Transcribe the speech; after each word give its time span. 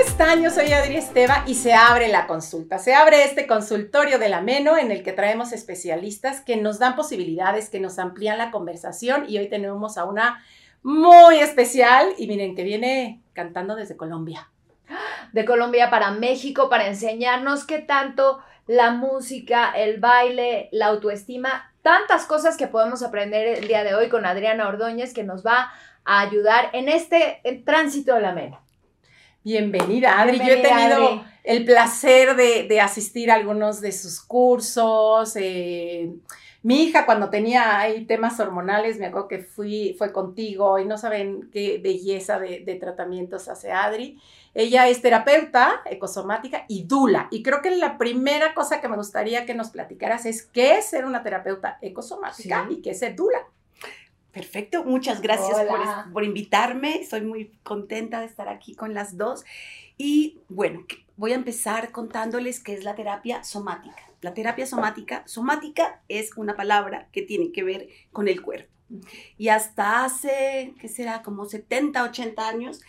están? 0.00 0.42
Yo 0.42 0.50
soy 0.50 0.72
Adri 0.72 0.96
Esteva 0.96 1.44
y 1.46 1.54
se 1.54 1.74
abre 1.74 2.08
la 2.08 2.26
consulta. 2.26 2.78
Se 2.78 2.94
abre 2.94 3.24
este 3.24 3.46
consultorio 3.46 4.18
de 4.18 4.30
la 4.30 4.40
Meno 4.40 4.78
en 4.78 4.90
el 4.90 5.02
que 5.02 5.12
traemos 5.12 5.52
especialistas 5.52 6.40
que 6.40 6.56
nos 6.56 6.78
dan 6.78 6.96
posibilidades, 6.96 7.68
que 7.68 7.80
nos 7.80 7.98
amplían 7.98 8.38
la 8.38 8.50
conversación 8.50 9.26
y 9.28 9.36
hoy 9.36 9.48
tenemos 9.48 9.98
a 9.98 10.04
una 10.04 10.42
muy 10.82 11.38
especial 11.40 12.14
y 12.16 12.28
miren 12.28 12.54
que 12.54 12.64
viene 12.64 13.20
cantando 13.34 13.76
desde 13.76 13.96
Colombia. 13.96 14.50
De 15.32 15.44
Colombia 15.44 15.90
para 15.90 16.12
México 16.12 16.70
para 16.70 16.86
enseñarnos 16.86 17.64
qué 17.64 17.80
tanto 17.80 18.40
la 18.66 18.92
música, 18.92 19.70
el 19.76 20.00
baile, 20.00 20.70
la 20.72 20.86
autoestima, 20.86 21.72
tantas 21.82 22.24
cosas 22.24 22.56
que 22.56 22.68
podemos 22.68 23.02
aprender 23.02 23.58
el 23.58 23.68
día 23.68 23.84
de 23.84 23.94
hoy 23.94 24.08
con 24.08 24.24
Adriana 24.24 24.68
Ordóñez 24.68 25.12
que 25.12 25.24
nos 25.24 25.44
va 25.44 25.72
a 26.04 26.20
ayudar 26.20 26.70
en 26.72 26.88
este 26.88 27.42
tránsito 27.66 28.14
de 28.14 28.20
la 28.22 28.32
Meno. 28.32 28.69
Bienvenida, 29.42 30.20
Adri. 30.20 30.38
Yo 30.38 30.52
he 30.52 30.56
tenido 30.58 31.24
el 31.44 31.64
placer 31.64 32.36
de, 32.36 32.80
asistir 32.80 33.30
a 33.30 33.36
algunos 33.36 33.80
de 33.80 33.90
sus 33.92 34.20
cursos. 34.20 35.34
Eh, 35.36 36.12
mi 36.62 36.82
hija, 36.82 37.06
cuando 37.06 37.30
tenía 37.30 37.78
ahí 37.78 38.04
temas 38.04 38.38
hormonales, 38.38 38.98
me 38.98 39.06
acuerdo 39.06 39.28
que 39.28 39.38
fui, 39.38 39.94
fue 39.96 40.12
contigo 40.12 40.78
y 40.78 40.84
no 40.84 40.98
saben 40.98 41.48
qué 41.50 41.80
belleza 41.82 42.38
de, 42.38 42.60
de 42.60 42.74
tratamientos 42.74 43.48
hace 43.48 43.72
Adri. 43.72 44.20
Ella 44.52 44.88
es 44.88 45.00
terapeuta 45.00 45.80
ecosomática 45.86 46.66
y 46.68 46.82
dula. 46.84 47.28
Y 47.30 47.42
creo 47.42 47.62
que 47.62 47.70
la 47.70 47.96
primera 47.96 48.52
cosa 48.52 48.82
que 48.82 48.88
me 48.88 48.96
gustaría 48.96 49.46
que 49.46 49.54
nos 49.54 49.70
platicaras 49.70 50.26
es 50.26 50.42
qué 50.42 50.76
es 50.76 50.84
ser 50.84 51.06
una 51.06 51.22
terapeuta 51.22 51.78
ecosomática 51.80 52.66
y 52.68 52.82
qué 52.82 52.90
es 52.90 52.98
ser 52.98 53.16
dula. 53.16 53.38
Perfecto, 54.32 54.84
muchas 54.84 55.20
gracias 55.20 55.58
por, 56.12 56.24
invitarme. 56.24 57.00
Estoy 57.00 57.22
muy 57.22 57.52
contenta 57.62 58.20
de 58.20 58.26
estar 58.26 58.48
aquí 58.48 58.74
con 58.74 58.94
las 58.94 59.16
dos. 59.16 59.44
Y 59.98 60.38
bueno, 60.48 60.86
voy 61.16 61.32
a 61.32 61.34
empezar 61.34 61.90
contándoles 61.90 62.60
qué 62.60 62.74
es 62.74 62.84
la 62.84 62.94
terapia 62.94 63.42
somática. 63.42 64.02
La 64.20 64.32
terapia 64.32 64.66
somática, 64.66 65.24
somática 65.26 66.02
es 66.08 66.36
una 66.36 66.54
palabra 66.54 67.08
que 67.12 67.22
tiene 67.22 67.52
que 67.52 67.64
ver 67.64 67.88
con 68.12 68.28
el 68.28 68.40
cuerpo. 68.40 68.70
Y 69.38 69.48
hasta 69.48 70.04
hace, 70.04 70.74
¿qué 70.80 70.88
será? 70.88 71.22
Como 71.22 71.46
70, 71.46 72.02
80 72.04 72.48
años, 72.48 72.80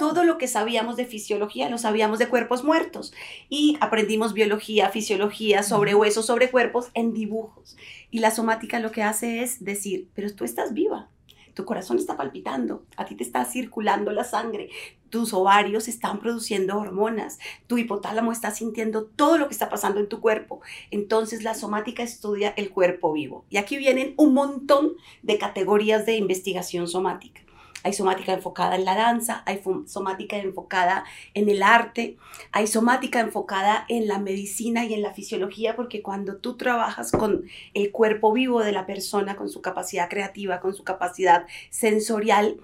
todo 0.00 0.24
lo 0.24 0.38
que 0.38 0.48
sabíamos 0.48 0.96
de 0.96 1.04
fisiología 1.04 1.68
lo 1.68 1.76
sabíamos 1.76 2.18
de 2.18 2.30
cuerpos 2.30 2.64
muertos 2.64 3.12
y 3.50 3.76
aprendimos 3.82 4.32
biología, 4.32 4.88
fisiología 4.88 5.62
sobre 5.62 5.94
huesos, 5.94 6.24
sobre 6.24 6.50
cuerpos 6.50 6.88
en 6.94 7.12
dibujos. 7.12 7.76
Y 8.10 8.20
la 8.20 8.30
somática 8.30 8.80
lo 8.80 8.92
que 8.92 9.02
hace 9.02 9.42
es 9.42 9.62
decir, 9.62 10.08
pero 10.14 10.34
tú 10.34 10.44
estás 10.44 10.72
viva, 10.72 11.10
tu 11.52 11.66
corazón 11.66 11.98
está 11.98 12.16
palpitando, 12.16 12.86
a 12.96 13.04
ti 13.04 13.14
te 13.14 13.22
está 13.22 13.44
circulando 13.44 14.10
la 14.10 14.24
sangre, 14.24 14.70
tus 15.10 15.34
ovarios 15.34 15.86
están 15.86 16.18
produciendo 16.18 16.78
hormonas, 16.78 17.38
tu 17.66 17.76
hipotálamo 17.76 18.32
está 18.32 18.52
sintiendo 18.52 19.04
todo 19.04 19.36
lo 19.36 19.48
que 19.48 19.52
está 19.52 19.68
pasando 19.68 20.00
en 20.00 20.08
tu 20.08 20.22
cuerpo. 20.22 20.62
Entonces 20.90 21.42
la 21.42 21.52
somática 21.52 22.02
estudia 22.02 22.54
el 22.56 22.70
cuerpo 22.70 23.12
vivo. 23.12 23.44
Y 23.50 23.58
aquí 23.58 23.76
vienen 23.76 24.14
un 24.16 24.32
montón 24.32 24.94
de 25.22 25.36
categorías 25.36 26.06
de 26.06 26.16
investigación 26.16 26.88
somática 26.88 27.42
hay 27.82 27.92
somática 27.92 28.32
enfocada 28.32 28.76
en 28.76 28.84
la 28.84 28.94
danza, 28.94 29.42
hay 29.46 29.60
somática 29.86 30.36
enfocada 30.38 31.04
en 31.34 31.48
el 31.48 31.62
arte, 31.62 32.16
hay 32.52 32.66
somática 32.66 33.20
enfocada 33.20 33.84
en 33.88 34.08
la 34.08 34.18
medicina 34.18 34.84
y 34.84 34.94
en 34.94 35.02
la 35.02 35.12
fisiología, 35.12 35.76
porque 35.76 36.02
cuando 36.02 36.36
tú 36.36 36.56
trabajas 36.56 37.12
con 37.12 37.44
el 37.74 37.90
cuerpo 37.90 38.32
vivo 38.32 38.62
de 38.62 38.72
la 38.72 38.86
persona, 38.86 39.36
con 39.36 39.48
su 39.48 39.60
capacidad 39.60 40.08
creativa, 40.08 40.60
con 40.60 40.74
su 40.74 40.84
capacidad 40.84 41.46
sensorial, 41.70 42.56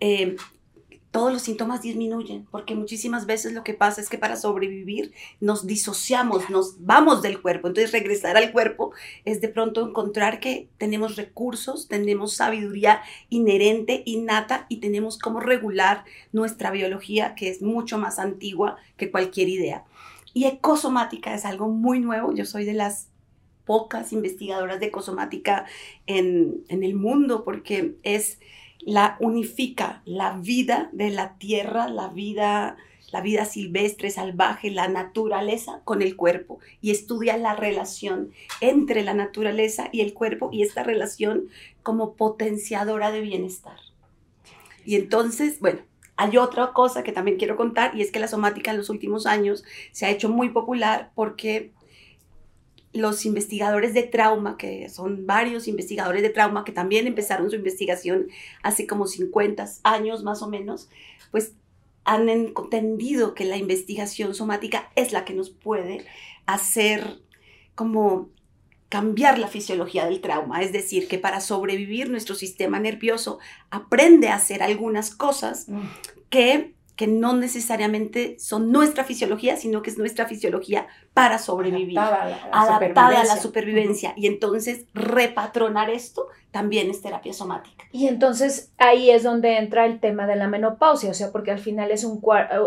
eh, 0.00 0.36
todos 1.14 1.32
los 1.32 1.42
síntomas 1.42 1.80
disminuyen, 1.80 2.44
porque 2.50 2.74
muchísimas 2.74 3.24
veces 3.24 3.52
lo 3.52 3.62
que 3.62 3.72
pasa 3.72 4.00
es 4.00 4.08
que 4.08 4.18
para 4.18 4.34
sobrevivir 4.34 5.12
nos 5.38 5.64
disociamos, 5.64 6.50
nos 6.50 6.84
vamos 6.84 7.22
del 7.22 7.40
cuerpo. 7.40 7.68
Entonces 7.68 7.92
regresar 7.92 8.36
al 8.36 8.50
cuerpo 8.50 8.90
es 9.24 9.40
de 9.40 9.46
pronto 9.46 9.86
encontrar 9.86 10.40
que 10.40 10.68
tenemos 10.76 11.14
recursos, 11.14 11.86
tenemos 11.86 12.34
sabiduría 12.34 13.00
inherente, 13.28 14.02
innata 14.06 14.66
y 14.68 14.78
tenemos 14.78 15.16
cómo 15.16 15.38
regular 15.38 16.04
nuestra 16.32 16.72
biología, 16.72 17.36
que 17.36 17.48
es 17.48 17.62
mucho 17.62 17.96
más 17.96 18.18
antigua 18.18 18.78
que 18.96 19.12
cualquier 19.12 19.48
idea. 19.48 19.84
Y 20.32 20.46
ecosomática 20.46 21.32
es 21.32 21.44
algo 21.44 21.68
muy 21.68 22.00
nuevo. 22.00 22.34
Yo 22.34 22.44
soy 22.44 22.64
de 22.64 22.74
las 22.74 23.06
pocas 23.64 24.12
investigadoras 24.12 24.80
de 24.80 24.86
ecosomática 24.86 25.64
en, 26.08 26.64
en 26.66 26.82
el 26.82 26.96
mundo 26.96 27.44
porque 27.44 27.94
es 28.02 28.40
la 28.86 29.16
unifica 29.20 30.02
la 30.04 30.36
vida 30.36 30.88
de 30.92 31.10
la 31.10 31.36
tierra, 31.38 31.88
la 31.88 32.08
vida, 32.08 32.76
la 33.12 33.20
vida 33.20 33.44
silvestre, 33.44 34.10
salvaje, 34.10 34.70
la 34.70 34.88
naturaleza 34.88 35.80
con 35.84 36.02
el 36.02 36.16
cuerpo 36.16 36.58
y 36.80 36.90
estudia 36.90 37.36
la 37.36 37.54
relación 37.54 38.32
entre 38.60 39.02
la 39.02 39.14
naturaleza 39.14 39.88
y 39.92 40.00
el 40.00 40.12
cuerpo 40.12 40.50
y 40.52 40.62
esta 40.62 40.82
relación 40.82 41.48
como 41.82 42.14
potenciadora 42.14 43.10
de 43.10 43.20
bienestar. 43.20 43.78
Y 44.84 44.96
entonces, 44.96 45.60
bueno, 45.60 45.80
hay 46.16 46.36
otra 46.36 46.72
cosa 46.72 47.02
que 47.02 47.12
también 47.12 47.38
quiero 47.38 47.56
contar 47.56 47.96
y 47.96 48.02
es 48.02 48.12
que 48.12 48.20
la 48.20 48.28
somática 48.28 48.70
en 48.70 48.76
los 48.76 48.90
últimos 48.90 49.26
años 49.26 49.64
se 49.92 50.06
ha 50.06 50.10
hecho 50.10 50.28
muy 50.28 50.50
popular 50.50 51.10
porque 51.14 51.72
los 52.94 53.26
investigadores 53.26 53.92
de 53.92 54.04
trauma, 54.04 54.56
que 54.56 54.88
son 54.88 55.26
varios 55.26 55.68
investigadores 55.68 56.22
de 56.22 56.30
trauma 56.30 56.64
que 56.64 56.72
también 56.72 57.06
empezaron 57.06 57.50
su 57.50 57.56
investigación 57.56 58.28
hace 58.62 58.86
como 58.86 59.06
50 59.06 59.66
años 59.82 60.22
más 60.22 60.42
o 60.42 60.48
menos, 60.48 60.88
pues 61.30 61.54
han 62.04 62.28
entendido 62.28 63.34
que 63.34 63.44
la 63.44 63.56
investigación 63.56 64.34
somática 64.34 64.90
es 64.94 65.12
la 65.12 65.24
que 65.24 65.34
nos 65.34 65.50
puede 65.50 66.04
hacer 66.46 67.20
como 67.74 68.28
cambiar 68.88 69.40
la 69.40 69.48
fisiología 69.48 70.04
del 70.04 70.20
trauma, 70.20 70.62
es 70.62 70.72
decir, 70.72 71.08
que 71.08 71.18
para 71.18 71.40
sobrevivir 71.40 72.10
nuestro 72.10 72.36
sistema 72.36 72.78
nervioso 72.78 73.40
aprende 73.70 74.28
a 74.28 74.36
hacer 74.36 74.62
algunas 74.62 75.10
cosas 75.12 75.68
mm. 75.68 75.80
que 76.30 76.74
que 76.96 77.08
no 77.08 77.34
necesariamente 77.34 78.36
son 78.38 78.70
nuestra 78.70 79.02
fisiología, 79.02 79.56
sino 79.56 79.82
que 79.82 79.90
es 79.90 79.98
nuestra 79.98 80.26
fisiología 80.26 80.86
para 81.12 81.38
sobrevivir, 81.38 81.98
adaptada 81.98 83.20
a 83.20 83.24
la, 83.24 83.36
supervivencia. 83.36 84.14
Y 84.16 84.26
entonces 84.26 84.86
repatronar 84.94 85.90
esto 85.90 86.28
también 86.52 86.90
es 86.90 87.02
terapia 87.02 87.32
somática. 87.32 87.84
Y 87.90 88.06
entonces 88.06 88.72
ahí 88.78 89.10
es 89.10 89.24
donde 89.24 89.58
entra 89.58 89.86
el 89.86 89.98
tema 89.98 90.26
de 90.28 90.36
la 90.36 90.46
menopausia, 90.46 91.10
o 91.10 91.14
sea, 91.14 91.32
porque 91.32 91.50
al 91.50 91.58
final 91.58 91.90
es 91.90 92.04
un, 92.04 92.22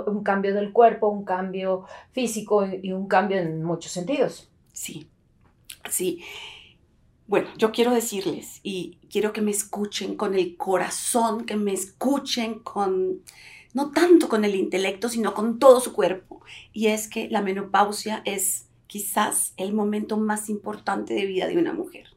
un 0.08 0.24
cambio 0.24 0.54
del 0.54 0.74
cuerpo, 0.74 1.08
un 1.08 1.24
cambio 1.24 1.86
físico 2.12 2.66
y 2.66 2.92
un 2.92 3.08
cambio 3.08 3.38
en 3.38 3.64
muchos 3.64 3.94
sentidos. 3.94 4.50
Sí, 4.74 5.09
sí. 5.90 6.22
Bueno, 7.28 7.48
yo 7.58 7.72
quiero 7.72 7.92
decirles 7.92 8.59
y 8.64 9.00
quiero 9.09 9.32
que 9.32 9.42
me 9.42 9.52
escuchen 9.52 10.16
con 10.16 10.36
el 10.36 10.58
corazón, 10.58 11.46
que 11.46 11.56
me 11.56 11.74
escuchen 11.74 12.59
con 12.59 13.22
no 13.78 13.92
tanto 13.92 14.28
con 14.28 14.44
el 14.44 14.56
intelecto, 14.56 15.08
sino 15.08 15.36
con 15.36 15.60
todo 15.60 15.80
su 15.82 15.94
cuerpo. 15.94 16.42
Y 16.74 16.88
es 16.88 17.08
que 17.08 17.30
la 17.30 17.44
menopausia 17.44 18.24
es 18.26 18.66
quizás 18.88 19.54
el 19.56 19.72
momento 19.72 20.18
más 20.18 20.50
importante 20.50 21.14
de 21.14 21.28
vida 21.28 21.46
de 21.46 21.60
una 21.60 21.74
mujer. 21.74 22.08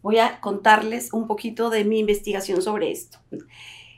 Voy 0.00 0.18
a 0.18 0.38
contarles 0.38 1.12
un 1.12 1.26
poquito 1.26 1.70
de 1.70 1.84
mi 1.84 1.98
investigación 1.98 2.62
sobre 2.62 2.92
esto. 2.92 3.18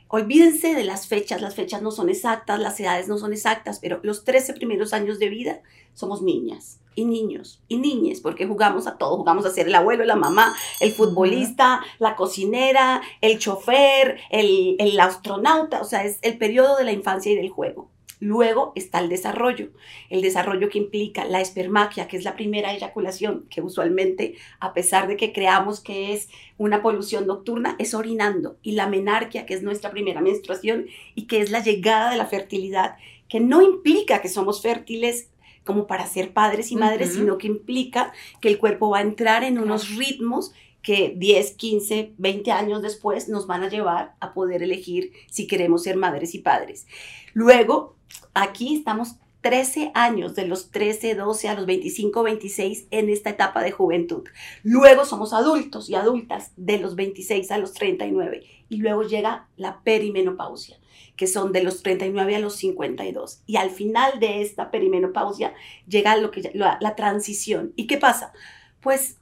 Olvídense 0.07 0.73
de 0.73 0.83
las 0.83 1.05
fechas, 1.05 1.43
las 1.43 1.53
fechas 1.53 1.83
no 1.83 1.91
son 1.91 2.09
exactas, 2.09 2.59
las 2.59 2.79
edades 2.79 3.07
no 3.07 3.19
son 3.19 3.33
exactas, 3.33 3.77
pero 3.77 3.99
los 4.01 4.23
13 4.23 4.53
primeros 4.53 4.91
años 4.91 5.19
de 5.19 5.29
vida 5.29 5.61
somos 5.93 6.23
niñas 6.23 6.79
y 6.95 7.05
niños 7.05 7.61
y 7.67 7.77
niñas, 7.77 8.21
porque 8.21 8.47
jugamos 8.47 8.87
a 8.87 8.97
todo, 8.97 9.17
jugamos 9.17 9.45
a 9.45 9.51
ser 9.51 9.67
el 9.67 9.75
abuelo, 9.75 10.05
la 10.05 10.15
mamá, 10.15 10.55
el 10.79 10.91
futbolista, 10.91 11.81
la 11.99 12.15
cocinera, 12.15 13.01
el 13.21 13.37
chofer, 13.37 14.19
el, 14.31 14.75
el 14.79 14.99
astronauta, 14.99 15.81
o 15.81 15.85
sea, 15.85 16.05
es 16.05 16.19
el 16.21 16.37
periodo 16.37 16.77
de 16.77 16.85
la 16.85 16.91
infancia 16.91 17.31
y 17.31 17.35
del 17.35 17.49
juego. 17.49 17.89
Luego 18.21 18.71
está 18.75 18.99
el 18.99 19.09
desarrollo, 19.09 19.71
el 20.09 20.21
desarrollo 20.21 20.69
que 20.69 20.77
implica 20.77 21.25
la 21.25 21.41
espermaquia, 21.41 22.07
que 22.07 22.15
es 22.15 22.23
la 22.23 22.35
primera 22.35 22.73
eyaculación, 22.73 23.45
que 23.49 23.61
usualmente, 23.61 24.35
a 24.59 24.73
pesar 24.73 25.07
de 25.07 25.17
que 25.17 25.33
creamos 25.33 25.81
que 25.81 26.13
es 26.13 26.29
una 26.57 26.81
polución 26.81 27.27
nocturna, 27.27 27.75
es 27.77 27.93
orinando, 27.93 28.57
y 28.61 28.71
la 28.71 28.87
menarquia, 28.87 29.45
que 29.45 29.53
es 29.53 29.63
nuestra 29.63 29.91
primera 29.91 30.21
menstruación 30.21 30.87
y 31.13 31.27
que 31.27 31.41
es 31.41 31.51
la 31.51 31.61
llegada 31.61 32.09
de 32.09 32.17
la 32.17 32.25
fertilidad, 32.25 32.95
que 33.27 33.41
no 33.41 33.61
implica 33.61 34.21
que 34.21 34.29
somos 34.29 34.61
fértiles 34.61 35.29
como 35.65 35.87
para 35.87 36.05
ser 36.05 36.31
padres 36.31 36.71
y 36.71 36.75
madres, 36.75 37.13
sino 37.13 37.37
que 37.37 37.47
implica 37.47 38.13
que 38.39 38.47
el 38.47 38.57
cuerpo 38.57 38.89
va 38.89 38.99
a 38.99 39.01
entrar 39.01 39.43
en 39.43 39.59
unos 39.59 39.95
ritmos 39.95 40.53
que 40.81 41.13
10, 41.17 41.53
15, 41.53 42.13
20 42.17 42.51
años 42.51 42.81
después 42.83 43.27
nos 43.27 43.47
van 43.47 43.63
a 43.63 43.69
llevar 43.69 44.15
a 44.19 44.33
poder 44.33 44.61
elegir 44.61 45.11
si 45.31 45.47
queremos 45.47 45.83
ser 45.83 45.97
madres 45.97 46.35
y 46.35 46.39
padres. 46.39 46.85
Luego, 47.33 47.95
aquí 48.35 48.75
estamos 48.75 49.15
13 49.41 49.91
años, 49.95 50.35
de 50.35 50.47
los 50.47 50.71
13, 50.71 51.15
12 51.15 51.49
a 51.49 51.55
los 51.55 51.65
25, 51.65 52.23
26 52.23 52.87
en 52.91 53.09
esta 53.09 53.31
etapa 53.31 53.63
de 53.63 53.71
juventud. 53.71 54.23
Luego 54.63 55.05
somos 55.05 55.33
adultos 55.33 55.89
y 55.89 55.95
adultas 55.95 56.51
de 56.55 56.77
los 56.77 56.95
26 56.95 57.51
a 57.51 57.57
los 57.57 57.73
39 57.73 58.43
y 58.69 58.77
luego 58.77 59.03
llega 59.03 59.47
la 59.57 59.81
perimenopausia 59.83 60.77
que 61.15 61.27
son 61.27 61.51
de 61.51 61.63
los 61.63 61.81
39 61.83 62.35
a 62.35 62.39
los 62.39 62.55
52. 62.55 63.41
Y 63.45 63.57
al 63.57 63.69
final 63.69 64.19
de 64.19 64.41
esta 64.41 64.71
perimenopausia 64.71 65.53
llega 65.87 66.15
lo 66.17 66.31
que, 66.31 66.51
la, 66.53 66.77
la 66.81 66.95
transición. 66.95 67.73
¿Y 67.75 67.87
qué 67.87 67.97
pasa? 67.97 68.33
Pues 68.81 69.17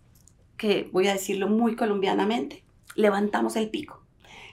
que 0.58 0.90
voy 0.92 1.08
a 1.08 1.14
decirlo 1.14 1.48
muy 1.48 1.76
colombianamente, 1.76 2.64
levantamos 2.96 3.56
el 3.56 3.70
pico. 3.70 4.02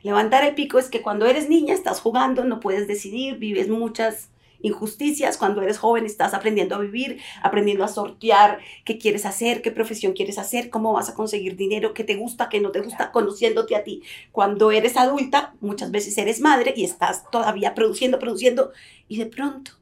Levantar 0.03 0.45
el 0.45 0.55
pico 0.55 0.79
es 0.79 0.89
que 0.89 1.03
cuando 1.03 1.27
eres 1.27 1.49
niña 1.49 1.75
estás 1.75 2.01
jugando, 2.01 2.45
no 2.45 2.61
puedes 2.61 2.89
decidir, 2.89 3.39
vives 3.39 3.69
muchas 3.69 4.31
injusticias, 4.63 5.37
cuando 5.37 5.63
eres 5.63 5.79
joven 5.79 6.07
estás 6.07 6.35
aprendiendo 6.35 6.75
a 6.75 6.79
vivir, 6.79 7.21
aprendiendo 7.43 7.85
a 7.85 7.89
sortear 7.89 8.59
qué 8.85 8.99
quieres 8.99 9.27
hacer, 9.27 9.63
qué 9.63 9.71
profesión 9.71 10.13
quieres 10.13 10.39
hacer, 10.39 10.71
cómo 10.71 10.93
vas 10.93 11.09
a 11.09 11.15
conseguir 11.15 11.57
dinero, 11.57 11.95
qué 11.95 12.05
te 12.05 12.17
gusta, 12.17 12.49
qué 12.49 12.61
no 12.61 12.71
te 12.71 12.81
gusta, 12.81 13.13
conociéndote 13.13 13.77
a 13.77 13.85
ti. 13.85 14.03
Cuando 14.33 14.71
eres 14.71 14.97
adulta, 14.97 15.55
muchas 15.61 15.91
veces 15.91 16.17
eres 16.19 16.41
madre 16.41 16.75
y 16.77 16.85
estás 16.85 17.31
todavía 17.31 17.75
produciendo, 17.75 18.19
produciendo 18.19 18.73
y 19.09 19.19
de 19.19 19.27
pronto... 19.27 19.73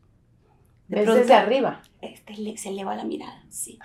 De 0.89 1.03
pronto, 1.03 1.21
desde 1.21 1.35
arriba. 1.35 1.83
Este, 2.01 2.57
se 2.57 2.71
eleva 2.71 2.97
la 2.97 3.05
mirada, 3.05 3.45
sí. 3.51 3.79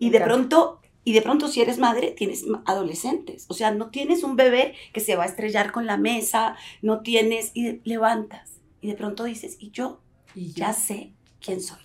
y 0.00 0.10
de 0.10 0.20
pronto 0.20 0.80
y 1.04 1.12
de 1.12 1.22
pronto 1.22 1.48
si 1.48 1.60
eres 1.60 1.78
madre, 1.78 2.12
tienes 2.12 2.44
adolescentes. 2.64 3.44
O 3.48 3.54
sea, 3.54 3.70
no 3.70 3.90
tienes 3.90 4.22
un 4.22 4.36
bebé 4.36 4.74
que 4.92 5.00
se 5.00 5.16
va 5.16 5.24
a 5.24 5.26
estrellar 5.26 5.70
con 5.70 5.84
la 5.84 5.98
mesa, 5.98 6.56
no 6.80 7.02
tienes, 7.02 7.50
y 7.52 7.80
levantas. 7.84 8.62
Y 8.80 8.88
de 8.88 8.94
pronto 8.94 9.24
dices, 9.24 9.56
¿y 9.60 9.70
yo? 9.70 10.00
Y 10.34 10.52
ya 10.52 10.72
sé 10.72 11.12
quién 11.40 11.60
soy. 11.60 11.80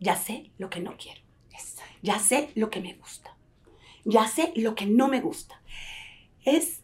Ya 0.00 0.16
sé 0.16 0.50
lo 0.58 0.70
que 0.70 0.80
no 0.80 0.96
quiero. 0.96 1.20
Ya 2.02 2.18
sé 2.20 2.50
lo 2.54 2.70
que 2.70 2.80
me 2.80 2.94
gusta. 2.94 3.36
Ya 4.04 4.28
sé 4.28 4.52
lo 4.54 4.74
que 4.74 4.86
no 4.86 5.08
me 5.08 5.20
gusta. 5.20 5.60
Es 6.44 6.82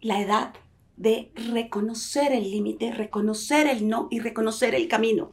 la 0.00 0.20
edad 0.20 0.54
de 0.96 1.32
reconocer 1.34 2.32
el 2.32 2.50
límite, 2.50 2.92
reconocer 2.92 3.66
el 3.66 3.88
no 3.88 4.08
y 4.10 4.20
reconocer 4.20 4.74
el 4.74 4.86
camino. 4.86 5.32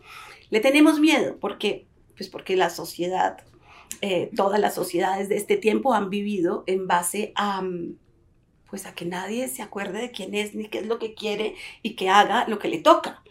Le 0.49 0.61
tenemos 0.61 0.99
miedo 0.99 1.37
porque, 1.39 1.87
pues 2.15 2.29
porque 2.29 2.55
la 2.55 2.69
sociedad 2.69 3.43
eh, 3.99 4.31
todas 4.35 4.59
las 4.59 4.73
sociedades 4.73 5.29
de 5.29 5.37
este 5.37 5.57
tiempo 5.57 5.93
han 5.93 6.09
vivido 6.09 6.63
en 6.65 6.87
base 6.87 7.33
a, 7.35 7.61
mm, 7.61 7.97
pues 8.69 8.87
a 8.87 8.95
que 8.95 9.05
nadie 9.05 9.47
se 9.47 9.61
acuerde 9.61 9.99
de 9.99 10.11
quién 10.11 10.33
es 10.33 10.55
ni 10.55 10.69
qué 10.69 10.79
es 10.79 10.87
lo 10.87 10.97
que 10.97 11.13
quiere 11.13 11.55
y 11.83 11.95
que 11.95 12.09
haga 12.09 12.47
lo 12.47 12.57
que 12.57 12.69
le 12.69 12.79
toca. 12.79 13.21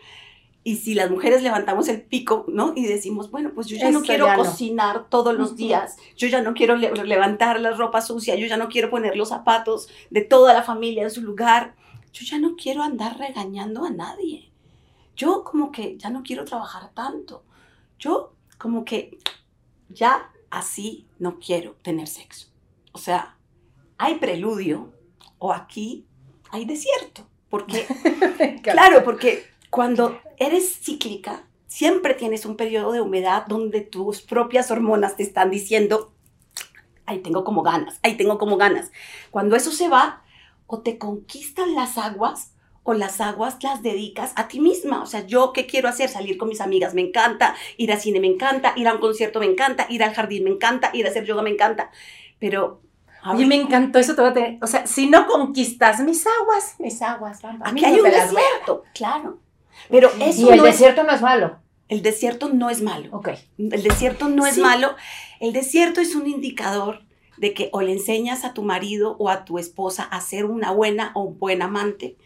Y 0.62 0.77
si 0.77 0.95
las 0.95 1.11
mujeres 1.11 1.43
levantamos 1.43 1.89
el 1.89 2.03
pico, 2.03 2.45
¿no? 2.49 2.75
Y 2.77 2.87
decimos, 2.87 3.31
bueno, 3.31 3.53
pues 3.55 3.67
yo 3.67 3.79
ya 3.79 3.91
no 3.91 4.03
quiero 4.03 4.27
cocinar 4.37 5.09
todos 5.09 5.35
los 5.35 5.57
días, 5.57 5.97
yo 6.17 6.29
ya 6.29 6.43
no 6.43 6.53
quiero 6.53 6.77
levantar 6.77 7.61
la 7.61 7.71
ropa 7.71 8.03
sucia, 8.03 8.35
yo 8.35 8.47
ya 8.47 8.59
no 8.59 8.69
quiero 8.69 8.91
poner 8.91 9.17
los 9.17 9.31
zapatos 9.31 9.89
de 10.11 10.21
toda 10.21 10.53
la 10.53 10.62
familia 10.62 11.03
en 11.03 11.11
su 11.11 11.23
lugar, 11.23 11.75
yo 12.12 12.27
ya 12.27 12.39
no 12.39 12.57
quiero 12.57 12.83
andar 12.83 13.19
regañando 13.19 13.85
a 13.85 13.91
nadie. 13.91 14.51
Yo 15.17 15.45
como 15.45 15.73
que 15.73 15.97
ya 15.97 16.11
no 16.11 16.23
quiero 16.23 16.45
trabajar 16.45 16.91
tanto. 16.93 17.45
Yo 17.99 18.35
como 18.59 18.85
que 18.85 19.19
ya 19.89 20.31
así 20.51 21.07
no 21.19 21.39
quiero 21.39 21.77
tener 21.83 22.07
sexo. 22.07 22.49
O 22.93 22.99
sea, 22.99 23.37
hay 23.97 24.17
preludio 24.17 24.93
o 25.39 25.53
aquí 25.53 26.07
hay 26.51 26.65
desierto. 26.65 27.27
Porque, 27.49 27.87
claro, 28.62 29.03
porque 29.05 29.45
cuando 29.71 30.21
eres 30.37 30.81
cíclica, 30.81 31.45
siempre 31.67 32.15
tienes 32.15 32.45
un 32.45 32.57
periodo 32.57 32.93
de 32.93 33.01
humedad 33.01 33.47
donde 33.47 33.81
tus 33.81 34.21
propias 34.21 34.71
hormonas 34.71 35.17
te 35.17 35.23
están 35.23 35.51
diciendo, 35.51 36.13
ahí 37.07 37.21
tengo 37.21 37.45
como 37.45 37.63
ganas, 37.63 37.99
ahí 38.03 38.17
tengo 38.17 38.39
como 38.39 38.57
ganas. 38.57 38.91
Cuando 39.31 39.57
eso 39.57 39.71
se 39.71 39.89
va, 39.89 40.23
o 40.67 40.81
te 40.81 40.99
conquistan 40.99 41.75
las 41.75 41.99
aguas 41.99 42.53
o 42.83 42.95
las 42.95 43.21
aguas 43.21 43.59
las 43.63 43.83
dedicas 43.83 44.33
a 44.37 44.49
ti 44.49 44.61
misma. 44.61 45.03
O 45.03 45.07
sea, 45.07 45.27
yo 45.27 45.53
qué 45.53 45.67
quiero 45.67 45.89
hacer? 45.89 46.09
Salir 46.09 46.39
con 46.39 46.49
mis 46.49 46.61
amigas 46.61 46.95
me 46.95 47.03
encanta, 47.03 47.55
ir 47.77 47.93
al 47.93 48.01
cine 48.01 48.21
me 48.21 48.29
encanta, 48.29 48.73
ir 48.77 48.89
a 48.89 48.95
un 48.95 49.01
concierto 49.01 49.41
me 49.41 49.47
encanta, 49.47 49.87
ir 49.91 50.03
al 50.03 50.15
jardín 50.15 50.45
me 50.45 50.51
encanta, 50.51 50.91
ir 50.93 51.07
a 51.07 51.11
hacer 51.11 51.25
yoga 51.25 51.43
me 51.43 51.51
encanta. 51.51 51.91
Pero 52.39 52.81
a 53.23 53.35
mí 53.35 53.45
me 53.47 53.57
encantó 53.57 53.99
eso, 53.99 54.15
te 54.15 54.23
voy 54.23 54.31
a 54.31 54.35
tener, 54.35 54.59
o 54.63 54.67
sea, 54.67 54.87
si 54.87 55.09
no 55.09 55.27
conquistas 55.27 56.01
mis 56.01 56.25
aguas, 56.27 56.77
mis 56.79 57.03
aguas, 57.03 57.43
vamos. 57.43 57.63
Aquí 57.65 57.85
hay 57.85 58.01
un 58.01 58.05
desierto, 58.05 58.85
claro. 58.95 59.39
Pero 59.89 60.11
eso 60.21 60.51
y 60.51 60.53
el 60.53 60.63
desierto 60.63 61.03
no 61.05 61.13
es 61.13 61.23
malo. 61.23 61.59
El 61.89 62.03
desierto 62.03 62.49
no 62.49 62.71
es 62.71 62.83
malo. 62.83 63.09
Ok. 63.13 63.31
El 63.59 63.83
desierto 63.83 64.29
no 64.29 64.47
es 64.47 64.59
malo. 64.59 64.95
El 65.41 65.53
desierto 65.53 66.01
es 66.01 66.15
un 66.15 66.27
indicador 66.27 67.03
de 67.37 67.55
que 67.55 67.71
o 67.73 67.81
le 67.81 67.93
enseñas 67.93 68.45
a 68.45 68.55
tu 68.55 68.63
marido 68.63 69.17
o 69.19 69.29
a 69.29 69.45
tu 69.45 69.59
esposa 69.59 70.05
a 70.05 70.21
ser 70.21 70.45
una 70.45 70.73
buena 70.73 71.11
o 71.15 71.23
un 71.23 71.39
buen 71.39 71.63
amante, 71.63 72.17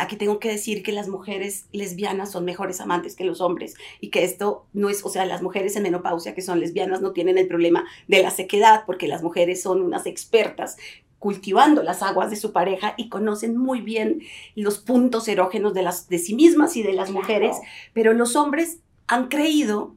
aquí 0.00 0.16
tengo 0.16 0.38
que 0.38 0.48
decir 0.48 0.82
que 0.82 0.92
las 0.92 1.08
mujeres 1.08 1.66
lesbianas 1.72 2.32
son 2.32 2.44
mejores 2.44 2.80
amantes 2.80 3.16
que 3.16 3.24
los 3.24 3.40
hombres 3.40 3.74
y 4.00 4.10
que 4.10 4.24
esto 4.24 4.66
no 4.72 4.88
es, 4.88 5.04
o 5.04 5.08
sea, 5.08 5.24
las 5.26 5.42
mujeres 5.42 5.76
en 5.76 5.82
menopausia 5.82 6.34
que 6.34 6.42
son 6.42 6.60
lesbianas 6.60 7.00
no 7.00 7.12
tienen 7.12 7.38
el 7.38 7.46
problema 7.46 7.84
de 8.08 8.22
la 8.22 8.30
sequedad 8.30 8.84
porque 8.86 9.08
las 9.08 9.22
mujeres 9.22 9.62
son 9.62 9.82
unas 9.82 10.06
expertas 10.06 10.76
cultivando 11.20 11.84
las 11.84 12.02
aguas 12.02 12.30
de 12.30 12.36
su 12.36 12.52
pareja 12.52 12.94
y 12.96 13.08
conocen 13.08 13.56
muy 13.56 13.80
bien 13.82 14.22
los 14.56 14.78
puntos 14.78 15.28
erógenos 15.28 15.74
de, 15.74 15.82
las, 15.82 16.08
de 16.08 16.18
sí 16.18 16.34
mismas 16.34 16.76
y 16.76 16.82
de 16.82 16.94
las 16.94 17.10
mujeres, 17.10 17.56
pero 17.92 18.12
los 18.12 18.34
hombres 18.34 18.80
han 19.06 19.28
creído 19.28 19.94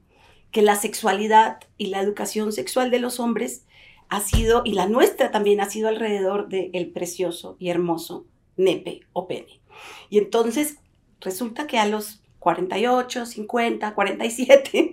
que 0.51 0.61
la 0.61 0.75
sexualidad 0.75 1.61
y 1.77 1.87
la 1.87 2.01
educación 2.01 2.51
sexual 2.51 2.91
de 2.91 2.99
los 2.99 3.19
hombres 3.19 3.65
ha 4.09 4.19
sido, 4.19 4.61
y 4.63 4.73
la 4.73 4.85
nuestra 4.85 5.31
también 5.31 5.59
ha 5.61 5.69
sido 5.69 5.87
alrededor 5.87 6.47
del 6.49 6.69
el 6.73 6.91
precioso 6.91 7.55
y 7.57 7.69
hermoso 7.69 8.25
nepe 8.57 9.01
o 9.13 9.27
pene. 9.27 9.59
Y 10.09 10.19
entonces 10.19 10.77
resulta 11.19 11.65
que 11.65 11.79
a 11.79 11.87
los 11.87 12.21
48, 12.39 13.25
50, 13.25 13.95
47, 13.95 14.91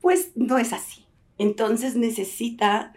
pues 0.00 0.32
no 0.34 0.58
es 0.58 0.72
así. 0.72 1.04
Entonces 1.36 1.94
necesita, 1.94 2.94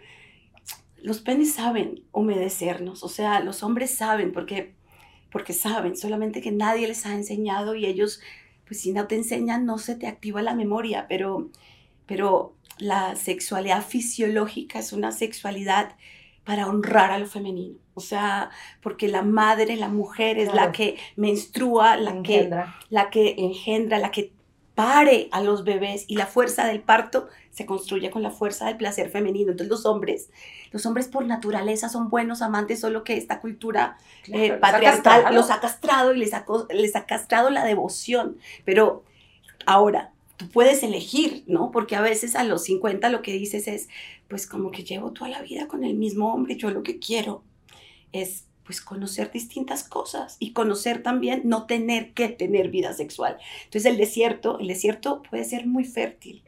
los 1.02 1.20
penes 1.20 1.52
saben 1.54 2.04
humedecernos, 2.12 3.02
o 3.02 3.08
sea, 3.08 3.40
los 3.40 3.62
hombres 3.62 3.94
saben 3.94 4.32
porque, 4.32 4.74
porque 5.30 5.52
saben, 5.52 5.96
solamente 5.96 6.40
que 6.40 6.52
nadie 6.52 6.86
les 6.86 7.06
ha 7.06 7.14
enseñado 7.14 7.74
y 7.74 7.86
ellos, 7.86 8.20
pues 8.66 8.80
si 8.80 8.92
no 8.92 9.06
te 9.06 9.16
enseñan, 9.16 9.66
no 9.66 9.78
se 9.78 9.96
te 9.96 10.06
activa 10.06 10.42
la 10.42 10.54
memoria, 10.54 11.06
pero, 11.08 11.50
pero 12.06 12.54
la 12.78 13.16
sexualidad 13.16 13.84
fisiológica 13.84 14.78
es 14.78 14.92
una 14.92 15.12
sexualidad 15.12 15.96
para 16.44 16.66
honrar 16.66 17.10
a 17.10 17.18
lo 17.18 17.26
femenino. 17.26 17.78
O 17.94 18.00
sea, 18.00 18.50
porque 18.80 19.08
la 19.08 19.22
madre, 19.22 19.76
la 19.76 19.88
mujer 19.88 20.38
es 20.38 20.52
la 20.54 20.72
que 20.72 20.96
menstrua, 21.16 21.96
la 21.96 22.22
que, 22.22 22.50
la 22.88 23.10
que 23.10 23.34
engendra, 23.38 23.98
la 23.98 24.10
que 24.10 24.32
pare 24.74 25.28
a 25.32 25.42
los 25.42 25.64
bebés 25.64 26.04
y 26.08 26.16
la 26.16 26.26
fuerza 26.26 26.66
del 26.66 26.80
parto 26.80 27.28
se 27.50 27.66
construye 27.66 28.10
con 28.10 28.22
la 28.22 28.30
fuerza 28.30 28.66
del 28.66 28.76
placer 28.76 29.10
femenino. 29.10 29.50
Entonces 29.50 29.70
los 29.70 29.84
hombres, 29.84 30.30
los 30.70 30.86
hombres 30.86 31.08
por 31.08 31.26
naturaleza 31.26 31.88
son 31.88 32.08
buenos 32.08 32.40
amantes, 32.40 32.80
solo 32.80 33.04
que 33.04 33.16
esta 33.16 33.40
cultura 33.40 33.98
eh, 34.28 34.52
patriarcal 34.52 35.34
los 35.34 35.50
ha 35.50 35.60
castrado 35.60 36.14
y 36.14 36.18
les 36.18 36.32
ha, 36.32 36.46
les 36.70 36.96
ha 36.96 37.04
castrado 37.04 37.50
la 37.50 37.64
devoción. 37.64 38.38
Pero 38.64 39.04
ahora, 39.66 40.12
tú 40.36 40.48
puedes 40.48 40.82
elegir, 40.82 41.44
¿no? 41.46 41.70
Porque 41.70 41.94
a 41.94 42.00
veces 42.00 42.34
a 42.34 42.44
los 42.44 42.64
50 42.64 43.10
lo 43.10 43.20
que 43.20 43.32
dices 43.32 43.68
es, 43.68 43.88
pues 44.28 44.46
como 44.46 44.70
que 44.70 44.84
llevo 44.84 45.12
toda 45.12 45.28
la 45.28 45.42
vida 45.42 45.68
con 45.68 45.84
el 45.84 45.94
mismo 45.94 46.32
hombre, 46.32 46.56
yo 46.56 46.70
lo 46.70 46.82
que 46.82 46.98
quiero 46.98 47.44
es 48.12 48.46
pues 48.72 48.80
conocer 48.80 49.30
distintas 49.30 49.84
cosas 49.84 50.38
y 50.38 50.54
conocer 50.54 51.02
también 51.02 51.42
no 51.44 51.66
tener 51.66 52.14
que 52.14 52.28
tener 52.30 52.70
vida 52.70 52.94
sexual. 52.94 53.36
Entonces 53.64 53.84
el 53.84 53.98
desierto, 53.98 54.58
el 54.60 54.68
desierto 54.68 55.22
puede 55.28 55.44
ser 55.44 55.66
muy 55.66 55.84
fértil 55.84 56.42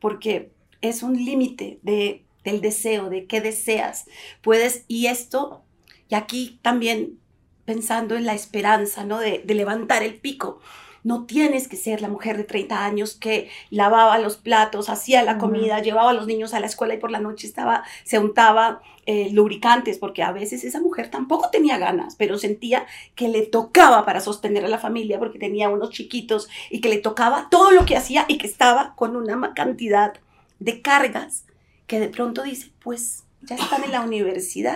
porque 0.00 0.52
es 0.80 1.02
un 1.02 1.22
límite 1.22 1.78
de, 1.82 2.24
del 2.44 2.62
deseo, 2.62 3.10
de 3.10 3.26
qué 3.26 3.42
deseas. 3.42 4.06
Puedes, 4.40 4.86
y 4.88 5.08
esto, 5.08 5.64
y 6.08 6.14
aquí 6.14 6.60
también 6.62 7.18
pensando 7.66 8.16
en 8.16 8.24
la 8.24 8.32
esperanza, 8.32 9.04
¿no? 9.04 9.18
De, 9.18 9.42
de 9.44 9.54
levantar 9.54 10.02
el 10.02 10.14
pico 10.14 10.60
no 11.06 11.24
tienes 11.24 11.68
que 11.68 11.76
ser 11.76 12.02
la 12.02 12.08
mujer 12.08 12.36
de 12.36 12.42
30 12.42 12.84
años 12.84 13.14
que 13.14 13.48
lavaba 13.70 14.18
los 14.18 14.38
platos, 14.38 14.88
hacía 14.88 15.22
la 15.22 15.38
comida, 15.38 15.80
llevaba 15.80 16.10
a 16.10 16.12
los 16.12 16.26
niños 16.26 16.52
a 16.52 16.58
la 16.58 16.66
escuela 16.66 16.94
y 16.94 16.98
por 16.98 17.12
la 17.12 17.20
noche 17.20 17.46
estaba, 17.46 17.84
se 18.02 18.18
untaba 18.18 18.80
eh, 19.06 19.30
lubricantes, 19.30 19.98
porque 19.98 20.24
a 20.24 20.32
veces 20.32 20.64
esa 20.64 20.80
mujer 20.80 21.08
tampoco 21.08 21.48
tenía 21.50 21.78
ganas, 21.78 22.16
pero 22.16 22.38
sentía 22.38 22.86
que 23.14 23.28
le 23.28 23.46
tocaba 23.46 24.04
para 24.04 24.20
sostener 24.20 24.64
a 24.64 24.68
la 24.68 24.80
familia 24.80 25.20
porque 25.20 25.38
tenía 25.38 25.68
unos 25.68 25.90
chiquitos 25.90 26.48
y 26.70 26.80
que 26.80 26.88
le 26.88 26.98
tocaba 26.98 27.46
todo 27.52 27.70
lo 27.70 27.86
que 27.86 27.96
hacía 27.96 28.24
y 28.26 28.36
que 28.36 28.48
estaba 28.48 28.96
con 28.96 29.14
una 29.14 29.54
cantidad 29.54 30.14
de 30.58 30.82
cargas 30.82 31.44
que 31.86 32.00
de 32.00 32.08
pronto 32.08 32.42
dice, 32.42 32.72
pues 32.80 33.22
ya 33.42 33.54
están 33.54 33.84
en 33.84 33.92
la 33.92 34.00
universidad 34.00 34.75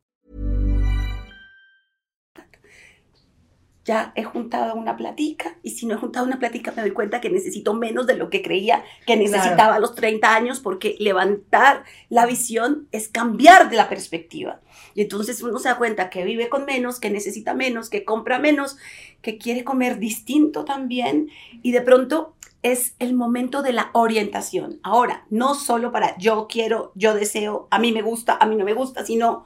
ya 3.83 4.13
he 4.15 4.23
juntado 4.23 4.75
una 4.75 4.95
platica 4.95 5.57
y 5.63 5.71
si 5.71 5.87
no 5.87 5.95
he 5.95 5.97
juntado 5.97 6.25
una 6.25 6.37
platica 6.37 6.71
me 6.75 6.83
doy 6.83 6.91
cuenta 6.91 7.19
que 7.19 7.31
necesito 7.31 7.73
menos 7.73 8.05
de 8.05 8.15
lo 8.15 8.29
que 8.29 8.43
creía 8.43 8.83
que 9.07 9.17
necesitaba 9.17 9.75
a 9.75 9.79
los 9.79 9.95
30 9.95 10.35
años 10.35 10.59
porque 10.59 10.95
levantar 10.99 11.83
la 12.09 12.27
visión 12.27 12.87
es 12.91 13.09
cambiar 13.09 13.69
de 13.69 13.77
la 13.77 13.89
perspectiva. 13.89 14.61
Y 14.93 15.01
entonces 15.01 15.41
uno 15.41 15.57
se 15.57 15.69
da 15.69 15.77
cuenta 15.77 16.09
que 16.09 16.25
vive 16.25 16.49
con 16.49 16.65
menos, 16.65 16.99
que 16.99 17.09
necesita 17.09 17.53
menos, 17.55 17.89
que 17.89 18.05
compra 18.05 18.37
menos, 18.37 18.77
que 19.21 19.37
quiere 19.37 19.63
comer 19.63 19.97
distinto 19.97 20.63
también 20.63 21.29
y 21.63 21.71
de 21.71 21.81
pronto 21.81 22.35
es 22.61 22.93
el 22.99 23.15
momento 23.15 23.63
de 23.63 23.73
la 23.73 23.89
orientación. 23.93 24.79
Ahora, 24.83 25.25
no 25.31 25.55
solo 25.55 25.91
para 25.91 26.15
yo 26.19 26.47
quiero, 26.47 26.91
yo 26.93 27.15
deseo, 27.15 27.67
a 27.71 27.79
mí 27.79 27.91
me 27.91 28.03
gusta, 28.03 28.37
a 28.39 28.45
mí 28.45 28.55
no 28.55 28.65
me 28.65 28.73
gusta, 28.73 29.03
sino 29.03 29.45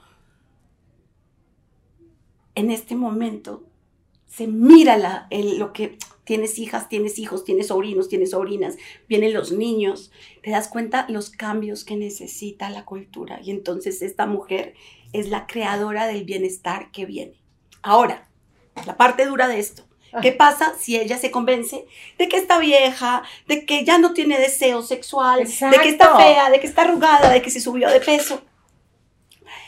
en 2.56 2.72
este 2.72 2.96
momento 2.96 3.63
se 4.36 4.48
mira 4.48 4.98
la, 4.98 5.27
lo 5.32 5.72
que 5.72 5.98
tienes 6.25 6.60
hijas, 6.60 6.89
tienes 6.89 7.20
hijos, 7.20 7.46
tienes 7.46 7.68
sobrinos, 7.68 8.10
tienes 8.10 8.32
sobrinas, 8.32 8.75
vienen 9.08 9.34
los 9.34 9.51
niños, 9.51 10.12
te 10.44 10.51
das 10.51 10.68
cuenta 10.68 11.06
los 11.08 11.30
cambios 11.30 11.86
que 11.86 11.96
necesita 11.96 12.70
la 12.70 12.84
cultura. 12.84 13.39
Y 13.42 13.51
entonces 13.51 14.01
esta 14.01 14.25
mujer 14.25 14.74
es 15.13 15.30
la 15.30 15.48
creadora 15.48 16.08
del 16.08 16.25
bienestar 16.25 16.92
que 16.92 17.06
viene. 17.06 17.39
Ahora, 17.82 18.27
la 18.86 18.98
parte 18.98 19.25
dura 19.25 19.48
de 19.48 19.60
esto. 19.60 19.84
¿Qué 20.22 20.32
pasa 20.32 20.74
si 20.80 20.98
ella 20.98 21.18
se 21.18 21.30
convence 21.30 21.86
de 22.18 22.30
que 22.30 22.38
está 22.38 22.58
vieja, 22.58 23.24
de 23.48 23.65
que 23.65 23.84
ya 23.84 23.98
no 23.98 24.13
tiene 24.13 24.39
deseo 24.39 24.82
sexual, 24.82 25.39
de 25.44 25.77
que 25.80 25.89
está 25.89 26.15
fea, 26.15 26.50
de 26.50 26.62
que 26.62 26.68
está 26.68 26.84
arrugada, 26.84 27.30
de 27.30 27.42
que 27.42 27.50
se 27.50 27.60
subió 27.60 27.89
de 27.89 28.00
peso? 28.00 28.42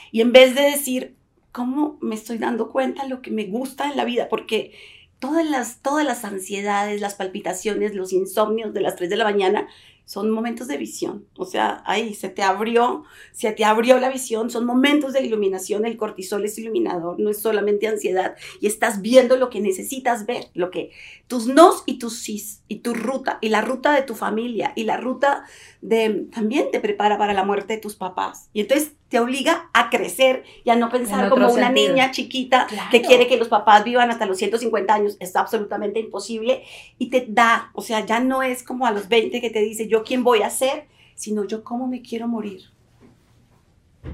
Y 0.10 0.22
en 0.22 0.32
vez 0.32 0.56
de 0.56 0.62
decir, 0.62 1.17
cómo 1.58 1.98
me 2.02 2.14
estoy 2.14 2.38
dando 2.38 2.70
cuenta 2.70 3.02
de 3.02 3.10
lo 3.10 3.24
que 3.24 3.32
me 3.32 3.46
gusta 3.46 3.90
en 3.90 3.98
la 3.98 4.06
vida, 4.06 4.30
porque 4.30 4.74
todas 5.18 5.44
las, 5.44 5.82
todas 5.82 6.06
las 6.06 6.24
ansiedades, 6.24 7.02
las 7.02 7.16
palpitaciones, 7.16 7.96
los 7.96 8.14
insomnios 8.14 8.76
de 8.76 8.82
las 8.82 8.96
3 8.96 9.10
de 9.10 9.16
la 9.16 9.24
mañana 9.24 9.68
son 10.06 10.30
momentos 10.30 10.68
de 10.68 10.78
visión. 10.78 11.26
O 11.36 11.46
sea, 11.46 11.82
ahí 11.88 12.14
se 12.14 12.30
te 12.30 12.44
abrió, 12.44 13.06
se 13.32 13.52
te 13.54 13.66
abrió 13.66 14.00
la 14.00 14.10
visión, 14.10 14.52
son 14.52 14.68
momentos 14.68 15.14
de 15.14 15.26
iluminación. 15.26 15.84
El 15.84 15.98
cortisol 15.98 16.46
es 16.46 16.60
iluminador, 16.60 17.20
no 17.20 17.32
es 17.32 17.42
solamente 17.42 17.88
ansiedad. 17.88 18.36
Y 18.62 18.68
estás 18.68 19.02
viendo 19.02 19.36
lo 19.36 19.50
que 19.50 19.60
necesitas 19.60 20.28
ver, 20.28 20.46
lo 20.54 20.70
que 20.70 20.92
tus 21.26 21.48
nos 21.48 21.82
y 21.88 21.98
tus 21.98 22.20
sís, 22.20 22.62
y 22.68 22.82
tu 22.82 22.94
ruta, 22.94 23.40
y 23.42 23.50
la 23.50 23.62
ruta 23.62 23.94
de 23.94 24.04
tu 24.04 24.14
familia, 24.14 24.74
y 24.76 24.84
la 24.84 24.98
ruta 24.98 25.44
de 25.82 26.28
también 26.32 26.70
te 26.72 26.80
prepara 26.80 27.18
para 27.18 27.34
la 27.34 27.44
muerte 27.44 27.74
de 27.74 27.82
tus 27.82 27.96
papás. 27.96 28.50
Y 28.54 28.62
entonces 28.62 28.94
te 29.10 29.20
obliga 29.20 29.70
a 29.74 29.90
crecer 29.90 30.44
y 30.64 30.70
a 30.70 30.76
no 30.76 30.90
pensar 30.90 31.30
como 31.30 31.52
una 31.52 31.72
niña 31.72 32.12
chiquita 32.12 32.68
que 32.92 33.02
quiere 33.02 33.28
que 33.28 33.38
los 33.38 33.48
papás 33.48 33.84
vivan 33.84 34.12
hasta 34.12 34.26
los 34.26 34.38
150 34.38 34.94
años. 34.94 35.18
Es 35.20 35.36
absolutamente 35.36 36.00
imposible 36.00 36.64
y 36.98 37.10
te 37.10 37.26
da, 37.28 37.72
o 37.74 37.82
sea, 37.82 38.06
ya 38.06 38.20
no 38.20 38.44
es 38.44 38.64
como 38.64 38.86
a 38.86 38.92
los 38.92 39.08
20 39.08 39.40
que 39.40 39.50
te 39.50 39.60
dice 39.60 39.88
yo 39.88 40.04
quién 40.04 40.24
voy 40.24 40.42
a 40.42 40.50
ser, 40.50 40.88
sino 41.16 41.46
yo 41.46 41.64
cómo 41.64 41.88
me 41.88 42.02
quiero 42.02 42.28
morir. 42.28 42.64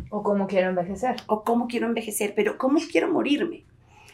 O 0.09 0.23
cómo 0.23 0.47
quiero 0.47 0.69
envejecer. 0.69 1.15
O 1.27 1.43
cómo 1.43 1.67
quiero 1.67 1.87
envejecer, 1.87 2.33
pero 2.35 2.57
cómo 2.57 2.79
quiero 2.91 3.11
morirme. 3.11 3.65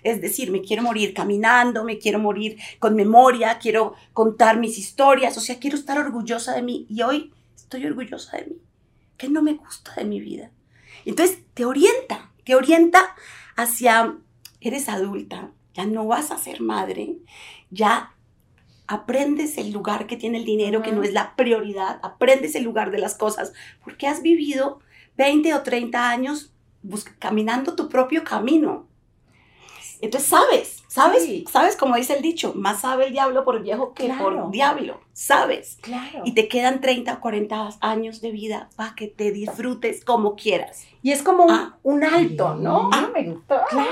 Es 0.03 0.21
decir, 0.21 0.49
me 0.49 0.61
quiero 0.61 0.81
morir 0.81 1.13
caminando, 1.13 1.83
me 1.83 1.97
quiero 1.97 2.19
morir 2.19 2.57
con 2.79 2.95
memoria, 2.95 3.59
quiero 3.59 3.93
contar 4.13 4.57
mis 4.57 4.77
historias, 4.77 5.37
o 5.37 5.41
sea, 5.41 5.59
quiero 5.59 5.77
estar 5.77 5.97
orgullosa 5.97 6.55
de 6.55 6.61
mí 6.61 6.85
y 6.89 7.01
hoy 7.01 7.33
estoy 7.55 7.85
orgullosa 7.85 8.37
de 8.37 8.45
mí. 8.45 8.55
¿Qué 9.17 9.27
no 9.27 9.41
me 9.41 9.55
gusta 9.55 9.93
de 9.95 10.05
mi 10.05 10.21
vida? 10.21 10.51
Entonces 11.09 11.39
te 11.55 11.65
orienta, 11.65 12.29
te 12.43 12.53
orienta 12.53 13.15
hacia, 13.55 14.15
eres 14.61 14.87
adulta, 14.89 15.49
ya 15.73 15.87
no 15.87 16.05
vas 16.05 16.29
a 16.29 16.37
ser 16.37 16.61
madre, 16.61 17.17
ya 17.71 18.13
aprendes 18.85 19.57
el 19.57 19.71
lugar 19.71 20.05
que 20.05 20.17
tiene 20.17 20.37
el 20.37 20.45
dinero, 20.45 20.83
que 20.83 20.91
no 20.91 21.01
es 21.01 21.11
la 21.11 21.35
prioridad, 21.35 21.99
aprendes 22.03 22.53
el 22.53 22.63
lugar 22.63 22.91
de 22.91 22.99
las 22.99 23.15
cosas, 23.15 23.53
porque 23.83 24.05
has 24.05 24.21
vivido 24.21 24.81
20 25.17 25.51
o 25.55 25.63
30 25.63 26.11
años 26.11 26.53
caminando 27.17 27.75
tu 27.75 27.89
propio 27.89 28.23
camino. 28.23 28.87
Entonces 30.01 30.29
sabes, 30.29 30.83
sabes, 30.87 31.27
sabes 31.51 31.75
como 31.75 31.95
dice 31.95 32.13
el 32.13 32.21
dicho, 32.21 32.53
más 32.55 32.81
sabe 32.81 33.07
el 33.07 33.11
diablo 33.11 33.43
por 33.43 33.61
viejo 33.61 33.93
que 33.93 34.09
por 34.09 34.49
diablo, 34.49 35.01
sabes. 35.11 35.77
Claro. 35.81 36.21
Y 36.23 36.33
te 36.33 36.47
quedan 36.47 36.79
30 36.79 37.13
o 37.13 37.19
40 37.19 37.69
años 37.81 38.21
de 38.21 38.31
vida 38.31 38.69
para 38.77 38.95
que 38.95 39.07
te 39.07 39.31
disfrutes 39.31 40.05
como 40.05 40.35
quieras. 40.35 40.85
Y 41.01 41.11
es 41.11 41.21
como 41.21 41.45
un, 41.83 42.03
ah. 42.03 42.11
alto, 42.13 42.55
¿no? 42.55 42.89
Ah, 42.93 43.09
me 43.13 43.23
gustó. 43.23 43.55
Claro. 43.69 43.87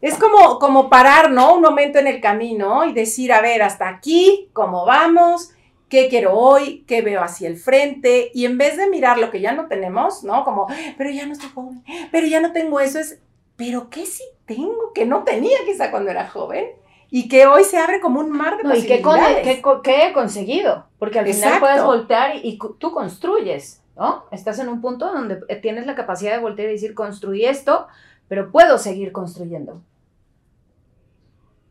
Es 0.00 0.16
como, 0.18 0.60
como 0.60 0.88
parar, 0.88 1.30
¿no? 1.30 1.54
Un 1.54 1.62
momento 1.62 1.98
en 1.98 2.06
el 2.06 2.20
camino 2.20 2.84
y 2.84 2.92
decir, 2.92 3.32
a 3.32 3.40
ver, 3.40 3.62
hasta 3.62 3.88
aquí, 3.88 4.50
¿cómo 4.52 4.84
vamos? 4.84 5.50
¿Qué 5.88 6.08
quiero 6.08 6.34
hoy? 6.34 6.84
¿Qué 6.86 7.02
veo 7.02 7.22
hacia 7.22 7.48
el 7.48 7.56
frente? 7.56 8.30
Y 8.32 8.44
en 8.44 8.58
vez 8.58 8.76
de 8.76 8.88
mirar 8.88 9.18
lo 9.18 9.30
que 9.30 9.40
ya 9.40 9.52
no 9.52 9.66
tenemos, 9.66 10.22
¿no? 10.22 10.44
Como, 10.44 10.66
pero 10.96 11.10
ya 11.10 11.26
no 11.26 11.32
estoy 11.32 11.48
joven, 11.48 11.82
pero 12.12 12.26
ya 12.26 12.40
no 12.40 12.52
tengo 12.52 12.78
eso, 12.78 12.98
es 12.98 13.20
pero 13.56 13.88
¿qué 13.88 14.04
sí 14.04 14.22
tengo 14.46 14.92
que 14.94 15.04
no 15.04 15.24
tenía 15.24 15.58
quizá 15.64 15.90
cuando 15.90 16.10
era 16.10 16.28
joven? 16.28 16.66
Y 17.10 17.28
que 17.28 17.46
hoy 17.46 17.62
se 17.64 17.78
abre 17.78 18.00
como 18.00 18.20
un 18.20 18.30
mar 18.30 18.56
de 18.56 18.64
no, 18.64 18.70
posibilidades. 18.70 19.58
¿Y 19.58 19.62
qué, 19.82 20.06
he 20.06 20.12
conseguido? 20.12 20.86
Porque 20.98 21.20
al 21.20 21.26
final 21.26 21.60
puedes 21.60 21.82
voltear 21.84 22.34
y, 22.42 22.58
tú 22.78 22.92
construyes, 22.92 23.80
¿no? 23.96 24.24
Estás 24.32 24.58
en 24.58 24.68
un 24.68 24.80
punto 24.80 25.12
donde 25.12 25.36
tienes 25.60 25.86
la 25.86 25.94
capacidad 25.94 26.32
de 26.32 26.40
voltear 26.40 26.68
y 26.68 26.72
decir, 26.72 26.94
construí 26.94 27.44
esto, 27.44 27.86
pero 28.28 28.50
puedo 28.50 28.78
seguir 28.78 29.12
construyendo. 29.12 29.82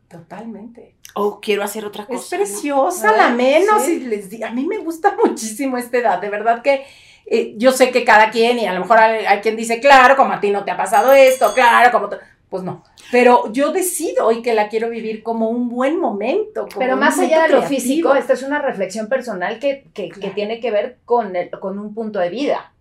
Totalmente. 0.07 0.95
O 1.15 1.41
quiero 1.41 1.63
hacer 1.63 1.85
otra 1.85 2.05
cosa. 2.05 2.19
Es 2.19 2.27
preciosa, 2.29 3.11
la 3.15 3.29
menos. 3.29 3.87
Y 3.89 3.99
les 3.99 4.41
a 4.41 4.51
mí 4.51 4.65
me 4.65 4.77
gusta 4.77 5.17
muchísimo 5.23 5.77
esta 5.77 5.97
edad. 5.97 6.21
De 6.21 6.29
verdad 6.29 6.61
que 6.61 6.85
eh, 7.25 7.55
yo 7.57 7.71
sé 7.71 7.91
que 7.91 8.05
cada 8.05 8.29
quien, 8.29 8.59
y 8.59 8.67
a 8.67 8.73
lo 8.73 8.81
mejor 8.81 8.99
hay, 8.99 9.39
quien 9.41 9.55
dice, 9.55 9.79
claro, 9.79 10.15
como 10.15 10.33
a 10.33 10.39
ti 10.39 10.51
no 10.51 10.63
te 10.63 10.71
ha 10.71 10.77
pasado 10.77 11.11
esto, 11.11 11.53
claro, 11.53 11.91
como 11.91 12.09
pues 12.49 12.63
no. 12.63 12.83
Pero 13.11 13.51
yo 13.51 13.71
decido 13.71 14.27
hoy 14.27 14.41
que 14.41 14.53
la 14.53 14.69
quiero 14.69 14.89
vivir 14.89 15.23
como 15.23 15.49
un 15.49 15.69
buen 15.69 15.99
momento. 15.99 16.67
Pero 16.77 16.97
más 16.97 17.19
allá 17.19 17.43
de 17.43 17.49
lo 17.49 17.63
físico, 17.63 18.15
esta 18.15 18.33
es 18.33 18.43
una 18.43 18.59
reflexión 18.59 19.07
personal 19.07 19.59
que, 19.59 19.89
tiene 20.35 20.59
que 20.59 20.71
ver 20.71 20.99
con, 21.05 21.33
con 21.59 21.79
un 21.79 21.93
punto 21.93 22.19
de 22.19 22.29
vida. 22.29 22.73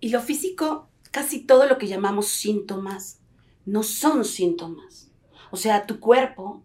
Y 0.00 0.10
lo 0.10 0.20
físico, 0.20 0.88
casi 1.10 1.40
todo 1.40 1.66
lo 1.66 1.78
que 1.78 1.86
llamamos 1.86 2.28
síntomas, 2.28 3.20
no 3.64 3.82
son 3.82 4.24
síntomas. 4.24 5.10
O 5.50 5.56
sea, 5.56 5.86
tu 5.86 6.00
cuerpo, 6.00 6.62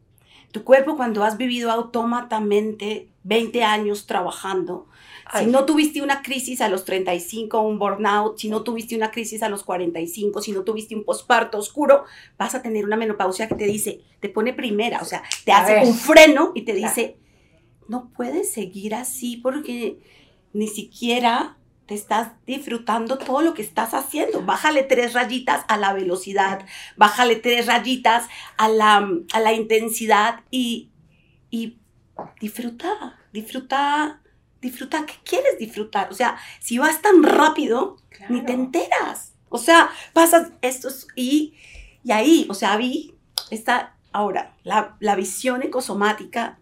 tu 0.52 0.64
cuerpo 0.64 0.98
cuando 0.98 1.24
has 1.24 1.38
vivido 1.38 1.72
autómatamente 1.72 3.10
20 3.24 3.64
años 3.64 4.08
trabajando, 4.08 4.89
si 5.38 5.46
no 5.46 5.66
tuviste 5.66 6.02
una 6.02 6.22
crisis 6.22 6.62
a 6.62 6.70
los 6.70 6.86
35, 6.86 7.60
un 7.62 7.78
burnout, 7.78 8.38
si 8.38 8.50
no 8.50 8.64
tuviste 8.64 8.96
una 8.96 9.12
crisis 9.12 9.44
a 9.44 9.50
los 9.50 9.64
45, 9.64 10.42
si 10.42 10.52
no 10.52 10.64
tuviste 10.64 10.96
un 10.96 11.04
posparto 11.04 11.58
oscuro, 11.58 12.06
vas 12.38 12.56
a 12.56 12.62
tener 12.62 12.86
una 12.86 12.96
menopausia 12.96 13.48
que 13.48 13.56
te 13.56 13.66
dice, 13.66 14.02
te 14.20 14.30
pone 14.30 14.54
primera, 14.54 15.00
o 15.02 15.06
sea, 15.06 15.24
te 15.46 15.52
hace 15.52 15.86
un 15.86 15.94
freno 15.96 16.52
y 16.56 16.64
te 16.64 16.74
dice, 16.74 17.18
no 17.88 18.10
puedes 18.16 18.52
seguir 18.52 18.96
así 18.96 19.38
porque 19.38 20.00
ni 20.54 20.68
siquiera 20.68 21.58
te 21.86 21.96
estás 21.96 22.34
disfrutando 22.46 23.18
todo 23.18 23.42
lo 23.42 23.56
que 23.56 23.64
estás 23.64 23.96
haciendo. 23.96 24.44
Bájale 24.44 24.84
tres 24.84 25.14
rayitas 25.14 25.66
a 25.68 25.78
la 25.78 25.94
velocidad, 25.94 26.66
bájale 26.98 27.36
tres 27.36 27.66
rayitas 27.66 28.28
a 28.58 28.70
la, 28.70 29.10
a 29.34 29.40
la 29.40 29.54
intensidad 29.54 30.42
y, 30.52 30.92
y 31.50 31.80
disfruta, 32.40 33.20
disfruta 33.34 34.22
disfruta, 34.62 35.06
¿qué 35.06 35.14
quieres 35.24 35.58
disfrutar? 35.60 36.10
O 36.12 36.14
sea, 36.14 36.38
si 36.60 36.78
vas 36.78 37.02
tan 37.02 37.24
rápido, 37.24 37.98
ni 38.30 38.44
te 38.44 38.54
enteras. 38.54 39.34
O 39.50 39.58
sea, 39.58 39.90
pasas 40.14 40.52
estos 40.62 41.08
y, 41.16 41.56
y 42.04 42.12
ahí, 42.12 42.46
o 42.50 42.54
sea, 42.54 42.78
vi 42.78 43.16
esta, 43.50 43.96
ahora, 44.12 44.56
la, 44.64 44.96
la 45.00 45.16
visión 45.16 45.64
ecosomática 45.64 46.60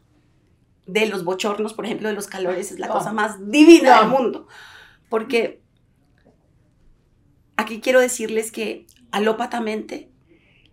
de 0.85 1.05
los 1.07 1.23
bochornos, 1.25 1.73
por 1.73 1.85
ejemplo, 1.85 2.07
de 2.07 2.15
los 2.15 2.27
calores, 2.27 2.71
es 2.71 2.79
la 2.79 2.87
cosa 2.87 3.11
más 3.11 3.51
divina 3.51 3.99
del 3.99 4.09
mundo. 4.09 4.47
Porque 5.09 5.61
aquí 7.57 7.81
quiero 7.81 7.99
decirles 7.99 8.51
que 8.51 8.87
alópatamente 9.11 10.09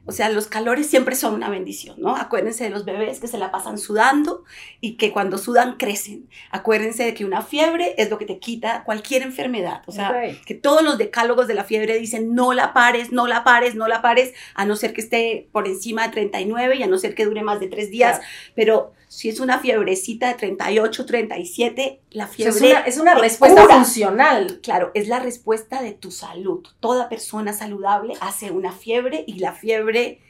o 0.06 0.12
sea, 0.12 0.28
los 0.28 0.46
calores 0.46 0.86
siempre 0.86 1.16
son 1.16 1.34
una 1.34 1.48
bendición, 1.48 1.96
¿no? 1.98 2.14
Acuérdense 2.14 2.64
de 2.64 2.70
los 2.70 2.84
bebés 2.84 3.20
que 3.20 3.28
se 3.28 3.38
la 3.38 3.50
pasan 3.50 3.78
sudando 3.78 4.44
y 4.80 4.96
que 4.96 5.12
cuando 5.12 5.38
sudan 5.38 5.76
crecen. 5.78 6.28
Acuérdense 6.50 7.04
de 7.04 7.14
que 7.14 7.24
una 7.24 7.40
fiebre 7.40 7.94
es 7.96 8.10
lo 8.10 8.18
que 8.18 8.26
te 8.26 8.38
quita 8.38 8.84
cualquier 8.84 9.22
enfermedad. 9.22 9.82
O 9.86 9.92
sea, 9.92 10.14
que 10.44 10.54
todos 10.54 10.82
los 10.82 10.98
decálogos 10.98 11.48
de 11.48 11.54
la 11.54 11.64
fiebre 11.64 11.98
dicen 11.98 12.34
no 12.34 12.52
la 12.52 12.74
pares, 12.74 13.12
no 13.12 13.26
la 13.26 13.44
pares, 13.44 13.74
no 13.74 13.88
la 13.88 14.02
pares, 14.02 14.34
a 14.54 14.66
no 14.66 14.76
ser 14.76 14.92
que 14.92 15.00
esté 15.00 15.48
por 15.52 15.66
encima 15.66 16.06
de 16.06 16.12
39 16.12 16.76
y 16.76 16.82
a 16.82 16.86
no 16.86 16.98
ser 16.98 17.14
que 17.14 17.24
dure 17.24 17.42
más 17.42 17.60
de 17.60 17.68
tres 17.68 17.90
días. 17.90 18.20
Pero 18.54 18.92
si 19.14 19.28
es 19.28 19.38
una 19.38 19.60
fiebrecita 19.60 20.26
de 20.26 20.34
38, 20.34 21.06
37, 21.06 22.00
la 22.10 22.26
fiebre... 22.26 22.82
es 22.84 22.98
una, 22.98 23.14
respuesta 23.14 23.68
funcional. 23.68 24.58
Claro, 24.60 24.90
es 24.94 25.06
la 25.06 25.20
respuesta 25.20 25.82
de 25.82 25.92
tu 25.92 26.10
salud. 26.10 26.66
Toda 26.80 27.08
persona 27.08 27.52
saludable 27.52 28.14
hace 28.20 28.50
una 28.50 28.72
fiebre 28.72 29.22
y 29.28 29.34
la 29.34 29.52
fiebre 29.52 30.20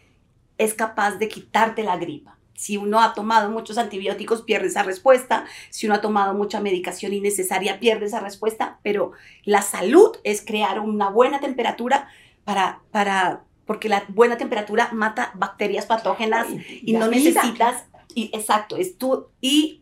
es 0.58 0.74
capaz 0.74 1.12
de 1.12 1.28
quitarte 1.28 1.82
la 1.82 1.96
gripa. 1.96 2.36
Si 2.52 2.76
uno 2.76 3.00
ha 3.00 3.14
tomado 3.14 3.48
muchos 3.50 3.78
antibióticos, 3.78 4.42
pierde 4.42 4.66
esa 4.66 4.82
respuesta. 4.82 5.46
Si 5.70 5.86
uno 5.86 5.94
ha 5.94 6.02
tomado 6.02 6.34
mucha 6.34 6.60
medicación 6.60 7.14
innecesaria, 7.14 7.80
pierde 7.80 8.04
esa 8.04 8.20
respuesta. 8.20 8.80
Pero 8.82 9.12
la 9.44 9.62
salud 9.62 10.18
es 10.24 10.44
crear 10.44 10.78
una 10.78 11.08
buena 11.08 11.40
temperatura 11.40 12.08
para, 12.44 12.82
para 12.90 13.44
porque 13.64 13.88
la 13.88 14.04
buena 14.08 14.36
temperatura 14.36 14.90
mata 14.92 15.32
bacterias 15.36 15.86
patógenas 15.86 16.48
y, 16.82 16.92
no 16.92 17.08
necesitas 17.08 17.84
y, 18.14 18.30
exacto, 18.32 18.76
es 18.76 18.98
tú. 18.98 19.26
Y, 19.40 19.80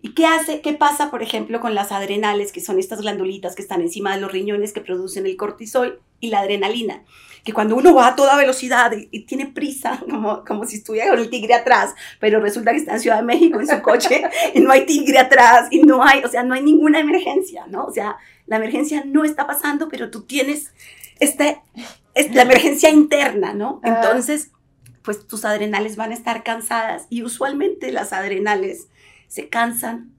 ¿Y 0.00 0.14
qué 0.14 0.26
hace? 0.26 0.60
¿Qué 0.60 0.72
pasa, 0.72 1.10
por 1.10 1.22
ejemplo, 1.22 1.60
con 1.60 1.74
las 1.74 1.92
adrenales, 1.92 2.50
que 2.50 2.60
son 2.60 2.78
estas 2.78 3.00
glandulitas 3.00 3.54
que 3.54 3.62
están 3.62 3.80
encima 3.80 4.14
de 4.14 4.20
los 4.20 4.32
riñones 4.32 4.72
que 4.72 4.80
producen 4.80 5.26
el 5.26 5.36
cortisol 5.36 6.00
y 6.18 6.28
la 6.28 6.40
adrenalina? 6.40 7.04
Que 7.44 7.52
cuando 7.52 7.76
uno 7.76 7.94
va 7.94 8.08
a 8.08 8.16
toda 8.16 8.36
velocidad 8.36 8.92
y, 8.92 9.20
tiene 9.20 9.46
prisa, 9.46 10.00
como, 10.10 10.44
como 10.44 10.64
si 10.66 10.76
estuviera 10.76 11.10
con 11.10 11.20
el 11.20 11.30
tigre 11.30 11.54
atrás, 11.54 11.94
pero 12.18 12.40
resulta 12.40 12.72
que 12.72 12.78
está 12.78 12.94
en 12.94 13.00
Ciudad 13.00 13.18
de 13.18 13.22
México 13.22 13.60
en 13.60 13.68
su 13.68 13.80
coche 13.80 14.24
y 14.54 14.60
no 14.60 14.72
hay 14.72 14.86
tigre 14.86 15.18
atrás 15.18 15.68
y 15.70 15.82
no 15.82 16.02
hay, 16.02 16.24
o 16.24 16.28
sea, 16.28 16.42
no 16.42 16.54
hay 16.54 16.62
ninguna 16.62 16.98
emergencia, 16.98 17.66
¿no? 17.68 17.84
O 17.84 17.92
sea, 17.92 18.16
la 18.46 18.56
emergencia 18.56 19.04
no 19.06 19.24
está 19.24 19.46
pasando, 19.46 19.88
pero 19.88 20.10
tú 20.10 20.22
tienes 20.22 20.72
este, 21.22 21.62
es 22.14 22.34
la 22.34 22.42
emergencia 22.42 22.90
interna, 22.90 23.54
¿no? 23.54 23.80
Ah. 23.82 24.00
Entonces, 24.02 24.50
pues 25.02 25.26
tus 25.26 25.44
adrenales 25.44 25.96
van 25.96 26.12
a 26.12 26.14
estar 26.14 26.42
cansadas 26.42 27.06
y 27.10 27.22
usualmente 27.22 27.92
las 27.92 28.12
adrenales 28.12 28.88
se 29.28 29.48
cansan. 29.48 30.12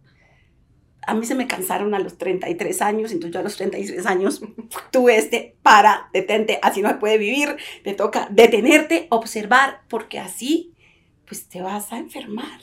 A 1.05 1.13
mí 1.13 1.25
se 1.25 1.35
me 1.35 1.47
cansaron 1.47 1.93
a 1.93 1.99
los 1.99 2.17
33 2.17 2.81
años, 2.81 3.11
entonces 3.11 3.33
yo 3.33 3.39
a 3.39 3.43
los 3.43 3.57
33 3.57 4.05
años 4.05 4.41
tuve 4.91 5.17
este 5.17 5.55
para, 5.61 6.09
detente, 6.13 6.59
así 6.61 6.81
no 6.81 6.89
se 6.89 6.95
puede 6.95 7.17
vivir, 7.17 7.57
te 7.83 7.93
toca 7.93 8.27
detenerte, 8.31 9.07
observar, 9.09 9.81
porque 9.89 10.19
así 10.19 10.73
pues 11.25 11.47
te 11.47 11.61
vas 11.61 11.91
a 11.91 11.97
enfermar 11.97 12.61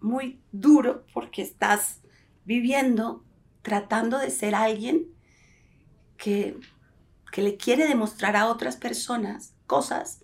muy 0.00 0.40
duro 0.52 1.04
porque 1.12 1.42
estás 1.42 2.00
viviendo 2.44 3.24
tratando 3.62 4.18
de 4.18 4.30
ser 4.30 4.54
alguien 4.54 5.06
que, 6.16 6.56
que 7.30 7.42
le 7.42 7.56
quiere 7.56 7.86
demostrar 7.86 8.36
a 8.36 8.48
otras 8.48 8.76
personas 8.76 9.54
cosas, 9.66 10.22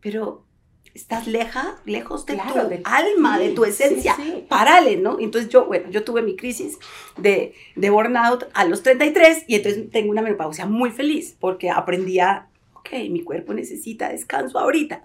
pero 0.00 0.47
estás 0.94 1.26
leja, 1.26 1.76
lejos 1.84 2.26
de 2.26 2.36
tu 2.36 2.58
alma, 2.84 3.38
de 3.38 3.50
tu 3.50 3.64
esencia. 3.64 4.16
Párale, 4.48 4.96
¿no? 4.96 5.18
Entonces 5.20 5.50
yo, 5.50 5.66
bueno, 5.66 5.90
yo 5.90 6.04
tuve 6.04 6.22
mi 6.22 6.36
crisis 6.36 6.78
de, 7.16 7.54
de 7.76 7.90
burnout 7.90 8.44
a 8.54 8.64
los 8.64 8.82
33 8.82 9.44
y 9.46 9.56
entonces 9.56 9.90
tengo 9.90 10.10
una 10.10 10.22
menopausia 10.22 10.66
muy 10.66 10.90
feliz 10.90 11.36
porque 11.38 11.70
aprendí 11.70 12.20
a, 12.20 12.48
ok, 12.74 12.90
mi 13.10 13.22
cuerpo 13.22 13.54
necesita 13.54 14.08
descanso 14.08 14.58
ahorita. 14.58 15.02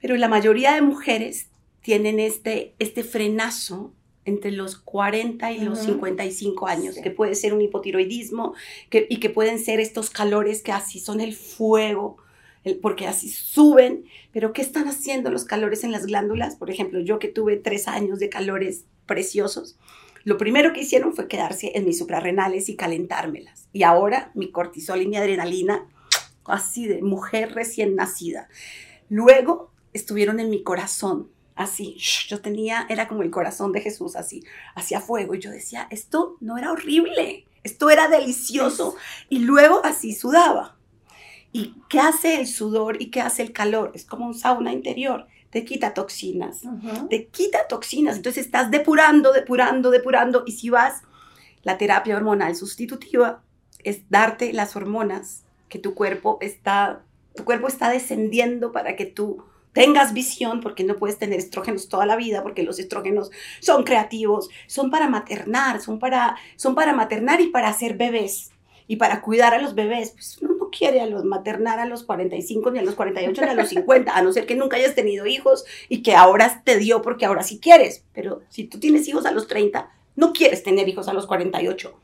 Pero 0.00 0.16
la 0.16 0.28
mayoría 0.28 0.74
de 0.74 0.82
mujeres 0.82 1.48
tienen 1.80 2.20
este, 2.20 2.74
este 2.78 3.04
frenazo 3.04 3.92
entre 4.24 4.52
los 4.52 4.76
40 4.76 5.52
y 5.52 5.60
los 5.60 5.80
55 5.80 6.66
años, 6.66 6.96
que 7.02 7.10
puede 7.10 7.34
ser 7.34 7.52
un 7.52 7.60
hipotiroidismo 7.60 8.54
que, 8.88 9.06
y 9.10 9.18
que 9.18 9.28
pueden 9.28 9.58
ser 9.58 9.80
estos 9.80 10.08
calores 10.08 10.62
que 10.62 10.72
así 10.72 10.98
son 10.98 11.20
el 11.20 11.34
fuego 11.34 12.16
porque 12.80 13.06
así 13.06 13.28
suben, 13.28 14.04
pero 14.32 14.52
¿qué 14.52 14.62
están 14.62 14.88
haciendo 14.88 15.30
los 15.30 15.44
calores 15.44 15.84
en 15.84 15.92
las 15.92 16.06
glándulas? 16.06 16.56
Por 16.56 16.70
ejemplo, 16.70 17.00
yo 17.00 17.18
que 17.18 17.28
tuve 17.28 17.56
tres 17.56 17.88
años 17.88 18.18
de 18.18 18.28
calores 18.28 18.84
preciosos, 19.06 19.76
lo 20.24 20.38
primero 20.38 20.72
que 20.72 20.80
hicieron 20.80 21.14
fue 21.14 21.28
quedarse 21.28 21.72
en 21.74 21.84
mis 21.84 21.98
suprarrenales 21.98 22.70
y 22.70 22.76
calentármelas. 22.76 23.68
Y 23.74 23.82
ahora 23.82 24.30
mi 24.34 24.50
cortisol 24.50 25.02
y 25.02 25.06
mi 25.06 25.16
adrenalina, 25.16 25.86
así 26.46 26.86
de 26.86 27.02
mujer 27.02 27.54
recién 27.54 27.94
nacida. 27.94 28.48
Luego 29.10 29.70
estuvieron 29.92 30.40
en 30.40 30.48
mi 30.48 30.62
corazón, 30.62 31.28
así. 31.54 31.96
Yo 32.28 32.40
tenía, 32.40 32.86
era 32.88 33.06
como 33.06 33.22
el 33.22 33.30
corazón 33.30 33.72
de 33.72 33.82
Jesús, 33.82 34.16
así, 34.16 34.42
hacia 34.74 35.00
fuego. 35.00 35.34
Y 35.34 35.40
yo 35.40 35.50
decía, 35.50 35.86
esto 35.90 36.38
no 36.40 36.56
era 36.56 36.72
horrible, 36.72 37.44
esto 37.62 37.90
era 37.90 38.08
delicioso. 38.08 38.96
Y 39.28 39.40
luego 39.40 39.84
así 39.84 40.14
sudaba. 40.14 40.78
¿Y 41.56 41.76
qué 41.88 42.00
hace 42.00 42.40
el 42.40 42.48
sudor 42.48 43.00
y 43.00 43.12
qué 43.12 43.20
hace 43.20 43.40
el 43.40 43.52
calor? 43.52 43.92
Es 43.94 44.04
como 44.04 44.26
un 44.26 44.34
sauna 44.34 44.72
interior. 44.72 45.28
Te 45.50 45.64
quita 45.64 45.94
toxinas, 45.94 46.62
te 47.08 47.28
quita 47.28 47.68
toxinas. 47.68 48.16
Entonces 48.16 48.46
estás 48.46 48.72
depurando, 48.72 49.32
depurando, 49.32 49.92
depurando. 49.92 50.42
Y 50.46 50.52
si 50.52 50.68
vas, 50.68 51.02
la 51.62 51.78
terapia 51.78 52.16
hormonal 52.16 52.56
sustitutiva 52.56 53.44
es 53.84 54.10
darte 54.10 54.52
las 54.52 54.74
hormonas 54.74 55.44
que 55.68 55.78
tu 55.78 55.94
cuerpo 55.94 56.38
está, 56.40 57.04
tu 57.36 57.44
cuerpo 57.44 57.68
está 57.68 57.88
descendiendo 57.88 58.72
para 58.72 58.96
que 58.96 59.06
tú 59.06 59.44
tengas 59.72 60.12
visión, 60.12 60.60
porque 60.60 60.82
no 60.82 60.96
puedes 60.96 61.18
tener 61.18 61.38
estrógenos 61.38 61.88
toda 61.88 62.04
la 62.04 62.16
vida, 62.16 62.42
porque 62.42 62.64
los 62.64 62.80
estrógenos 62.80 63.30
son 63.60 63.84
creativos, 63.84 64.48
son 64.66 64.90
para 64.90 65.08
maternar, 65.08 65.80
son 65.80 66.00
para, 66.00 66.34
son 66.56 66.74
para 66.74 66.94
maternar 66.94 67.40
y 67.40 67.46
para 67.46 67.68
hacer 67.68 67.96
bebés 67.96 68.50
y 68.86 68.96
para 68.96 69.20
cuidar 69.20 69.54
a 69.54 69.62
los 69.62 69.74
bebés. 69.74 70.10
Pues 70.10 70.42
no, 70.42 70.53
quiere 70.76 71.00
a 71.00 71.06
los 71.06 71.24
maternar 71.24 71.78
a 71.78 71.86
los 71.86 72.04
45, 72.04 72.70
ni 72.70 72.78
a 72.78 72.82
los 72.82 72.94
48, 72.94 73.42
ni 73.42 73.48
a 73.48 73.54
los 73.54 73.68
50, 73.68 74.16
a 74.16 74.22
no 74.22 74.32
ser 74.32 74.46
que 74.46 74.56
nunca 74.56 74.76
hayas 74.76 74.94
tenido 74.94 75.26
hijos 75.26 75.64
y 75.88 76.02
que 76.02 76.14
ahora 76.14 76.62
te 76.64 76.78
dio 76.78 77.02
porque 77.02 77.24
ahora 77.24 77.42
sí 77.42 77.58
quieres. 77.60 78.04
Pero 78.12 78.42
si 78.48 78.64
tú 78.64 78.78
tienes 78.78 79.06
hijos 79.08 79.26
a 79.26 79.32
los 79.32 79.46
30, 79.48 79.90
no 80.16 80.32
quieres 80.32 80.62
tener 80.62 80.88
hijos 80.88 81.08
a 81.08 81.12
los 81.12 81.26
48. 81.26 81.98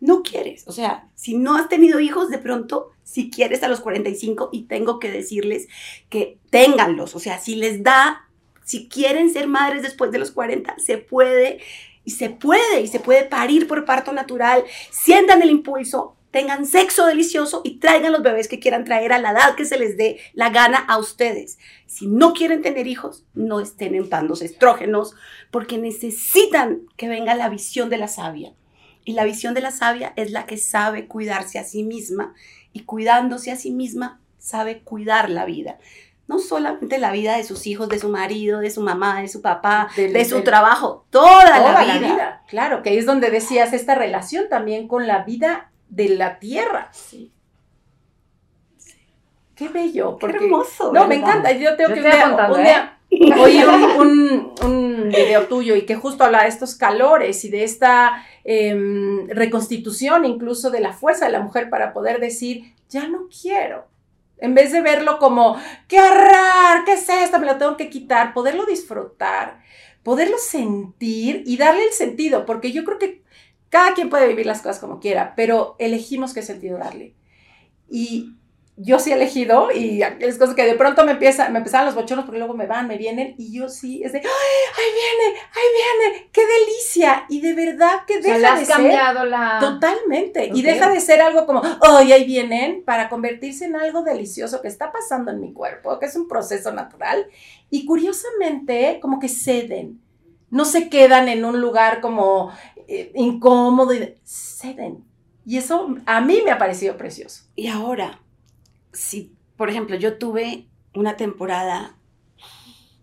No 0.00 0.22
quieres. 0.22 0.66
O 0.66 0.72
sea, 0.72 1.08
si 1.14 1.36
no 1.36 1.56
has 1.56 1.68
tenido 1.68 2.00
hijos, 2.00 2.28
de 2.28 2.38
pronto, 2.38 2.90
si 3.02 3.30
quieres 3.30 3.62
a 3.62 3.68
los 3.68 3.80
45, 3.80 4.50
y 4.52 4.64
tengo 4.64 4.98
que 4.98 5.10
decirles 5.10 5.68
que 6.08 6.38
ténganlos. 6.50 7.14
O 7.14 7.18
sea, 7.18 7.38
si 7.38 7.54
les 7.54 7.82
da, 7.82 8.28
si 8.64 8.88
quieren 8.88 9.32
ser 9.32 9.46
madres 9.46 9.82
después 9.82 10.10
de 10.10 10.18
los 10.18 10.32
40, 10.32 10.76
se 10.78 10.98
puede 10.98 11.60
y 12.04 12.12
se 12.12 12.30
puede, 12.30 12.82
y 12.82 12.86
se 12.86 13.00
puede 13.00 13.24
parir 13.24 13.66
por 13.66 13.84
parto 13.84 14.12
natural, 14.12 14.64
sientan 14.90 15.42
el 15.42 15.50
impulso, 15.50 16.15
tengan 16.36 16.66
sexo 16.66 17.06
delicioso 17.06 17.62
y 17.64 17.78
traigan 17.78 18.12
los 18.12 18.22
bebés 18.22 18.46
que 18.46 18.60
quieran 18.60 18.84
traer 18.84 19.14
a 19.14 19.18
la 19.18 19.30
edad 19.30 19.54
que 19.56 19.64
se 19.64 19.78
les 19.78 19.96
dé 19.96 20.20
la 20.34 20.50
gana 20.50 20.76
a 20.86 20.98
ustedes. 20.98 21.58
Si 21.86 22.06
no 22.08 22.34
quieren 22.34 22.60
tener 22.60 22.86
hijos, 22.86 23.24
no 23.32 23.58
estén 23.60 23.94
entrando 23.94 24.34
estrógenos 24.34 25.14
porque 25.50 25.78
necesitan 25.78 26.82
que 26.98 27.08
venga 27.08 27.34
la 27.34 27.48
visión 27.48 27.88
de 27.88 27.96
la 27.96 28.06
sabia. 28.08 28.52
Y 29.06 29.14
la 29.14 29.24
visión 29.24 29.54
de 29.54 29.62
la 29.62 29.70
sabia 29.70 30.12
es 30.16 30.30
la 30.30 30.44
que 30.44 30.58
sabe 30.58 31.06
cuidarse 31.08 31.58
a 31.58 31.64
sí 31.64 31.84
misma 31.84 32.34
y 32.74 32.80
cuidándose 32.80 33.50
a 33.50 33.56
sí 33.56 33.70
misma 33.70 34.20
sabe 34.38 34.82
cuidar 34.82 35.30
la 35.30 35.46
vida. 35.46 35.78
no 36.28 36.40
solamente 36.40 36.98
la 36.98 37.12
vida 37.12 37.36
de 37.36 37.44
sus 37.44 37.68
hijos, 37.68 37.88
de 37.88 38.00
su 38.00 38.08
marido, 38.08 38.58
de 38.58 38.70
su 38.70 38.80
mamá, 38.82 39.20
de 39.20 39.28
su 39.28 39.40
papá, 39.42 39.88
Del- 39.94 40.12
de 40.12 40.24
su 40.24 40.34
del- 40.34 40.44
trabajo, 40.44 41.06
toda, 41.10 41.44
Toda 41.56 41.84
la, 41.84 41.98
vida. 42.00 42.42
Claro, 42.48 42.82
que 42.82 42.90
ahí 42.90 42.98
es 42.98 43.06
donde 43.06 43.30
decías 43.30 43.72
esta 43.72 43.94
relación 43.94 44.48
también 44.48 44.88
con 44.88 45.06
la 45.06 45.22
vida 45.22 45.70
de 45.88 46.10
la 46.10 46.38
tierra. 46.38 46.90
Sí. 46.92 47.32
Qué 49.54 49.68
bello. 49.68 50.18
Qué 50.18 50.26
hermoso. 50.26 50.92
No, 50.92 51.06
me 51.06 51.16
encanta. 51.16 51.52
Yo 51.52 51.76
tengo 51.76 51.90
Yo 51.90 51.94
que 51.94 52.00
un 52.02 52.10
día, 52.10 52.26
apuntando, 52.26 52.56
un 52.56 52.64
día 52.64 52.96
oí 53.40 53.62
un, 53.62 53.84
un, 53.84 54.54
un 54.62 55.08
video 55.08 55.46
tuyo 55.46 55.76
y 55.76 55.82
que 55.82 55.94
justo 55.94 56.24
habla 56.24 56.42
de 56.42 56.48
estos 56.48 56.74
calores 56.74 57.44
y 57.44 57.48
de 57.48 57.64
esta 57.64 58.24
em, 58.44 59.28
reconstitución 59.28 60.24
incluso 60.24 60.70
de 60.70 60.80
la 60.80 60.92
fuerza 60.92 61.26
de 61.26 61.32
la 61.32 61.40
mujer 61.40 61.70
para 61.70 61.92
poder 61.92 62.20
decir, 62.20 62.74
ya 62.88 63.08
no 63.08 63.28
quiero. 63.28 63.86
En 64.38 64.54
vez 64.54 64.72
de 64.72 64.82
verlo 64.82 65.18
como, 65.18 65.58
qué 65.88 65.98
horror, 66.00 66.84
qué 66.84 66.94
es 66.94 67.08
esto, 67.08 67.38
me 67.38 67.46
lo 67.46 67.56
tengo 67.56 67.76
que 67.76 67.88
quitar, 67.88 68.34
poderlo 68.34 68.66
disfrutar, 68.66 69.60
poderlo 70.02 70.36
sentir 70.38 71.42
y 71.46 71.56
darle 71.56 71.84
el 71.84 71.92
sentido, 71.92 72.44
porque 72.44 72.70
yo 72.70 72.84
creo 72.84 72.98
que 72.98 73.22
cada 73.70 73.94
quien 73.94 74.10
puede 74.10 74.28
vivir 74.28 74.46
las 74.46 74.62
cosas 74.62 74.78
como 74.78 75.00
quiera, 75.00 75.34
pero 75.36 75.76
elegimos 75.78 76.34
qué 76.34 76.42
sentido 76.42 76.78
darle. 76.78 77.14
Y 77.88 78.32
yo 78.78 78.98
sí 78.98 79.10
he 79.10 79.14
elegido 79.14 79.70
y 79.72 80.02
es 80.20 80.36
cosa 80.36 80.54
que 80.54 80.64
de 80.64 80.74
pronto 80.74 81.02
me 81.04 81.12
empieza, 81.12 81.48
me 81.48 81.58
empezaban 81.58 81.86
los 81.86 81.94
bochornos 81.94 82.26
porque 82.26 82.38
luego 82.38 82.52
me 82.52 82.66
van, 82.66 82.86
me 82.86 82.98
vienen 82.98 83.34
y 83.38 83.50
yo 83.50 83.70
sí 83.70 84.02
es 84.04 84.12
de, 84.12 84.18
¡ay, 84.18 84.24
ahí 84.26 84.92
viene, 84.92 85.40
ahí 85.54 86.10
viene! 86.12 86.28
¡Qué 86.30 86.42
delicia! 86.42 87.24
Y 87.30 87.40
de 87.40 87.54
verdad 87.54 88.00
que 88.06 88.18
O 88.18 88.22
sea, 88.22 88.34
deja 88.34 88.38
le 88.38 88.46
has 88.46 88.60
de 88.60 88.66
ser 88.66 88.74
cambiado 88.76 89.24
la... 89.24 89.58
totalmente 89.60 90.50
y 90.52 90.60
Ok. 90.60 90.66
deja 90.66 90.90
de 90.90 91.00
ser 91.00 91.22
algo 91.22 91.46
como, 91.46 91.62
¡ay, 91.80 92.12
ahí 92.12 92.24
vienen! 92.24 92.82
para 92.84 93.08
convertirse 93.08 93.64
en 93.64 93.76
algo 93.76 94.02
delicioso 94.02 94.60
que 94.60 94.68
está 94.68 94.92
pasando 94.92 95.30
en 95.30 95.40
mi 95.40 95.54
cuerpo, 95.54 95.98
que 95.98 96.06
es 96.06 96.14
un 96.16 96.28
proceso 96.28 96.70
natural 96.70 97.26
y 97.70 97.86
curiosamente 97.86 98.98
como 99.00 99.18
que 99.18 99.28
ceden. 99.30 100.02
No 100.50 100.64
se 100.64 100.88
quedan 100.88 101.28
en 101.28 101.44
un 101.44 101.60
lugar 101.60 102.00
como 102.00 102.50
eh, 102.88 103.12
incómodo, 103.14 103.92
y 103.94 104.14
ceden. 104.24 105.04
Y 105.44 105.58
eso 105.58 105.94
a 106.06 106.20
mí 106.20 106.40
me 106.44 106.50
ha 106.50 106.58
parecido 106.58 106.96
precioso. 106.96 107.44
Y 107.54 107.68
ahora, 107.68 108.20
si, 108.92 109.32
por 109.56 109.70
ejemplo, 109.70 109.96
yo 109.96 110.18
tuve 110.18 110.66
una 110.94 111.16
temporada 111.16 111.96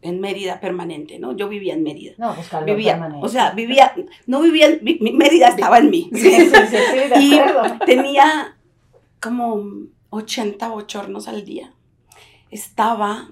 en 0.01 0.19
Mérida 0.19 0.59
permanente, 0.59 1.17
¿no? 1.19 1.33
Yo 1.33 1.47
vivía 1.47 1.73
en 1.73 1.83
Mérida. 1.83 2.13
No, 2.17 2.35
pues 2.35 2.49
calor 2.49 2.65
Vivía, 2.65 2.93
permanente. 2.93 3.25
o 3.25 3.29
sea, 3.29 3.51
vivía, 3.51 3.93
no 4.27 4.41
vivía, 4.41 4.67
en- 4.67 4.79
mi, 4.83 4.97
mi 4.99 5.13
Mérida 5.13 5.47
estaba 5.47 5.77
en 5.77 5.89
mí. 5.89 6.09
Sí, 6.13 6.19
sí, 6.31 6.49
sí, 6.49 6.77
sí, 6.91 7.19
Y 7.21 7.85
tenía 7.85 8.57
como 9.21 9.63
80 10.09 10.67
bochornos 10.69 11.29
al 11.29 11.45
día. 11.45 11.73
Estaba, 12.51 13.29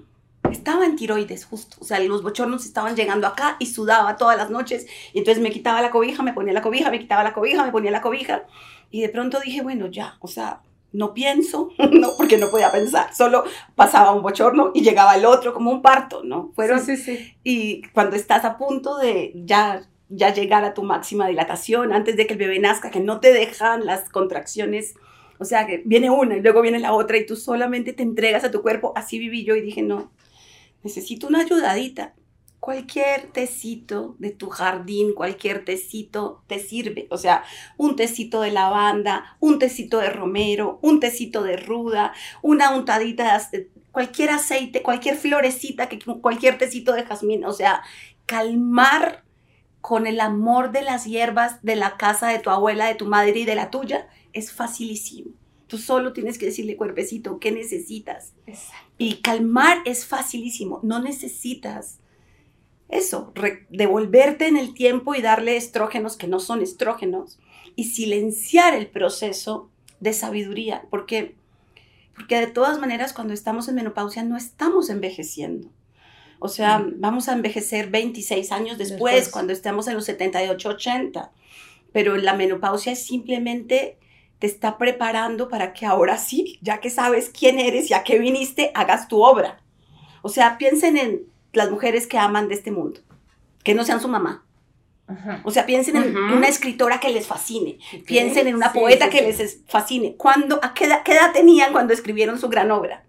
estaba 0.51 0.85
en 0.85 0.95
tiroides 0.95 1.45
justo. 1.45 1.77
O 1.79 1.83
sea, 1.83 1.99
los 1.99 2.23
bochornos 2.23 2.65
estaban 2.65 2.95
llegando 2.95 3.27
acá 3.27 3.55
y 3.59 3.67
sudaba 3.67 4.17
todas 4.17 4.37
las 4.37 4.49
noches. 4.49 4.87
Y 5.13 5.19
entonces 5.19 5.41
me 5.41 5.51
quitaba 5.51 5.81
la 5.81 5.91
cobija, 5.91 6.23
me 6.23 6.33
ponía 6.33 6.53
la 6.53 6.61
cobija, 6.61 6.91
me 6.91 6.99
quitaba 6.99 7.23
la 7.23 7.33
cobija, 7.33 7.65
me 7.65 7.71
ponía 7.71 7.91
la 7.91 8.01
cobija. 8.01 8.43
Y 8.89 9.01
de 9.01 9.09
pronto 9.09 9.39
dije, 9.39 9.61
bueno, 9.61 9.87
ya, 9.87 10.17
o 10.19 10.27
sea, 10.27 10.61
no 10.93 11.13
pienso, 11.13 11.69
no, 11.91 12.09
porque 12.17 12.37
no 12.37 12.49
podía 12.49 12.71
pensar. 12.71 13.13
Solo 13.13 13.43
pasaba 13.75 14.11
un 14.11 14.21
bochorno 14.21 14.71
y 14.73 14.81
llegaba 14.81 15.15
el 15.15 15.25
otro 15.25 15.53
como 15.53 15.71
un 15.71 15.81
parto, 15.81 16.23
¿no? 16.23 16.51
Fueron 16.55 16.79
sí, 16.79 16.97
sí, 16.97 17.17
sí. 17.17 17.35
y 17.43 17.81
cuando 17.93 18.15
estás 18.15 18.45
a 18.45 18.57
punto 18.57 18.97
de 18.97 19.31
ya, 19.35 19.83
ya 20.09 20.33
llegar 20.33 20.65
a 20.65 20.73
tu 20.73 20.83
máxima 20.83 21.27
dilatación, 21.27 21.93
antes 21.93 22.17
de 22.17 22.27
que 22.27 22.33
el 22.33 22.39
bebé 22.39 22.59
nazca, 22.59 22.91
que 22.91 22.99
no 22.99 23.19
te 23.19 23.33
dejan 23.33 23.85
las 23.85 24.09
contracciones, 24.09 24.95
o 25.39 25.45
sea, 25.45 25.65
que 25.65 25.81
viene 25.85 26.09
una 26.09 26.37
y 26.37 26.41
luego 26.41 26.61
viene 26.61 26.79
la 26.79 26.93
otra 26.93 27.17
y 27.17 27.25
tú 27.25 27.35
solamente 27.35 27.93
te 27.93 28.03
entregas 28.03 28.43
a 28.43 28.51
tu 28.51 28.61
cuerpo, 28.61 28.93
así 28.95 29.17
viví 29.17 29.43
yo 29.43 29.55
y 29.55 29.61
dije, 29.61 29.81
no, 29.81 30.11
necesito 30.83 31.27
una 31.27 31.41
ayudadita. 31.41 32.13
Cualquier 32.59 33.31
tecito 33.31 34.15
de 34.19 34.29
tu 34.29 34.49
jardín, 34.49 35.13
cualquier 35.15 35.65
tecito 35.65 36.43
te 36.45 36.59
sirve. 36.59 37.07
O 37.09 37.17
sea, 37.17 37.43
un 37.77 37.95
tecito 37.95 38.41
de 38.41 38.51
lavanda, 38.51 39.35
un 39.39 39.57
tecito 39.57 39.97
de 39.97 40.11
romero, 40.11 40.77
un 40.83 40.99
tecito 40.99 41.41
de 41.41 41.57
ruda, 41.57 42.13
una 42.43 42.75
untadita 42.75 43.41
de 43.51 43.71
cualquier 43.91 44.29
aceite, 44.29 44.83
cualquier 44.83 45.17
florecita, 45.17 45.89
que, 45.89 45.99
cualquier 46.21 46.59
tecito 46.59 46.93
de 46.93 47.03
jazmín. 47.03 47.45
O 47.45 47.51
sea, 47.51 47.81
calmar 48.27 49.23
con 49.81 50.05
el 50.05 50.19
amor 50.19 50.71
de 50.71 50.83
las 50.83 51.05
hierbas 51.05 51.63
de 51.63 51.75
la 51.75 51.97
casa 51.97 52.27
de 52.27 52.39
tu 52.39 52.51
abuela, 52.51 52.85
de 52.85 52.95
tu 52.95 53.07
madre 53.07 53.39
y 53.39 53.45
de 53.45 53.55
la 53.55 53.71
tuya 53.71 54.07
es 54.33 54.51
facilísimo. 54.51 55.31
Tú 55.67 55.77
solo 55.77 56.13
tienes 56.13 56.37
que 56.37 56.45
decirle, 56.45 56.77
cuerpecito, 56.77 57.39
¿qué 57.39 57.51
necesitas? 57.51 58.33
Y 59.01 59.15
calmar 59.21 59.79
es 59.85 60.05
facilísimo. 60.05 60.79
No 60.83 61.01
necesitas 61.01 61.99
eso, 62.87 63.33
devolverte 63.69 64.47
en 64.47 64.57
el 64.57 64.73
tiempo 64.73 65.15
y 65.15 65.21
darle 65.21 65.55
estrógenos 65.55 66.17
que 66.17 66.27
no 66.27 66.39
son 66.39 66.61
estrógenos 66.61 67.39
y 67.75 67.85
silenciar 67.85 68.73
el 68.73 68.87
proceso 68.87 69.69
de 70.01 70.13
sabiduría, 70.13 70.85
porque, 70.89 71.35
porque 72.13 72.39
de 72.39 72.47
todas 72.47 72.79
maneras 72.79 73.13
cuando 73.13 73.33
estamos 73.33 73.69
en 73.69 73.75
menopausia 73.75 74.23
no 74.23 74.35
estamos 74.35 74.89
envejeciendo. 74.89 75.69
O 76.39 76.49
sea, 76.49 76.85
vamos 76.95 77.29
a 77.29 77.33
envejecer 77.33 77.89
26 77.89 78.51
años 78.51 78.77
después, 78.77 79.15
Después. 79.15 79.29
cuando 79.29 79.53
estemos 79.53 79.87
en 79.87 79.93
los 79.93 80.05
78, 80.05 80.69
80. 80.69 81.31
Pero 81.93 82.17
la 82.17 82.33
menopausia 82.33 82.93
es 82.93 83.05
simplemente 83.05 83.97
te 84.41 84.47
está 84.47 84.77
preparando 84.79 85.47
para 85.49 85.71
que 85.71 85.85
ahora 85.85 86.17
sí, 86.17 86.57
ya 86.61 86.79
que 86.79 86.89
sabes 86.89 87.29
quién 87.29 87.59
eres 87.59 87.89
y 87.89 87.93
a 87.93 88.03
qué 88.03 88.17
viniste, 88.17 88.71
hagas 88.73 89.07
tu 89.07 89.21
obra. 89.23 89.61
O 90.23 90.29
sea, 90.29 90.57
piensen 90.57 90.97
en 90.97 91.21
las 91.53 91.69
mujeres 91.69 92.07
que 92.07 92.17
aman 92.17 92.47
de 92.49 92.55
este 92.55 92.71
mundo, 92.71 93.01
que 93.63 93.75
no 93.75 93.85
sean 93.85 94.01
su 94.01 94.07
mamá. 94.07 94.43
O 95.43 95.51
sea, 95.51 95.65
piensen 95.65 95.95
en 95.97 96.15
una 96.17 96.47
escritora 96.47 96.99
que 96.99 97.09
les 97.09 97.27
fascine, 97.27 97.77
piensen 98.07 98.47
en 98.47 98.55
una 98.55 98.71
Sí, 98.71 98.79
poeta 98.79 99.05
sí, 99.05 99.11
que 99.11 99.19
sí. 99.19 99.25
les 99.25 99.39
es- 99.41 99.59
fascine. 99.67 100.15
¿Cuándo, 100.15 100.59
a 100.63 100.73
qué 100.73 100.85
edad, 100.85 101.03
qué 101.03 101.11
edad 101.13 101.33
tenían 101.33 101.71
cuando 101.73 101.93
escribieron 101.93 102.39
su 102.39 102.49
gran 102.49 102.71
obra? 102.71 103.03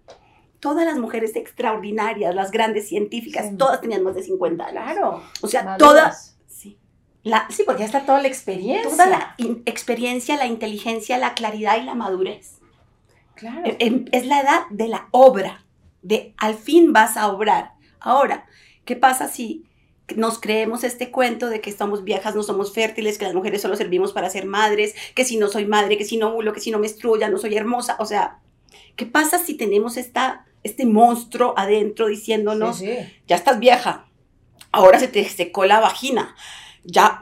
Todas 0.59 0.85
las 0.85 0.97
mujeres 0.99 1.35
extraordinarias, 1.35 2.35
las 2.35 2.51
grandes 2.51 2.87
científicas, 2.89 3.47
Sí. 3.49 3.55
todas 3.57 3.81
tenían 3.81 4.03
más 4.03 4.15
de 4.15 4.23
50 4.23 4.65
años. 4.65 4.83
Claro. 4.83 5.23
O 5.41 5.47
sea, 5.47 5.63
Maduras. 5.63 5.77
todas, 5.79 6.32
la, 7.23 7.47
Sí, 7.49 7.63
porque 7.65 7.79
ya 7.81 7.85
está 7.85 8.05
toda 8.05 8.21
la 8.21 8.27
experiencia. 8.27 8.89
toda 8.89 9.05
la 9.07 9.35
experiencia, 9.65 10.35
la 10.37 10.45
inteligencia, 10.45 11.17
la 11.17 11.33
claridad 11.33 11.81
y 11.81 11.85
la 11.85 11.95
madurez. 11.95 12.59
Claro. 13.35 13.63
Es 13.79 14.25
la 14.25 14.41
edad 14.41 14.61
de 14.69 14.87
la 14.87 15.07
obra, 15.11 15.65
de 16.01 16.33
al 16.37 16.55
fin 16.55 16.93
vas 16.93 17.17
a 17.17 17.27
obrar. 17.29 17.71
Ahora, 17.99 18.45
¿qué 18.85 18.95
pasa 18.95 19.27
si 19.27 19.63
nos 20.15 20.39
creemos 20.39 20.83
este 20.83 21.09
cuento 21.11 21.49
de 21.49 21.61
que 21.61 21.69
estamos 21.69 22.03
viejas, 22.03 22.35
no 22.35 22.43
somos 22.43 22.73
fértiles, 22.73 23.17
que 23.17 23.25
las 23.25 23.33
mujeres 23.33 23.61
solo 23.61 23.75
servimos 23.77 24.11
para 24.11 24.29
ser 24.29 24.45
madres, 24.45 24.93
que 25.15 25.23
si 25.25 25.37
no 25.37 25.47
soy 25.47 25.65
madre, 25.65 25.97
que 25.97 26.03
si 26.05 26.17
no 26.17 26.29
ovulo, 26.29 26.53
que 26.53 26.59
si 26.59 26.71
no 26.71 26.79
menstruo 26.79 27.17
ya 27.17 27.29
no 27.29 27.37
soy 27.37 27.55
hermosa? 27.55 27.95
O 27.99 28.05
sea, 28.05 28.39
¿qué 28.97 29.05
pasa 29.05 29.39
si 29.39 29.55
tenemos 29.55 29.95
esta, 29.97 30.45
este 30.61 30.85
monstruo 30.85 31.53
adentro 31.57 32.07
diciéndonos, 32.07 32.77
Sí, 32.79 32.87
sí. 32.87 33.21
ya 33.27 33.37
estás 33.37 33.59
vieja, 33.59 34.05
ahora 34.71 34.99
se 34.99 35.07
te 35.07 35.23
secó 35.27 35.65
la 35.65 35.79
vagina, 35.79 36.35
ya... 36.83 37.21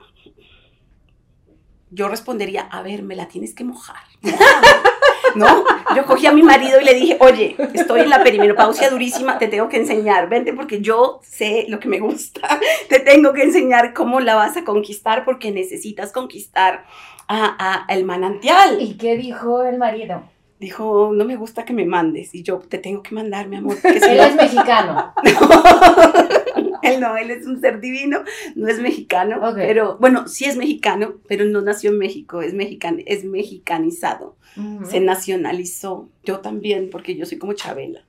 Yo 1.93 2.08
respondería, 2.08 2.62
a 2.62 2.82
ver, 2.82 3.04
me 3.04 3.15
la 3.17 3.28
tienes 3.28 3.54
que 3.54 3.65
mojar. 3.65 3.97
¿No? 5.36 5.63
Yo 5.95 6.06
cogí 6.06 6.26
a 6.26 6.32
mi 6.32 6.41
marido 6.43 6.80
y 6.80 6.86
le 6.86 6.93
dije, 6.93 7.17
oye, 7.19 7.56
estoy 7.74 8.02
en 8.02 8.10
la 8.10 8.24
perimenopausia 8.24 8.89
durísima, 8.89 9.38
te 9.38 9.47
tengo 9.47 9.67
que 9.69 9.78
enseñar, 9.78 10.28
vente 10.30 10.54
porque 10.54 10.82
yo 10.82 11.19
sé 11.24 11.65
lo 11.69 11.80
que 11.80 11.88
me 11.89 12.00
gusta, 12.00 12.60
te 12.89 13.00
tengo 13.00 13.32
que 13.34 13.43
enseñar 13.43 13.93
cómo 13.93 14.19
la 14.19 14.36
vas 14.36 14.56
a 14.58 14.63
conquistar 14.65 15.24
porque 15.26 15.52
necesitas 15.52 16.12
conquistar 16.12 16.86
a, 17.28 17.86
a 17.88 17.93
el 17.93 18.04
manantial. 18.06 18.82
¿Y 18.82 18.95
qué 18.97 19.15
dijo 19.17 19.63
el 19.63 19.78
marido? 19.78 20.24
Dijo, 20.60 21.12
no 21.13 21.24
me 21.26 21.38
gusta 21.38 21.65
que 21.65 21.74
me 21.74 21.86
mandes 21.86 22.36
y 22.36 22.43
yo 22.43 22.60
te 22.60 22.78
tengo 22.78 23.02
que 23.04 23.15
mandar, 23.15 23.47
mi 23.47 23.56
amor. 23.58 23.76
si 23.82 23.88
Él 23.88 24.17
no- 24.17 24.24
es 24.24 24.36
mexicano. 24.36 25.13
él 26.56 26.70
no, 27.00 27.17
él 27.17 27.32
es 27.32 27.46
un 27.46 27.60
ser 27.62 27.80
divino, 27.80 28.24
no 28.56 28.67
es 28.67 28.80
mexicano, 28.80 29.39
pero 29.56 29.98
bueno, 30.00 30.28
sí 30.28 30.46
es 30.46 30.58
mexicano, 30.58 31.15
pero 31.28 31.46
no 31.46 31.62
nació 31.62 31.91
en 31.91 31.98
México, 31.98 32.41
es, 32.41 32.54
mexican, 32.54 33.02
es 33.06 33.24
mexicanizado, 33.24 34.36
se 34.84 35.00
nacionalizó. 35.00 36.10
Yo 36.24 36.39
también, 36.39 36.89
porque 36.89 37.15
yo 37.15 37.26
soy 37.26 37.38
como 37.38 37.54
Chabela. 37.54 38.06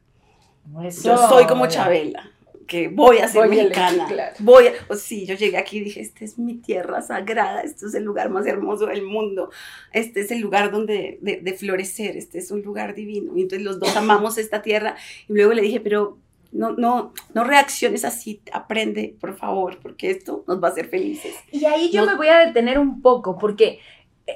Eso, 0.84 1.08
Yo 1.08 1.28
soy 1.28 1.46
como 1.46 1.62
mira. 1.62 1.70
Chabela, 1.70 2.30
que 2.68 2.88
voy 2.88 3.18
a 3.18 3.28
ser 3.28 3.46
Voy 3.48 3.58
a 3.58 3.62
mexicana. 3.64 4.06
claro. 4.06 4.34
Voy 4.38 4.68
a, 4.68 4.72
pues 4.86 5.00
sí, 5.02 5.26
yo 5.26 5.34
llegué 5.34 5.56
aquí 5.58 5.78
y 5.78 5.84
dije, 5.84 6.00
esta 6.00 6.24
es 6.24 6.38
mi 6.38 6.54
tierra 6.54 7.02
sagrada, 7.02 7.62
este 7.62 7.86
es 7.86 7.94
el 7.94 8.04
lugar 8.04 8.30
más 8.30 8.46
hermoso 8.46 8.86
del 8.86 9.02
mundo, 9.02 9.50
este 9.92 10.20
es 10.20 10.30
el 10.30 10.40
lugar 10.40 10.70
donde 10.70 11.18
de, 11.20 11.38
de 11.38 11.52
florecer, 11.54 12.16
este 12.16 12.38
es 12.38 12.50
un 12.50 12.62
lugar 12.62 12.94
divino. 12.94 13.36
Y 13.36 13.42
entonces 13.42 13.64
los 13.64 13.80
dos 13.80 13.96
amamos 13.96 14.38
esta 14.38 14.62
tierra. 14.62 14.94
Y 15.28 15.32
luego 15.34 15.52
le 15.52 15.62
dije, 15.62 15.80
pero 15.80 16.18
no, 16.52 16.72
no, 16.72 17.12
no 17.34 17.44
reacciones 17.44 18.04
así, 18.04 18.42
aprende, 18.52 19.16
por 19.20 19.36
favor, 19.36 19.78
porque 19.82 20.10
esto 20.10 20.44
nos 20.46 20.62
va 20.62 20.68
a 20.68 20.70
hacer 20.70 20.88
felices. 20.88 21.34
Y 21.50 21.64
ahí 21.64 21.90
yo 21.90 22.06
me 22.06 22.14
voy 22.14 22.28
a 22.28 22.46
detener 22.46 22.78
un 22.78 23.00
poco 23.00 23.38
porque 23.38 23.80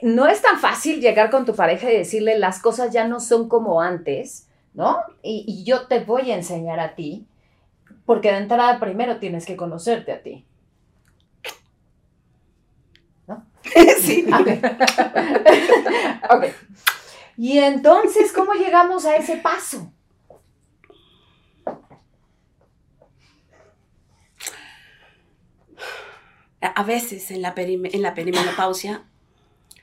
no 0.02 0.26
es 0.26 0.42
tan 0.42 0.59
fácil 0.59 1.00
llegar 1.00 1.31
con 1.31 1.44
tu 1.44 1.55
pareja 1.55 1.92
y 1.92 1.98
decirle 1.98 2.38
las 2.38 2.61
cosas 2.61 2.92
ya 2.92 3.07
no 3.07 3.20
son 3.20 3.48
como 3.48 3.81
antes, 3.81 4.48
¿no? 4.74 4.98
Y, 5.22 5.44
y 5.46 5.64
yo 5.64 5.87
te 5.87 6.00
voy 6.00 6.31
a 6.31 6.37
enseñar 6.37 6.81
a 6.81 6.94
ti, 6.94 7.26
porque 8.07 8.33
de 8.33 8.38
entrada 8.38 8.81
primero 8.81 9.18
tienes 9.18 9.44
que 9.44 9.57
conocerte 9.57 10.12
a 10.12 10.22
ti. 10.22 10.46
¿No? 13.26 13.44
Sí. 14.00 14.26
ok. 16.31 16.44
Y 17.37 17.59
entonces, 17.59 18.33
¿cómo 18.33 18.55
llegamos 18.55 19.05
a 19.05 19.16
ese 19.16 19.37
paso? 19.37 19.92
A 26.74 26.83
veces 26.83 27.31
en 27.31 27.42
la, 27.42 27.55
en 27.57 28.02
la 28.02 28.14
perimenopausia, 28.14 29.02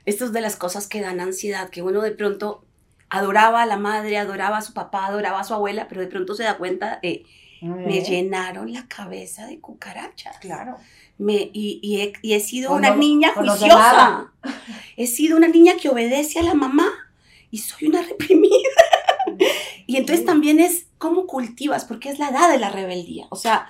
esto 0.06 0.26
es 0.26 0.34
de 0.34 0.42
las 0.42 0.56
cosas 0.56 0.88
que 0.88 1.02
dan 1.02 1.20
ansiedad, 1.20 1.70
que 1.70 1.82
uno 1.82 2.02
de 2.02 2.12
pronto 2.12 2.66
adoraba 3.10 3.62
a 3.62 3.66
la 3.66 3.78
madre, 3.78 4.18
adoraba 4.18 4.58
a 4.58 4.62
su 4.62 4.74
papá, 4.74 5.06
adoraba 5.06 5.40
a 5.40 5.44
su 5.44 5.54
abuela, 5.54 5.88
pero 5.88 6.02
de 6.02 6.08
pronto 6.08 6.34
se 6.36 6.44
da 6.44 6.58
cuenta 6.58 7.00
de, 7.02 7.26
me 7.62 8.02
llenaron 8.02 8.74
la 8.74 8.88
cabeza 8.88 9.46
de 9.46 9.60
cucarachas. 9.60 10.38
Claro. 10.40 10.76
Me, 11.18 11.50
y, 11.54 11.80
y 11.84 12.02
he, 12.02 12.14
y 12.22 12.34
he 12.34 12.40
sido 12.40 12.74
una 12.74 12.90
no- 12.90 12.96
niña 12.98 13.32
no 13.36 13.42
juiciosa. 13.52 13.68
nada. 13.78 14.34
He 14.98 15.08
sido 15.08 15.38
una 15.38 15.48
niña 15.48 15.74
que 15.82 15.90
obedece 15.90 16.40
a 16.40 16.44
la 16.44 16.56
mamá 16.56 16.88
y 17.52 17.60
soy 17.60 17.88
una 17.88 18.02
reprimida. 18.10 18.58
y 19.86 19.98
entonces 19.98 20.26
también 20.26 20.60
es 20.60 20.88
cómo 20.98 21.28
cultivas, 21.28 21.86
porque 21.86 22.10
es 22.10 22.20
la 22.20 22.30
edad 22.30 22.50
de 22.52 22.58
la 22.58 22.70
rebeldía. 22.70 23.28
O 23.30 23.36
sea, 23.36 23.68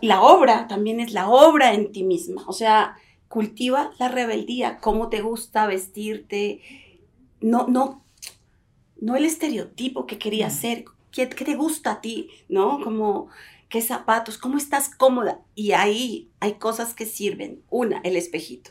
la 0.00 0.22
obra 0.22 0.68
también 0.68 1.00
es 1.00 1.12
la 1.12 1.28
obra 1.28 1.74
en 1.74 1.92
ti 1.92 2.04
misma. 2.04 2.44
O 2.46 2.52
sea, 2.52 2.96
cultiva 3.28 3.92
la 3.98 4.08
rebeldía, 4.08 4.78
cómo 4.78 5.08
te 5.08 5.20
gusta 5.20 5.66
vestirte. 5.66 6.60
No, 7.40 7.66
no, 7.68 8.04
no 9.00 9.16
el 9.16 9.24
estereotipo 9.24 10.06
que 10.06 10.18
querías 10.18 10.54
ser. 10.54 10.84
¿Qué, 11.10 11.28
qué 11.28 11.44
te 11.44 11.54
gusta 11.54 11.92
a 11.92 12.00
ti? 12.00 12.28
¿No? 12.48 12.80
Como 12.82 13.28
qué 13.68 13.80
zapatos, 13.80 14.38
cómo 14.38 14.58
estás 14.58 14.88
cómoda. 14.88 15.40
Y 15.54 15.72
ahí 15.72 16.30
hay 16.40 16.54
cosas 16.54 16.94
que 16.94 17.06
sirven. 17.06 17.62
Una, 17.70 18.00
el 18.04 18.16
espejito. 18.16 18.70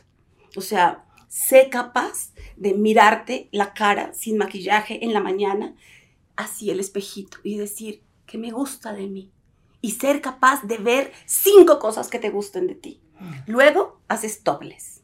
O 0.56 0.60
sea, 0.60 1.04
sé 1.28 1.68
capaz 1.70 2.32
de 2.56 2.74
mirarte 2.74 3.48
la 3.52 3.74
cara 3.74 4.14
sin 4.14 4.38
maquillaje 4.38 5.04
en 5.04 5.12
la 5.12 5.20
mañana, 5.20 5.74
así 6.34 6.70
el 6.70 6.80
espejito, 6.80 7.38
y 7.42 7.58
decir 7.58 8.02
que 8.26 8.38
me 8.38 8.50
gusta 8.50 8.92
de 8.92 9.06
mí. 9.06 9.30
Y 9.86 9.92
ser 9.92 10.20
capaz 10.20 10.64
de 10.64 10.78
ver 10.78 11.12
cinco 11.26 11.78
cosas 11.78 12.08
que 12.08 12.18
te 12.18 12.30
gusten 12.30 12.66
de 12.66 12.74
ti. 12.74 13.00
Luego 13.46 14.00
haces 14.08 14.42
topless. 14.42 15.02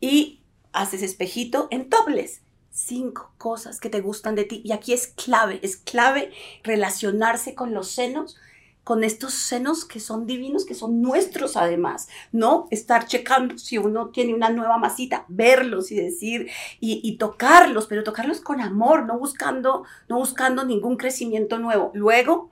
Y 0.00 0.40
haces 0.72 1.02
espejito 1.02 1.68
en 1.70 1.90
topless. 1.90 2.40
Cinco 2.70 3.32
cosas 3.36 3.80
que 3.80 3.90
te 3.90 4.00
gustan 4.00 4.34
de 4.34 4.44
ti. 4.44 4.62
Y 4.64 4.72
aquí 4.72 4.94
es 4.94 5.08
clave, 5.08 5.60
es 5.62 5.76
clave 5.76 6.32
relacionarse 6.64 7.54
con 7.54 7.74
los 7.74 7.90
senos 7.90 8.38
con 8.82 9.04
estos 9.04 9.34
senos 9.34 9.84
que 9.84 10.00
son 10.00 10.26
divinos, 10.26 10.64
que 10.64 10.74
son 10.74 11.02
nuestros 11.02 11.56
además, 11.56 12.08
¿no? 12.32 12.66
Estar 12.70 13.06
checando 13.06 13.56
si 13.58 13.78
uno 13.78 14.08
tiene 14.08 14.34
una 14.34 14.50
nueva 14.50 14.76
masita, 14.78 15.24
verlos 15.28 15.92
y 15.92 15.96
decir, 15.96 16.50
y, 16.80 17.00
y 17.04 17.16
tocarlos, 17.16 17.86
pero 17.86 18.02
tocarlos 18.02 18.40
con 18.40 18.60
amor, 18.60 19.04
no 19.04 19.18
buscando, 19.18 19.84
no 20.08 20.16
buscando 20.16 20.64
ningún 20.64 20.96
crecimiento 20.96 21.58
nuevo. 21.58 21.92
Luego, 21.94 22.50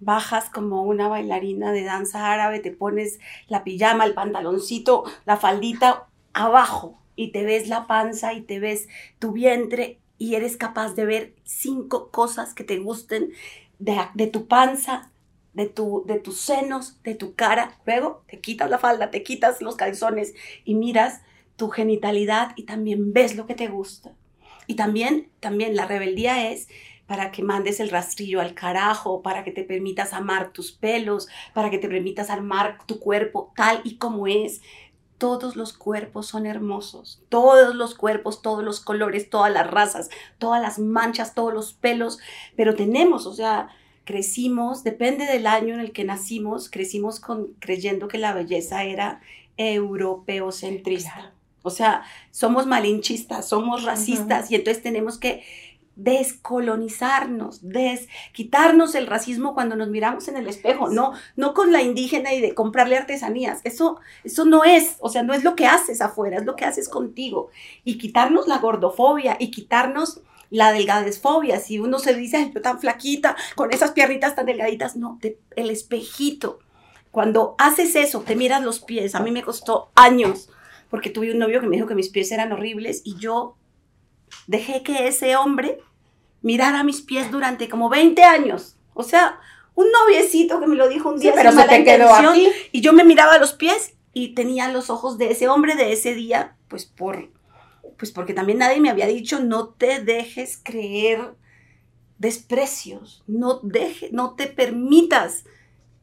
bajas 0.00 0.50
como 0.50 0.82
una 0.82 1.08
bailarina 1.08 1.72
de 1.72 1.84
danza 1.84 2.32
árabe, 2.32 2.60
te 2.60 2.72
pones 2.72 3.20
la 3.46 3.64
pijama, 3.64 4.04
el 4.04 4.14
pantaloncito, 4.14 5.04
la 5.26 5.36
faldita 5.36 6.08
abajo 6.32 6.98
y 7.16 7.32
te 7.32 7.44
ves 7.44 7.68
la 7.68 7.86
panza 7.86 8.32
y 8.32 8.42
te 8.42 8.58
ves 8.58 8.88
tu 9.18 9.32
vientre 9.32 10.00
y 10.18 10.34
eres 10.34 10.56
capaz 10.56 10.94
de 10.94 11.04
ver 11.04 11.34
cinco 11.44 12.10
cosas 12.10 12.54
que 12.54 12.64
te 12.64 12.78
gusten 12.78 13.32
de, 13.78 13.98
de 14.14 14.26
tu 14.26 14.46
panza, 14.46 15.10
de, 15.54 15.66
tu, 15.66 16.04
de 16.06 16.18
tus 16.18 16.40
senos, 16.40 17.02
de 17.02 17.14
tu 17.14 17.34
cara. 17.34 17.78
Luego 17.86 18.22
te 18.28 18.40
quitas 18.40 18.70
la 18.70 18.78
falda, 18.78 19.10
te 19.10 19.22
quitas 19.22 19.60
los 19.62 19.76
calzones 19.76 20.34
y 20.64 20.74
miras 20.74 21.22
tu 21.56 21.68
genitalidad 21.68 22.52
y 22.56 22.64
también 22.64 23.12
ves 23.12 23.36
lo 23.36 23.46
que 23.46 23.54
te 23.54 23.68
gusta. 23.68 24.12
Y 24.66 24.76
también, 24.76 25.28
también 25.40 25.74
la 25.74 25.86
rebeldía 25.86 26.50
es 26.50 26.68
para 27.10 27.32
que 27.32 27.42
mandes 27.42 27.80
el 27.80 27.90
rastrillo 27.90 28.40
al 28.40 28.54
carajo, 28.54 29.20
para 29.20 29.42
que 29.42 29.50
te 29.50 29.64
permitas 29.64 30.12
amar 30.12 30.52
tus 30.52 30.70
pelos, 30.70 31.26
para 31.54 31.68
que 31.68 31.78
te 31.78 31.88
permitas 31.88 32.30
amar 32.30 32.78
tu 32.86 33.00
cuerpo 33.00 33.52
tal 33.56 33.80
y 33.82 33.96
como 33.96 34.28
es. 34.28 34.60
Todos 35.18 35.56
los 35.56 35.72
cuerpos 35.72 36.28
son 36.28 36.46
hermosos, 36.46 37.20
todos 37.28 37.74
los 37.74 37.96
cuerpos, 37.96 38.42
todos 38.42 38.62
los 38.62 38.78
colores, 38.78 39.28
todas 39.28 39.52
las 39.52 39.68
razas, 39.68 40.08
todas 40.38 40.62
las 40.62 40.78
manchas, 40.78 41.34
todos 41.34 41.52
los 41.52 41.72
pelos, 41.72 42.20
pero 42.54 42.76
tenemos, 42.76 43.26
o 43.26 43.34
sea, 43.34 43.70
crecimos, 44.04 44.84
depende 44.84 45.26
del 45.26 45.48
año 45.48 45.74
en 45.74 45.80
el 45.80 45.90
que 45.90 46.04
nacimos, 46.04 46.70
crecimos 46.70 47.18
con, 47.18 47.48
creyendo 47.58 48.06
que 48.06 48.18
la 48.18 48.34
belleza 48.34 48.84
era 48.84 49.20
europeocentrista. 49.56 51.12
Claro. 51.12 51.30
O 51.62 51.70
sea, 51.70 52.04
somos 52.30 52.66
malinchistas, 52.66 53.48
somos 53.48 53.82
racistas 53.82 54.48
y 54.50 54.54
entonces 54.54 54.80
tenemos 54.80 55.18
que 55.18 55.42
descolonizarnos, 56.02 57.60
des, 57.68 58.08
quitarnos 58.32 58.94
el 58.94 59.06
racismo 59.06 59.54
cuando 59.54 59.76
nos 59.76 59.88
miramos 59.88 60.28
en 60.28 60.36
el 60.36 60.48
espejo, 60.48 60.88
no, 60.88 61.12
no 61.36 61.52
con 61.52 61.72
la 61.72 61.82
indígena 61.82 62.32
y 62.32 62.40
de 62.40 62.54
comprarle 62.54 62.96
artesanías. 62.96 63.60
Eso, 63.64 64.00
eso 64.24 64.44
no 64.46 64.64
es, 64.64 64.96
o 65.00 65.10
sea, 65.10 65.22
no 65.22 65.34
es 65.34 65.44
lo 65.44 65.54
que 65.54 65.66
haces 65.66 66.00
afuera, 66.00 66.38
es 66.38 66.44
lo 66.44 66.56
que 66.56 66.64
haces 66.64 66.88
contigo. 66.88 67.50
Y 67.84 67.98
quitarnos 67.98 68.48
la 68.48 68.58
gordofobia 68.58 69.36
y 69.38 69.50
quitarnos 69.50 70.22
la 70.48 70.72
delgadesfobia. 70.72 71.60
Si 71.60 71.78
uno 71.78 71.98
se 71.98 72.14
dice, 72.14 72.50
yo 72.54 72.62
tan 72.62 72.80
flaquita, 72.80 73.36
con 73.54 73.72
esas 73.72 73.92
piernitas 73.92 74.34
tan 74.34 74.46
delgaditas, 74.46 74.96
no, 74.96 75.18
el 75.54 75.70
espejito. 75.70 76.60
Cuando 77.10 77.56
haces 77.58 77.94
eso, 77.94 78.20
te 78.20 78.36
miras 78.36 78.62
los 78.62 78.80
pies. 78.80 79.14
A 79.14 79.20
mí 79.20 79.30
me 79.32 79.42
costó 79.42 79.90
años, 79.94 80.48
porque 80.88 81.10
tuve 81.10 81.32
un 81.32 81.38
novio 81.38 81.60
que 81.60 81.66
me 81.66 81.76
dijo 81.76 81.88
que 81.88 81.94
mis 81.94 82.08
pies 82.08 82.32
eran 82.32 82.52
horribles 82.52 83.02
y 83.04 83.16
yo 83.16 83.56
dejé 84.46 84.82
que 84.82 85.06
ese 85.06 85.36
hombre 85.36 85.78
mirara 86.42 86.82
mis 86.84 87.00
pies 87.02 87.30
durante 87.30 87.68
como 87.68 87.88
20 87.88 88.22
años. 88.24 88.76
O 88.94 89.02
sea, 89.02 89.38
un 89.74 89.86
noviecito 89.92 90.60
que 90.60 90.66
me 90.66 90.76
lo 90.76 90.88
dijo 90.88 91.08
un 91.08 91.16
Sí, 91.18 91.22
día 91.22 91.32
pero 91.34 91.52
sin 91.52 91.60
se 91.60 91.68
te 91.68 91.84
quedó 91.84 92.04
intención, 92.08 92.32
aquí. 92.34 92.52
y 92.72 92.80
yo 92.80 92.92
me 92.92 93.04
miraba 93.04 93.38
los 93.38 93.52
pies 93.52 93.94
y 94.12 94.34
tenía 94.34 94.70
los 94.72 94.90
ojos 94.90 95.18
de 95.18 95.30
ese 95.30 95.48
hombre 95.48 95.74
de 95.76 95.92
ese 95.92 96.14
día, 96.14 96.56
pues 96.68 96.84
por 96.86 97.30
pues 97.96 98.12
porque 98.12 98.32
también 98.34 98.58
nadie 98.58 98.80
me 98.80 98.88
había 98.90 99.06
dicho 99.06 99.40
no 99.40 99.68
te 99.68 100.00
dejes 100.02 100.58
creer 100.62 101.34
desprecios, 102.18 103.22
no 103.26 103.60
deje, 103.62 104.10
no 104.12 104.34
te 104.34 104.46
permitas 104.46 105.44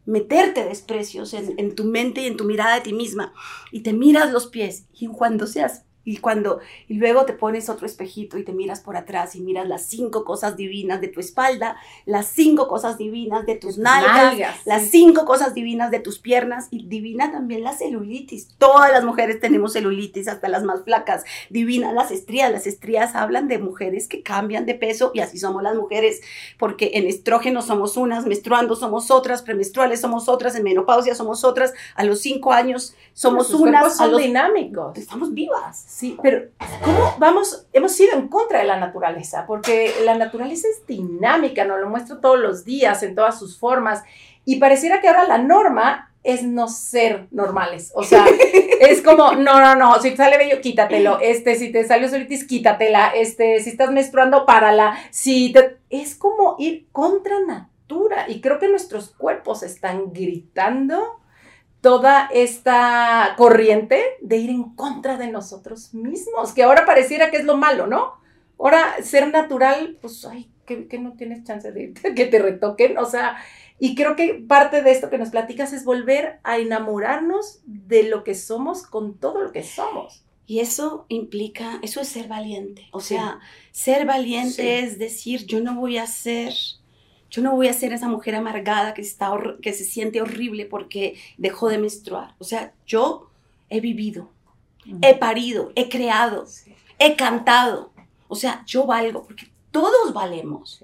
meterte 0.05 0.63
desprecios 0.63 1.33
en, 1.33 1.55
en 1.59 1.75
tu 1.75 1.83
mente 1.83 2.21
y 2.21 2.27
en 2.27 2.37
tu 2.37 2.45
mirada 2.45 2.75
de 2.75 2.81
ti 2.81 2.93
misma 2.93 3.33
y 3.71 3.81
te 3.81 3.93
miras 3.93 4.31
los 4.31 4.47
pies 4.47 4.85
y 4.93 5.07
cuando 5.07 5.47
seas 5.47 5.83
y 6.07 6.17
cuando 6.17 6.61
y 6.87 6.93
luego 6.93 7.25
te 7.25 7.33
pones 7.33 7.67
otro 7.67 7.85
espejito 7.85 8.37
y 8.37 8.43
te 8.45 8.53
miras 8.53 8.79
por 8.79 8.95
atrás 8.95 9.35
y 9.35 9.41
miras 9.41 9.67
las 9.67 9.87
cinco 9.87 10.23
cosas 10.23 10.55
divinas 10.55 11.01
de 11.01 11.09
tu 11.09 11.19
espalda, 11.19 11.75
las 12.05 12.27
cinco 12.27 12.69
cosas 12.69 12.97
divinas 12.97 13.45
de 13.45 13.55
tus 13.55 13.77
nalgas, 13.77 14.15
nalgas, 14.15 14.65
las 14.65 14.83
sí. 14.83 14.89
cinco 14.91 15.25
cosas 15.25 15.53
divinas 15.53 15.91
de 15.91 15.99
tus 15.99 16.19
piernas 16.19 16.69
y 16.71 16.87
divina 16.87 17.33
también 17.33 17.61
la 17.61 17.73
celulitis. 17.73 18.47
Todas 18.57 18.89
las 18.89 19.03
mujeres 19.03 19.41
tenemos 19.41 19.73
celulitis, 19.73 20.29
hasta 20.29 20.47
las 20.47 20.63
más 20.63 20.85
flacas. 20.85 21.25
Divina 21.49 21.91
las 21.91 22.11
estrías. 22.11 22.53
Las 22.53 22.67
estrías 22.67 23.13
hablan 23.13 23.49
de 23.49 23.57
mujeres 23.57 24.07
que 24.07 24.23
cambian 24.23 24.65
de 24.65 24.75
peso 24.75 25.11
y 25.13 25.19
así 25.19 25.37
somos 25.37 25.61
las 25.61 25.75
mujeres, 25.75 26.21
porque 26.57 26.91
en 26.93 27.05
estrógeno 27.05 27.61
somos 27.61 27.97
unas, 27.97 28.25
menstruando 28.25 28.77
somos 28.77 29.11
otras, 29.11 29.41
premenstruales 29.41 29.99
somos 29.99 30.29
otras, 30.29 30.55
en 30.55 30.63
menopausia 30.63 31.15
somos 31.15 31.43
otras, 31.43 31.73
a 31.95 32.05
los 32.05 32.21
cinco 32.21 32.53
años 32.53 32.95
somos 33.11 33.53
unas, 33.53 33.99
a 33.99 34.07
los 34.07 34.21
dinámicos. 34.21 34.97
estamos 34.97 35.33
vivas. 35.33 35.96
Sí, 35.97 36.15
pero 36.21 36.49
¿cómo 36.83 37.15
vamos? 37.17 37.65
Hemos 37.73 37.99
ido 37.99 38.13
en 38.13 38.27
contra 38.27 38.59
de 38.59 38.65
la 38.65 38.79
naturaleza, 38.79 39.47
porque 39.47 39.91
la 40.05 40.13
naturaleza 40.13 40.67
es 40.67 40.85
dinámica, 40.85 41.65
nos 41.65 41.79
lo 41.79 41.89
muestra 41.89 42.21
todos 42.21 42.37
los 42.37 42.63
días, 42.63 43.01
en 43.01 43.15
todas 43.15 43.39
sus 43.39 43.57
formas, 43.57 44.03
y 44.45 44.57
pareciera 44.57 45.01
que 45.01 45.07
ahora 45.07 45.27
la 45.27 45.39
norma 45.39 46.13
es 46.21 46.43
no 46.43 46.67
ser 46.67 47.25
normales. 47.31 47.91
O 47.95 48.03
sea, 48.03 48.27
es 48.79 49.01
como, 49.01 49.31
no, 49.31 49.59
no, 49.59 49.75
no, 49.75 49.99
si 49.99 50.11
te 50.11 50.17
sale 50.17 50.37
bello, 50.37 50.61
quítatelo. 50.61 51.17
Este, 51.19 51.55
si 51.55 51.71
te 51.71 51.83
sale 51.83 52.07
celulitis, 52.09 52.45
quítatela. 52.45 53.13
Este, 53.15 53.59
si 53.63 53.71
estás 53.71 53.89
menstruando, 53.89 54.45
párala. 54.45 54.99
Si 55.09 55.51
te... 55.51 55.79
Es 55.89 56.13
como 56.13 56.57
ir 56.59 56.85
contra 56.91 57.39
natura. 57.39 58.25
Y 58.27 58.39
creo 58.39 58.59
que 58.59 58.67
nuestros 58.67 59.15
cuerpos 59.15 59.63
están 59.63 60.13
gritando 60.13 61.21
toda 61.81 62.29
esta 62.33 63.33
corriente 63.37 64.03
de 64.21 64.37
ir 64.37 64.49
en 64.49 64.75
contra 64.75 65.17
de 65.17 65.27
nosotros 65.27 65.93
mismos, 65.93 66.53
que 66.53 66.63
ahora 66.63 66.85
pareciera 66.85 67.31
que 67.31 67.37
es 67.37 67.45
lo 67.45 67.57
malo, 67.57 67.87
¿no? 67.87 68.13
Ahora, 68.59 68.95
ser 69.03 69.31
natural, 69.31 69.97
pues, 70.01 70.25
ay, 70.25 70.49
que, 70.65 70.87
que 70.87 70.99
no 70.99 71.13
tienes 71.13 71.43
chance 71.43 71.71
de 71.71 71.83
irte, 71.83 72.13
que 72.15 72.25
te 72.25 72.39
retoquen, 72.39 72.97
o 72.97 73.05
sea, 73.05 73.37
y 73.79 73.95
creo 73.95 74.15
que 74.15 74.33
parte 74.33 74.81
de 74.81 74.91
esto 74.91 75.09
que 75.09 75.17
nos 75.17 75.29
platicas 75.29 75.71
es 75.71 75.85
volver 75.85 76.39
a 76.43 76.57
enamorarnos 76.57 77.59
de 77.65 78.03
lo 78.03 78.23
que 78.23 78.33
somos 78.33 78.83
con 78.83 79.17
todo 79.17 79.43
lo 79.43 79.51
que 79.51 79.63
somos. 79.63 80.23
Y 80.47 80.59
eso 80.59 81.05
implica, 81.09 81.79
eso 81.83 82.01
es 82.01 82.07
ser 82.07 82.27
valiente. 82.27 82.87
O 82.91 83.01
sea, 83.01 83.39
ser 83.71 84.05
valiente 84.05 84.79
es 84.79 84.97
decir, 84.97 85.45
yo 85.45 85.59
no 85.59 85.75
voy 85.75 85.97
a 85.97 86.07
ser, 86.07 86.53
yo 87.29 87.41
no 87.41 87.55
voy 87.55 87.67
a 87.67 87.73
ser 87.73 87.93
esa 87.93 88.07
mujer 88.07 88.35
amargada 88.35 88.93
que, 88.93 89.01
está, 89.01 89.31
que 89.61 89.73
se 89.73 89.83
siente 89.83 90.21
horrible 90.21 90.65
porque 90.65 91.15
dejó 91.37 91.69
de 91.69 91.77
menstruar. 91.77 92.35
O 92.39 92.43
sea, 92.43 92.73
yo 92.85 93.29
he 93.69 93.81
vivido, 93.81 94.29
he 95.01 95.15
parido, 95.15 95.71
he 95.75 95.89
creado, 95.89 96.45
he 96.99 97.15
cantado. 97.15 97.91
O 98.27 98.35
sea, 98.35 98.63
yo 98.65 98.85
valgo 98.85 99.23
porque 99.23 99.47
todos 99.71 100.13
valemos. 100.13 100.81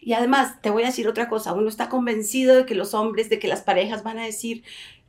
Y 0.00 0.14
además, 0.14 0.60
te 0.62 0.70
voy 0.70 0.82
a 0.82 0.86
decir 0.86 1.06
otra 1.08 1.28
cosa, 1.28 1.52
uno 1.52 1.68
está 1.68 1.88
convencido 1.88 2.56
de 2.56 2.66
que 2.66 2.74
los 2.74 2.94
hombres, 2.94 3.28
de 3.28 3.38
que 3.38 3.48
las 3.48 3.62
parejas 3.62 4.02
van 4.02 4.18
a 4.18 4.24
decir, 4.24 4.64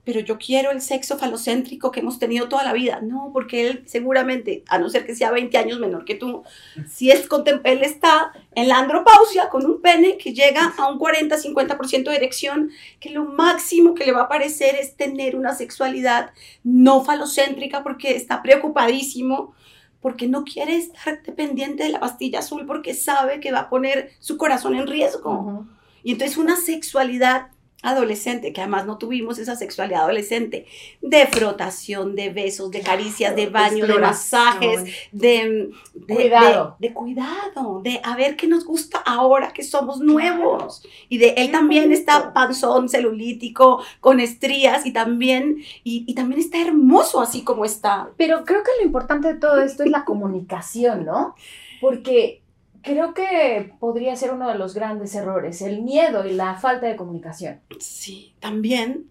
pero 0.05 0.19
yo 0.19 0.37
quiero 0.37 0.71
el 0.71 0.81
sexo 0.81 1.17
falocéntrico 1.17 1.91
que 1.91 2.01
hemos 2.01 2.19
tenido 2.19 2.49
toda 2.49 2.63
la 2.63 2.73
vida. 2.73 2.99
No, 3.01 3.29
porque 3.31 3.67
él 3.67 3.83
seguramente, 3.85 4.63
a 4.67 4.77
no 4.77 4.89
ser 4.89 5.05
que 5.05 5.15
sea 5.15 5.31
20 5.31 5.57
años 5.57 5.79
menor 5.79 6.03
que 6.03 6.15
tú, 6.15 6.43
si 6.89 7.09
es 7.09 7.27
él 7.63 7.83
está 7.83 8.33
en 8.53 8.67
la 8.67 8.79
andropausia 8.79 9.49
con 9.49 9.65
un 9.65 9.81
pene 9.81 10.17
que 10.17 10.33
llega 10.33 10.73
a 10.77 10.87
un 10.87 10.99
40-50% 10.99 12.09
de 12.09 12.15
erección, 12.15 12.71
que 12.99 13.11
lo 13.11 13.25
máximo 13.25 13.93
que 13.93 14.05
le 14.05 14.11
va 14.11 14.23
a 14.23 14.29
parecer 14.29 14.75
es 14.75 14.95
tener 14.95 15.35
una 15.35 15.55
sexualidad 15.55 16.31
no 16.63 17.03
falocéntrica 17.03 17.81
porque 17.81 18.15
está 18.15 18.41
preocupadísimo, 18.41 19.53
porque 20.01 20.27
no 20.27 20.43
quiere 20.43 20.75
estar 20.75 21.23
dependiente 21.23 21.83
de 21.83 21.89
la 21.89 22.01
pastilla 22.01 22.39
azul 22.39 22.65
porque 22.65 22.93
sabe 22.93 23.39
que 23.39 23.53
va 23.53 23.59
a 23.61 23.69
poner 23.69 24.11
su 24.19 24.35
corazón 24.35 24.75
en 24.75 24.85
riesgo. 24.85 25.65
Y 26.03 26.11
entonces 26.11 26.37
una 26.37 26.57
sexualidad 26.57 27.47
adolescente, 27.83 28.53
que 28.53 28.61
además 28.61 28.85
no 28.85 28.97
tuvimos 28.97 29.37
esa 29.37 29.55
sexualidad 29.55 30.03
adolescente, 30.03 30.65
de 31.01 31.27
frotación, 31.27 32.15
de 32.15 32.29
besos, 32.29 32.71
de 32.71 32.81
caricias, 32.81 33.35
de 33.35 33.47
baño, 33.47 33.85
de 33.85 33.99
masajes, 33.99 34.83
de, 35.11 35.69
cuidado. 36.07 36.77
De, 36.79 36.93
cuidado, 36.93 37.81
de 37.83 37.99
a 38.03 38.15
ver 38.15 38.37
qué 38.37 38.47
nos 38.47 38.65
gusta 38.65 38.99
ahora 38.99 39.51
que 39.51 39.63
somos 39.63 39.99
nuevos. 39.99 40.83
Y 41.09 41.17
de 41.17 41.35
él 41.37 41.51
también 41.51 41.91
está 41.91 42.33
panzón, 42.33 42.87
celulítico, 42.87 43.83
con 43.99 44.21
estrías 44.21 44.85
y 44.85 44.93
también, 44.93 45.57
y, 45.83 46.05
y 46.07 46.15
también 46.15 46.39
está 46.39 46.61
hermoso 46.61 47.19
así 47.19 47.43
como 47.43 47.65
está. 47.65 48.09
Pero 48.17 48.45
creo 48.45 48.63
que 48.63 48.71
lo 48.79 48.85
importante 48.85 49.33
de 49.33 49.39
todo 49.39 49.61
esto 49.61 49.83
es 49.83 49.91
la 49.91 50.05
comunicación, 50.05 51.05
¿no? 51.05 51.35
Porque 51.81 52.42
creo 52.83 53.13
que 53.13 53.73
podría 53.79 54.15
ser 54.15 54.31
uno 54.31 54.47
de 54.47 54.55
los 54.55 54.75
grandes 54.75 55.15
errores, 55.15 55.61
el 55.61 55.81
miedo 55.81 56.25
y 56.27 56.33
la 56.33 56.55
falta 56.55 56.87
de 56.87 56.95
comunicación. 56.95 57.61
Sí, 57.79 58.35
también, 58.39 59.09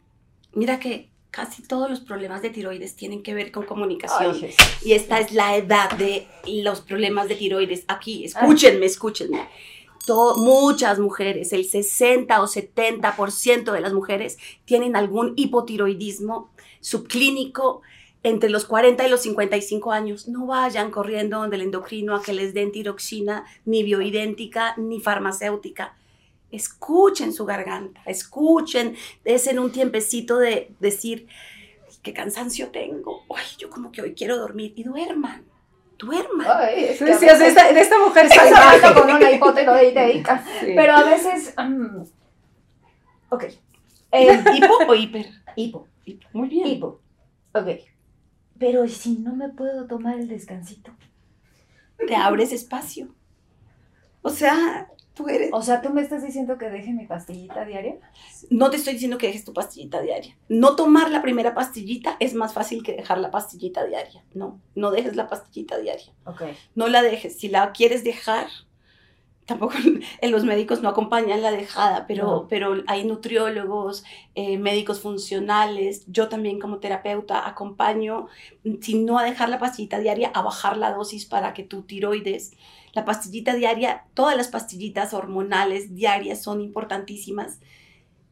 mira 0.52 0.78
que 0.78 1.08
casi 1.30 1.62
todos 1.62 1.88
los 1.88 2.00
problemas 2.00 2.42
de 2.42 2.50
tiroides 2.50 2.94
tienen 2.94 3.22
que 3.22 3.34
ver 3.34 3.50
con 3.50 3.64
comunicación. 3.64 4.36
y 4.84 4.92
esta 4.92 5.18
es 5.18 5.32
la 5.32 5.56
edad 5.56 5.90
de 5.92 6.28
los 6.46 6.82
problemas 6.82 7.28
de 7.28 7.34
tiroides. 7.34 7.84
Aquí, 7.88 8.24
escúchenme, 8.24 8.86
escúchenme. 8.86 9.48
muchas 10.36 10.98
mujeres, 10.98 11.52
el 11.52 11.64
60 11.64 12.42
o 12.42 12.46
70% 12.46 13.72
de 13.72 13.80
las 13.80 13.94
mujeres 13.94 14.36
tienen 14.66 14.94
algún 14.94 15.32
hipotiroidismo 15.36 16.50
subclínico 16.80 17.80
entre 18.22 18.50
los 18.50 18.66
40 18.66 19.06
y 19.06 19.10
los 19.10 19.22
55 19.22 19.92
años, 19.92 20.28
no 20.28 20.46
vayan 20.46 20.90
corriendo 20.90 21.38
donde 21.38 21.56
el 21.56 21.62
endocrino 21.62 22.14
a 22.14 22.22
que 22.22 22.32
les 22.32 22.54
den 22.54 22.70
tiroxina, 22.70 23.44
ni 23.64 23.82
bioidéntica, 23.82 24.74
ni 24.76 25.00
farmacéutica. 25.00 25.96
Escuchen 26.50 27.32
su 27.32 27.44
garganta, 27.46 28.00
escuchen, 28.06 28.96
en 29.24 29.58
un 29.58 29.72
tiempecito 29.72 30.38
de 30.38 30.70
decir, 30.78 31.26
qué 32.02 32.12
cansancio 32.12 32.68
tengo, 32.70 33.24
ay, 33.34 33.46
yo 33.58 33.70
como 33.70 33.90
que 33.90 34.02
hoy 34.02 34.14
quiero 34.14 34.36
dormir, 34.38 34.72
y 34.76 34.84
duerman, 34.84 35.44
duerman. 35.98 36.46
Ay, 36.48 36.84
es 36.84 37.00
de, 37.00 37.80
esta, 37.80 37.98
mujer 37.98 38.28
salvaje 38.28 38.94
con 38.94 39.10
una 39.10 39.32
hipotiroideica. 39.32 40.44
Pero 40.60 40.92
a 40.92 41.04
veces, 41.04 41.54
um, 41.58 42.06
ok. 43.30 43.44
Eh, 44.12 44.44
¿Hipo 44.54 44.78
o 44.86 44.94
hiper? 44.94 45.26
Hipo. 45.56 45.88
hipo. 46.04 46.28
Muy 46.32 46.48
bien. 46.48 46.66
Hipo. 46.66 47.00
Ok. 47.54 47.91
Pero 48.62 48.86
si 48.86 49.18
no 49.18 49.34
me 49.34 49.48
puedo 49.48 49.88
tomar 49.88 50.20
el 50.20 50.28
descansito? 50.28 50.92
Te 52.06 52.14
abres 52.14 52.52
espacio. 52.52 53.12
O 54.22 54.30
sea, 54.30 54.88
tú 55.14 55.26
eres... 55.26 55.50
O 55.52 55.62
sea, 55.62 55.82
¿tú 55.82 55.90
me 55.90 56.00
estás 56.00 56.22
diciendo 56.22 56.58
que 56.58 56.70
deje 56.70 56.92
mi 56.92 57.04
pastillita 57.04 57.64
diaria? 57.64 57.96
No 58.50 58.70
te 58.70 58.76
estoy 58.76 58.92
diciendo 58.92 59.18
que 59.18 59.26
dejes 59.26 59.44
tu 59.44 59.52
pastillita 59.52 60.00
diaria. 60.00 60.38
No 60.48 60.76
tomar 60.76 61.10
la 61.10 61.22
primera 61.22 61.54
pastillita 61.54 62.16
es 62.20 62.34
más 62.34 62.54
fácil 62.54 62.84
que 62.84 62.92
dejar 62.92 63.18
la 63.18 63.32
pastillita 63.32 63.84
diaria. 63.84 64.24
No, 64.32 64.60
no 64.76 64.92
dejes 64.92 65.16
la 65.16 65.26
pastillita 65.26 65.78
diaria. 65.78 66.12
Ok. 66.24 66.42
No 66.76 66.86
la 66.86 67.02
dejes. 67.02 67.36
Si 67.36 67.48
la 67.48 67.72
quieres 67.72 68.04
dejar, 68.04 68.46
tampoco 69.52 69.74
los 70.22 70.44
médicos 70.44 70.82
no 70.82 70.88
acompañan 70.88 71.42
la 71.42 71.50
dejada, 71.50 72.06
pero, 72.06 72.46
pero 72.48 72.82
hay 72.86 73.04
nutriólogos, 73.04 74.04
eh, 74.34 74.56
médicos 74.56 75.00
funcionales, 75.00 76.04
yo 76.06 76.28
también 76.28 76.58
como 76.58 76.78
terapeuta 76.78 77.46
acompaño, 77.46 78.28
si 78.80 78.94
no 78.94 79.18
a 79.18 79.24
dejar 79.24 79.50
la 79.50 79.58
pastillita 79.58 79.98
diaria, 79.98 80.30
a 80.34 80.42
bajar 80.42 80.76
la 80.78 80.92
dosis 80.92 81.26
para 81.26 81.52
que 81.52 81.64
tu 81.64 81.82
tiroides, 81.82 82.52
la 82.94 83.04
pastillita 83.04 83.54
diaria, 83.54 84.04
todas 84.14 84.36
las 84.36 84.48
pastillitas 84.48 85.12
hormonales 85.12 85.94
diarias 85.94 86.42
son 86.42 86.60
importantísimas 86.60 87.60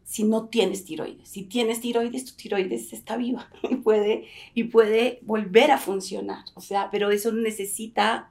si 0.04 0.24
no 0.24 0.48
tienes 0.48 0.84
tiroides. 0.84 1.28
Si 1.28 1.42
tienes 1.44 1.80
tiroides, 1.80 2.24
tu 2.24 2.34
tiroides 2.34 2.92
está 2.92 3.16
viva 3.16 3.48
y 3.62 3.76
puede, 3.76 4.26
y 4.54 4.64
puede 4.64 5.20
volver 5.22 5.70
a 5.70 5.78
funcionar. 5.78 6.44
O 6.54 6.60
sea, 6.60 6.90
pero 6.90 7.10
eso 7.10 7.30
necesita 7.30 8.30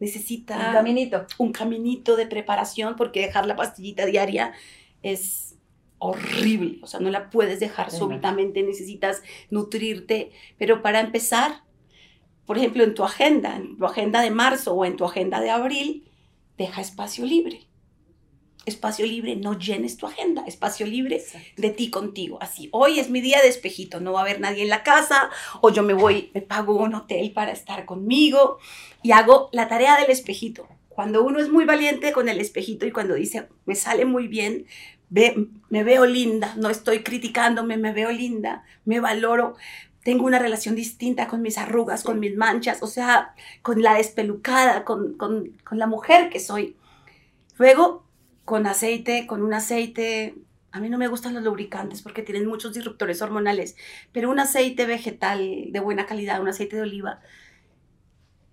necesita 0.00 0.56
un 0.56 0.72
caminito. 0.72 1.26
Un 1.38 1.52
caminito 1.52 2.16
de 2.16 2.26
preparación 2.26 2.96
porque 2.96 3.20
dejar 3.20 3.46
la 3.46 3.56
pastillita 3.56 4.06
diaria 4.06 4.52
es 5.02 5.48
horrible, 5.98 6.78
o 6.82 6.86
sea, 6.86 7.00
no 7.00 7.10
la 7.10 7.28
puedes 7.30 7.60
dejar 7.60 7.90
súbitamente, 7.90 8.62
necesitas 8.62 9.22
nutrirte, 9.50 10.30
pero 10.56 10.80
para 10.80 11.00
empezar, 11.00 11.64
por 12.46 12.56
ejemplo, 12.56 12.84
en 12.84 12.94
tu 12.94 13.02
agenda, 13.04 13.56
en 13.56 13.76
tu 13.76 13.84
agenda 13.84 14.20
de 14.22 14.30
marzo 14.30 14.74
o 14.74 14.84
en 14.84 14.96
tu 14.96 15.04
agenda 15.04 15.40
de 15.40 15.50
abril, 15.50 16.08
deja 16.56 16.80
espacio 16.80 17.24
libre. 17.26 17.67
Espacio 18.68 19.06
libre, 19.06 19.34
no 19.34 19.58
llenes 19.58 19.96
tu 19.96 20.06
agenda, 20.06 20.44
espacio 20.46 20.86
libre 20.86 21.24
de 21.56 21.70
ti 21.70 21.90
contigo. 21.90 22.38
Así, 22.40 22.68
hoy 22.72 23.00
es 23.00 23.08
mi 23.08 23.20
día 23.20 23.40
de 23.40 23.48
espejito, 23.48 23.98
no 23.98 24.12
va 24.12 24.20
a 24.20 24.22
haber 24.22 24.40
nadie 24.40 24.62
en 24.62 24.68
la 24.68 24.82
casa, 24.82 25.30
o 25.62 25.70
yo 25.70 25.82
me 25.82 25.94
voy, 25.94 26.30
me 26.34 26.42
pago 26.42 26.76
un 26.76 26.94
hotel 26.94 27.32
para 27.32 27.50
estar 27.52 27.86
conmigo, 27.86 28.58
y 29.02 29.12
hago 29.12 29.48
la 29.52 29.68
tarea 29.68 29.96
del 29.98 30.10
espejito. 30.10 30.68
Cuando 30.88 31.24
uno 31.24 31.40
es 31.40 31.48
muy 31.48 31.64
valiente 31.64 32.12
con 32.12 32.28
el 32.28 32.40
espejito 32.40 32.84
y 32.84 32.92
cuando 32.92 33.14
dice, 33.14 33.48
me 33.64 33.74
sale 33.74 34.04
muy 34.04 34.28
bien, 34.28 34.66
ve, 35.08 35.48
me 35.70 35.82
veo 35.82 36.04
linda, 36.04 36.54
no 36.56 36.68
estoy 36.68 37.02
criticándome, 37.02 37.76
me 37.78 37.92
veo 37.92 38.10
linda, 38.12 38.64
me 38.84 39.00
valoro, 39.00 39.54
tengo 40.02 40.26
una 40.26 40.38
relación 40.38 40.74
distinta 40.74 41.26
con 41.26 41.40
mis 41.40 41.56
arrugas, 41.56 42.02
con 42.02 42.20
mis 42.20 42.36
manchas, 42.36 42.82
o 42.82 42.86
sea, 42.86 43.34
con 43.62 43.82
la 43.82 43.94
despelucada, 43.94 44.84
con, 44.84 45.14
con, 45.14 45.56
con 45.64 45.78
la 45.78 45.86
mujer 45.86 46.28
que 46.28 46.40
soy. 46.40 46.76
Luego, 47.56 48.07
con 48.48 48.66
aceite, 48.66 49.26
con 49.26 49.42
un 49.42 49.52
aceite, 49.52 50.34
a 50.72 50.80
mí 50.80 50.88
no 50.88 50.96
me 50.96 51.08
gustan 51.08 51.34
los 51.34 51.44
lubricantes 51.44 52.00
porque 52.00 52.22
tienen 52.22 52.46
muchos 52.46 52.72
disruptores 52.72 53.20
hormonales, 53.20 53.76
pero 54.10 54.30
un 54.30 54.40
aceite 54.40 54.86
vegetal 54.86 55.66
de 55.70 55.80
buena 55.80 56.06
calidad, 56.06 56.40
un 56.40 56.48
aceite 56.48 56.76
de 56.76 56.80
oliva, 56.80 57.20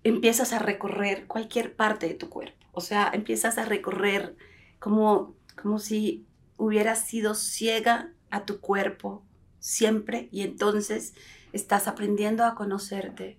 empiezas 0.04 0.52
a 0.52 0.58
recorrer 0.58 1.26
cualquier 1.26 1.74
parte 1.76 2.08
de 2.08 2.12
tu 2.12 2.28
cuerpo. 2.28 2.66
O 2.72 2.82
sea, 2.82 3.10
empiezas 3.14 3.56
a 3.56 3.64
recorrer 3.64 4.36
como, 4.80 5.34
como 5.62 5.78
si 5.78 6.26
hubieras 6.58 7.06
sido 7.06 7.34
ciega 7.34 8.12
a 8.28 8.44
tu 8.44 8.60
cuerpo 8.60 9.24
siempre 9.60 10.28
y 10.30 10.42
entonces 10.42 11.14
estás 11.54 11.88
aprendiendo 11.88 12.44
a 12.44 12.54
conocerte, 12.54 13.38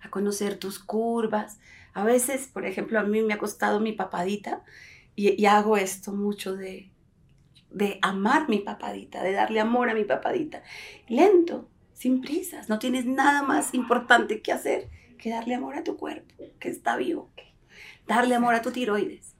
a 0.00 0.10
conocer 0.10 0.60
tus 0.60 0.78
curvas. 0.78 1.58
A 1.92 2.04
veces, 2.04 2.46
por 2.46 2.64
ejemplo, 2.66 3.00
a 3.00 3.02
mí 3.02 3.20
me 3.22 3.34
ha 3.34 3.38
costado 3.38 3.80
mi 3.80 3.90
papadita 3.90 4.62
y, 5.16 5.40
y 5.40 5.46
hago 5.46 5.76
esto 5.76 6.12
mucho 6.12 6.56
de, 6.56 6.90
de 7.70 7.98
amar 8.02 8.48
mi 8.48 8.60
papadita, 8.60 9.22
de 9.22 9.32
darle 9.32 9.60
amor 9.60 9.90
a 9.90 9.94
mi 9.94 10.04
papadita. 10.04 10.62
Lento, 11.08 11.68
sin 11.92 12.20
prisas, 12.20 12.68
no 12.68 12.78
tienes 12.78 13.06
nada 13.06 13.42
más 13.42 13.74
importante 13.74 14.42
que 14.42 14.52
hacer 14.52 14.90
que 15.18 15.30
darle 15.30 15.54
amor 15.54 15.76
a 15.76 15.84
tu 15.84 15.96
cuerpo, 15.96 16.34
que 16.58 16.68
está 16.68 16.96
vivo, 16.96 17.30
darle 18.06 18.34
amor 18.34 18.54
a 18.54 18.62
tu 18.62 18.72
tiroides. 18.72 19.34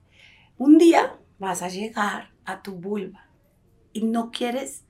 Un 0.57 0.77
día 0.77 1.19
vas 1.37 1.61
a 1.61 1.67
llegar 1.67 2.31
a 2.45 2.61
tu 2.61 2.73
vulva 2.73 3.29
y 3.93 4.03
no 4.03 4.31
quieres 4.31 4.84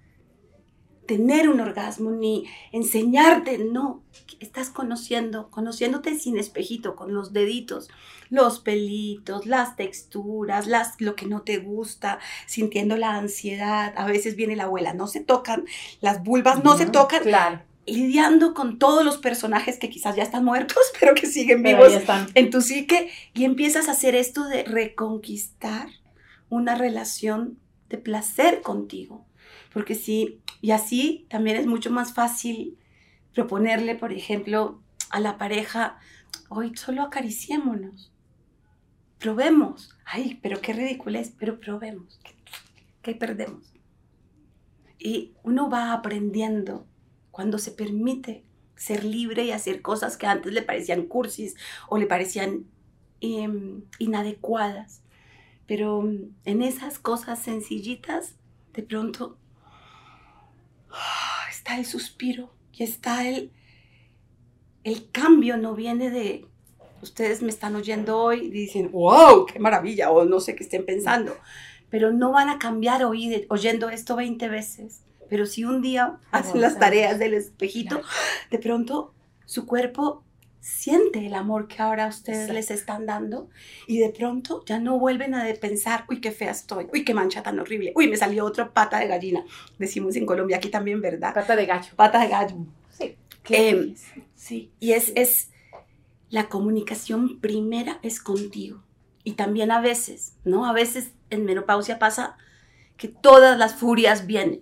tener 1.05 1.49
un 1.49 1.59
orgasmo 1.59 2.11
ni 2.11 2.45
enseñarte, 2.71 3.57
no, 3.59 4.03
estás 4.39 4.69
conociendo, 4.69 5.49
conociéndote 5.49 6.17
sin 6.17 6.37
espejito, 6.37 6.95
con 6.95 7.13
los 7.13 7.33
deditos, 7.33 7.89
los 8.29 8.59
pelitos, 8.59 9.45
las 9.45 9.75
texturas, 9.75 10.67
las, 10.67 10.99
lo 10.99 11.15
que 11.15 11.25
no 11.25 11.41
te 11.41 11.57
gusta, 11.57 12.19
sintiendo 12.47 12.97
la 12.97 13.15
ansiedad. 13.15 13.93
A 13.97 14.05
veces 14.05 14.35
viene 14.35 14.55
la 14.55 14.63
abuela, 14.63 14.93
no 14.93 15.07
se 15.07 15.21
tocan, 15.21 15.65
las 16.01 16.23
vulvas 16.23 16.63
no 16.63 16.77
se 16.77 16.85
tocan. 16.85 17.23
Claro 17.23 17.61
lidiando 17.87 18.53
con 18.53 18.79
todos 18.79 19.05
los 19.05 19.17
personajes 19.17 19.77
que 19.77 19.89
quizás 19.89 20.15
ya 20.15 20.23
están 20.23 20.43
muertos, 20.43 20.83
pero 20.99 21.13
que 21.13 21.27
siguen 21.27 21.63
vivos 21.63 21.93
en 22.33 22.49
tu 22.49 22.61
psique, 22.61 23.11
y 23.33 23.45
empiezas 23.45 23.87
a 23.87 23.91
hacer 23.91 24.15
esto 24.15 24.45
de 24.45 24.63
reconquistar 24.63 25.89
una 26.49 26.75
relación 26.75 27.59
de 27.89 27.97
placer 27.97 28.61
contigo. 28.61 29.25
Porque 29.73 29.95
sí, 29.95 30.41
y 30.61 30.71
así 30.71 31.25
también 31.29 31.57
es 31.57 31.67
mucho 31.67 31.91
más 31.91 32.13
fácil 32.13 32.77
proponerle, 33.33 33.95
por 33.95 34.13
ejemplo, 34.13 34.81
a 35.09 35.19
la 35.19 35.37
pareja, 35.37 35.99
hoy 36.49 36.75
solo 36.75 37.03
acariciémonos, 37.03 38.11
probemos. 39.19 39.95
Ay, 40.05 40.39
pero 40.41 40.61
qué 40.61 40.73
ridículo 40.73 41.19
es, 41.19 41.31
pero 41.37 41.59
probemos. 41.59 42.19
¿Qué, 43.01 43.13
perdemos? 43.13 43.73
Y 44.97 45.33
uno 45.43 45.69
va 45.69 45.93
aprendiendo 45.93 46.87
cuando 47.31 47.57
se 47.57 47.71
permite 47.71 48.43
ser 48.75 49.03
libre 49.03 49.43
y 49.43 49.51
hacer 49.51 49.81
cosas 49.81 50.17
que 50.17 50.27
antes 50.27 50.51
le 50.53 50.61
parecían 50.61 51.05
cursis 51.05 51.55
o 51.87 51.97
le 51.97 52.07
parecían 52.07 52.65
em, 53.21 53.83
inadecuadas. 53.99 55.01
Pero 55.67 56.01
mm, 56.01 56.35
en 56.45 56.61
esas 56.61 56.99
cosas 56.99 57.39
sencillitas, 57.39 58.35
de 58.75 58.83
pronto 58.83 59.37
ah, 60.91 61.45
está 61.49 61.77
el 61.77 61.85
suspiro 61.85 62.53
y 62.73 62.83
está 62.83 63.27
el, 63.27 63.51
el 64.83 65.09
cambio, 65.11 65.57
no 65.57 65.75
viene 65.75 66.09
de, 66.09 66.45
ustedes 67.01 67.41
me 67.41 67.49
están 67.49 67.75
oyendo 67.75 68.17
hoy 68.19 68.47
y 68.47 68.49
dicen, 68.49 68.91
wow, 68.91 69.45
qué 69.45 69.59
maravilla, 69.59 70.11
o 70.11 70.25
no 70.25 70.39
sé 70.39 70.55
qué 70.55 70.63
estén 70.63 70.85
pensando, 70.85 71.37
pero 71.89 72.11
no 72.11 72.31
van 72.31 72.49
a 72.49 72.59
cambiar 72.59 73.03
oyendo 73.05 73.89
esto 73.89 74.15
20 74.15 74.49
veces. 74.49 75.01
Pero 75.29 75.45
si 75.47 75.63
un 75.63 75.81
día 75.81 76.17
hacen 76.31 76.61
las 76.61 76.77
tareas 76.77 77.17
del 77.17 77.33
espejito, 77.33 78.01
de 78.51 78.59
pronto 78.59 79.13
su 79.45 79.65
cuerpo 79.65 80.23
siente 80.65 81.23
el 81.23 81.35
amor 81.35 81.67
que 81.67 81.79
ahora 81.79 82.07
ustedes 82.07 82.49
les 82.49 82.71
están 82.71 83.05
dando 83.05 83.49
y 83.85 83.99
de 83.99 84.09
pronto 84.09 84.63
ya 84.65 84.79
no 84.79 84.97
vuelven 84.97 85.35
a 85.35 85.45
pensar, 85.61 86.05
uy, 86.09 86.19
qué 86.19 86.31
fea 86.31 86.49
estoy, 86.49 86.87
uy, 86.91 87.05
qué 87.05 87.13
mancha 87.13 87.43
tan 87.43 87.59
horrible, 87.59 87.93
uy, 87.95 88.07
me 88.07 88.17
salió 88.17 88.43
otra 88.43 88.73
pata 88.73 88.97
de 88.97 89.07
gallina, 89.07 89.45
decimos 89.77 90.15
en 90.15 90.25
Colombia, 90.25 90.57
aquí 90.57 90.69
también, 90.69 91.01
¿verdad? 91.01 91.35
Pata 91.35 91.55
de 91.55 91.67
gallo. 91.67 91.91
Pata 91.95 92.19
de 92.19 92.29
gallo. 92.29 92.55
Sí. 92.89 93.15
Em, 93.49 93.93
sí. 94.33 94.71
Y 94.79 94.93
es, 94.93 95.11
es 95.15 95.49
la 96.31 96.49
comunicación 96.49 97.39
primera 97.39 97.99
es 98.01 98.19
contigo. 98.19 98.81
Y 99.23 99.33
también 99.33 99.69
a 99.69 99.81
veces, 99.81 100.33
¿no? 100.45 100.65
A 100.65 100.73
veces 100.73 101.11
en 101.29 101.45
menopausia 101.45 101.99
pasa 101.99 102.37
que 102.97 103.07
todas 103.07 103.55
las 103.59 103.75
furias 103.75 104.25
vienen. 104.25 104.61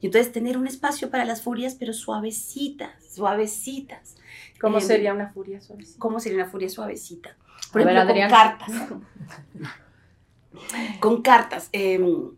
Y 0.00 0.06
entonces 0.06 0.32
tener 0.32 0.56
un 0.56 0.66
espacio 0.66 1.10
para 1.10 1.24
las 1.24 1.42
furias, 1.42 1.76
pero 1.78 1.92
suavecitas, 1.92 2.90
suavecitas. 3.14 4.16
¿Cómo 4.60 4.78
em, 4.78 4.84
sería 4.84 5.12
una 5.12 5.28
furia 5.28 5.60
suavecita? 5.60 5.98
¿Cómo 5.98 6.20
sería 6.20 6.42
una 6.42 6.50
furia 6.50 6.68
suavecita? 6.68 7.36
Por 7.72 7.82
ejemplo, 7.82 8.06
con 8.06 8.28
cartas. 8.28 8.70
con 11.00 11.22
cartas. 11.22 11.68
Em, 11.72 12.30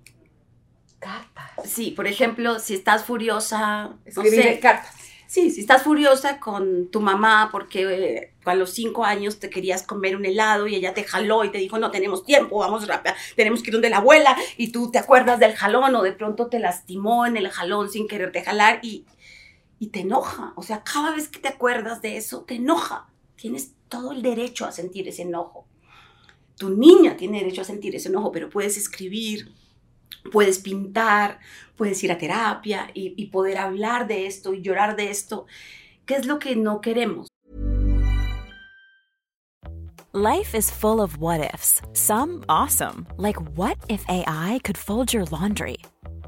cartas. 0.99 1.51
Sí, 1.65 1.93
por 1.93 2.07
ejemplo, 2.07 2.59
si 2.59 2.75
estás 2.75 3.05
furiosa. 3.05 3.97
Escribir 4.05 4.61
cartas. 4.61 4.95
Sí, 5.33 5.51
si 5.51 5.63
estás 5.63 5.83
furiosa 5.83 6.39
con 6.39 6.89
tu 6.89 7.01
mamá 7.01 7.49
porque 7.51 7.85
eh, 7.85 8.35
a 8.45 8.55
los 8.55 8.73
cinco 8.73 9.07
años 9.07 9.39
te 9.39 9.49
querías 9.49 9.83
comer 9.83 10.15
un 10.15 10.27
helado 10.27 10.67
y 10.67 10.75
ella 10.75 10.93
te 10.93 11.05
jaló 11.05 11.43
y 11.43 11.51
te 11.51 11.57
dijo, 11.57 11.79
no 11.79 11.91
tenemos 11.91 12.23
tiempo, 12.23 12.59
vamos 12.59 12.87
rápido, 12.87 13.15
tenemos 13.35 13.63
que 13.63 13.71
ir 13.71 13.73
donde 13.73 13.89
la 13.89 13.97
abuela 13.97 14.37
y 14.59 14.73
tú 14.73 14.91
te 14.91 14.99
acuerdas 14.99 15.41
del 15.41 15.55
jalón 15.55 15.95
o 15.95 16.03
de 16.03 16.13
pronto 16.13 16.49
te 16.49 16.59
lastimó 16.59 17.25
en 17.25 17.39
el 17.39 17.49
jalón 17.49 17.89
sin 17.89 18.09
quererte 18.09 18.43
jalar 18.43 18.81
y 18.83 19.07
y 19.79 19.87
te 19.89 20.01
enoja. 20.01 20.53
O 20.55 20.63
sea, 20.63 20.85
cada 20.85 21.13
vez 21.13 21.29
que 21.29 21.41
te 21.41 21.49
acuerdas 21.49 22.03
de 22.03 22.19
eso, 22.19 22.43
te 22.43 22.55
enoja. 22.55 23.09
Tienes 23.35 23.73
todo 23.89 24.13
el 24.13 24.21
derecho 24.21 24.67
a 24.67 24.71
sentir 24.71 25.09
ese 25.09 25.23
enojo. 25.23 25.67
Tu 26.57 26.69
niña 26.69 27.17
tiene 27.17 27.39
derecho 27.39 27.63
a 27.63 27.65
sentir 27.65 27.97
ese 27.97 28.09
enojo, 28.09 28.31
pero 28.31 28.51
puedes 28.51 28.77
escribir, 28.77 29.51
puedes 30.31 30.59
pintar, 30.59 31.39
puedes 31.77 32.03
ir 32.05 32.13
a 32.13 32.19
terapia 32.19 32.91
y, 32.95 33.15
y 33.17 33.27
poder 33.27 33.59
hablar 33.59 34.07
de 34.07 34.27
esto 34.27 34.55
y 34.55 34.63
llorar 34.63 34.97
de 34.97 35.11
esto. 35.11 35.47
¿Qué 36.07 36.15
es 36.15 36.27
lo 36.27 36.39
que 36.39 36.57
no 36.57 36.81
queremos? 36.81 37.29
Life 40.15 40.55
is 40.55 40.71
full 40.71 41.01
of 41.01 41.17
what 41.17 41.55
ifs. 41.55 41.81
Some 41.95 42.45
awesome, 42.47 43.07
like 43.17 43.41
what 43.57 43.79
if 43.89 44.05
AI 44.09 44.61
could 44.63 44.77
fold 44.77 45.11
your 45.11 45.25
laundry? 45.25 45.79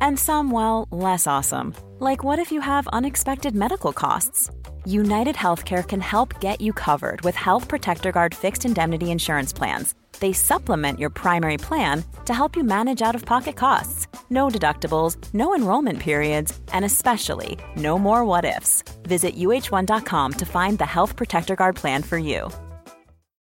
And 0.01 0.19
some, 0.19 0.51
well, 0.51 0.89
less 0.91 1.27
awesome. 1.27 1.75
Like 1.99 2.25
what 2.25 2.39
if 2.39 2.51
you 2.51 2.63
have 2.63 2.89
unexpected 2.95 3.55
medical 3.55 3.93
costs? 3.93 4.51
United 4.87 5.37
Healthcare 5.37 5.87
can 5.87 6.01
help 6.01 6.41
get 6.41 6.63
you 6.63 6.73
covered 6.73 7.21
with 7.23 7.35
Health 7.35 7.69
Protector 7.69 8.11
Guard 8.11 8.35
fixed 8.35 8.65
indemnity 8.65 9.11
insurance 9.11 9.53
plans. 9.53 9.95
They 10.25 10.33
supplement 10.33 10.99
your 10.99 11.11
primary 11.11 11.59
plan 11.59 12.03
to 12.25 12.33
help 12.33 12.57
you 12.57 12.65
manage 12.65 13.03
out 13.03 13.15
of 13.15 13.27
pocket 13.27 13.57
costs. 13.57 14.07
No 14.31 14.49
deductibles, 14.49 15.19
no 15.35 15.55
enrollment 15.55 15.99
periods, 15.99 16.59
and 16.73 16.83
especially 16.83 17.59
no 17.77 17.99
more 17.99 18.25
what 18.25 18.47
ifs. 18.47 18.83
Visit 19.03 19.37
uh1.com 19.37 20.33
to 20.33 20.47
find 20.47 20.79
the 20.79 20.87
Health 20.87 21.17
Protector 21.17 21.57
Guard 21.57 21.77
plan 21.77 22.03
for 22.03 22.17
you. 22.17 22.51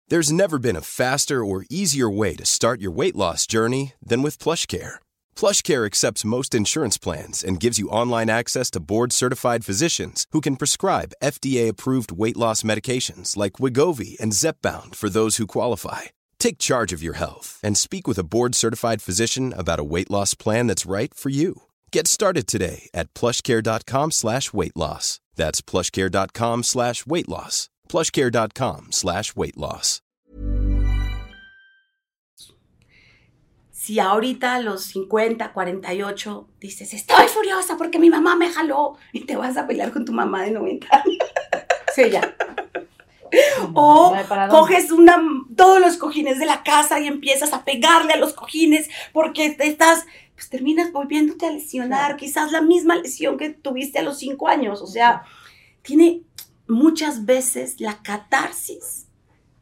There's 0.08 0.32
never 0.32 0.58
been 0.58 0.76
a 0.76 0.80
faster 0.80 1.44
or 1.44 1.66
easier 1.68 2.08
way 2.08 2.34
to 2.36 2.46
start 2.46 2.80
your 2.80 2.92
weight 2.92 3.14
loss 3.14 3.46
journey 3.46 3.92
than 4.02 4.22
with 4.22 4.38
PlushCare 4.38 5.00
PlushCare 5.40 5.86
accepts 5.86 6.24
most 6.24 6.54
insurance 6.54 6.98
plans 6.98 7.42
and 7.42 7.58
gives 7.58 7.78
you 7.78 7.88
online 7.88 8.28
access 8.28 8.70
to 8.70 8.78
board-certified 8.78 9.64
physicians 9.64 10.26
who 10.32 10.40
can 10.42 10.56
prescribe 10.56 11.14
FDA-approved 11.22 12.12
weight 12.12 12.36
loss 12.36 12.62
medications 12.62 13.38
like 13.38 13.54
Wigovi 13.54 14.18
and 14.20 14.32
Zepbound 14.32 14.94
for 14.94 15.08
those 15.08 15.38
who 15.38 15.46
qualify. 15.46 16.02
Take 16.40 16.58
charge 16.58 16.92
of 16.92 17.02
your 17.02 17.14
health 17.14 17.60
and 17.62 17.76
speak 17.78 18.08
with 18.08 18.18
a 18.18 18.24
board-certified 18.24 19.02
physician 19.02 19.52
about 19.56 19.78
a 19.78 19.84
weight 19.84 20.10
loss 20.10 20.34
plan 20.34 20.66
that's 20.66 20.90
right 20.90 21.14
for 21.14 21.28
you. 21.28 21.62
Get 21.92 22.08
started 22.08 22.48
today 22.48 22.90
at 22.92 23.14
plushcare.com 23.14 24.10
slash 24.10 24.52
weight 24.52 24.76
loss. 24.76 25.20
That's 25.36 25.60
plushcare.com 25.60 26.64
slash 26.64 27.06
weight 27.06 27.28
loss. 27.28 27.68
plushcare.com 27.88 28.88
slash 28.90 29.36
weight 29.36 29.56
loss. 29.56 30.00
si 33.90 33.98
ahorita 33.98 34.56
a 34.56 34.60
los 34.60 34.84
50, 34.84 35.52
48 35.52 36.48
dices, 36.60 36.92
estoy 36.92 37.26
furiosa 37.28 37.76
porque 37.78 37.98
mi 37.98 38.10
mamá 38.10 38.36
me 38.36 38.52
jaló 38.52 38.98
y 39.12 39.24
te 39.24 39.36
vas 39.36 39.56
a 39.56 39.66
pelear 39.66 39.90
con 39.90 40.04
tu 40.04 40.12
mamá 40.12 40.42
de 40.44 40.50
90 40.52 40.86
años. 40.90 41.18
Sí, 41.94 42.08
ya. 42.08 42.36
O 43.74 44.14
coges 44.50 44.90
una, 44.90 45.22
todos 45.56 45.80
los 45.80 45.96
cojines 45.96 46.38
de 46.38 46.46
la 46.46 46.62
casa 46.62 47.00
y 47.00 47.06
empiezas 47.06 47.52
a 47.52 47.64
pegarle 47.64 48.12
a 48.12 48.18
los 48.18 48.32
cojines 48.32 48.88
porque 49.12 49.50
te 49.50 49.66
estás, 49.66 50.06
pues 50.34 50.48
terminas 50.48 50.92
volviéndote 50.92 51.46
a 51.46 51.50
lesionar, 51.50 52.16
quizás 52.16 52.52
la 52.52 52.60
misma 52.60 52.96
lesión 52.96 53.38
que 53.38 53.50
tuviste 53.50 53.98
a 53.98 54.02
los 54.02 54.18
5 54.18 54.48
años. 54.48 54.82
O 54.82 54.86
sea, 54.86 55.22
tiene 55.82 56.22
muchas 56.66 57.24
veces 57.24 57.80
la 57.80 58.02
catarsis 58.02 59.06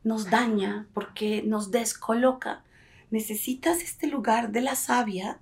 nos 0.04 0.30
daña 0.30 0.88
porque 0.94 1.42
nos 1.42 1.70
descoloca. 1.70 2.64
Necesitas 3.10 3.82
este 3.82 4.06
lugar 4.06 4.52
de 4.52 4.60
la 4.60 4.74
sabia, 4.74 5.40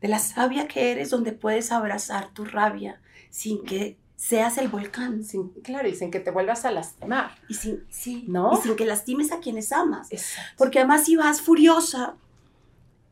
de 0.00 0.08
la 0.08 0.18
sabia 0.18 0.68
que 0.68 0.92
eres, 0.92 1.10
donde 1.10 1.32
puedes 1.32 1.72
abrazar 1.72 2.32
tu 2.32 2.44
rabia 2.44 3.00
sin 3.30 3.64
que 3.64 3.96
seas 4.20 4.58
el 4.58 4.68
volcán. 4.68 5.24
Sin, 5.24 5.48
claro, 5.62 5.88
y 5.88 5.94
sin 5.94 6.10
que 6.10 6.20
te 6.20 6.30
vuelvas 6.30 6.66
a 6.66 6.70
lastimar. 6.70 7.34
Y 7.48 7.54
sin, 7.54 7.84
sí, 7.88 8.26
¿no? 8.28 8.52
Y 8.52 8.62
sin 8.62 8.76
que 8.76 8.84
lastimes 8.84 9.32
a 9.32 9.40
quienes 9.40 9.72
amas. 9.72 10.10
Porque 10.58 10.78
además 10.78 11.06
si 11.06 11.16
vas 11.16 11.40
furiosa, 11.40 12.16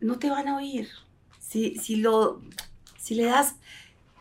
no 0.00 0.18
te 0.18 0.28
van 0.28 0.48
a 0.48 0.56
oír. 0.56 0.88
Si, 1.40 1.76
si, 1.76 1.96
lo, 1.96 2.42
si 2.98 3.14
le 3.14 3.24
das, 3.24 3.56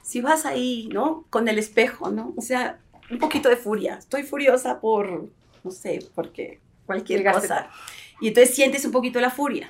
si 0.01 0.21
vas 0.21 0.45
ahí, 0.45 0.87
¿no? 0.93 1.25
Con 1.29 1.49
el 1.49 1.59
espejo, 1.59 2.09
¿no? 2.09 2.33
O 2.37 2.41
sea, 2.41 2.79
un 3.11 3.19
poquito 3.19 3.49
de 3.49 3.57
furia. 3.57 3.95
Estoy 3.95 4.23
furiosa 4.23 4.79
por, 4.79 5.29
no 5.65 5.71
sé, 5.71 5.99
porque 6.15 6.61
cualquier 6.85 7.29
cosa. 7.29 7.69
Y 8.21 8.29
entonces 8.29 8.55
sientes 8.55 8.85
un 8.85 8.93
poquito 8.93 9.19
la 9.19 9.29
furia. 9.29 9.69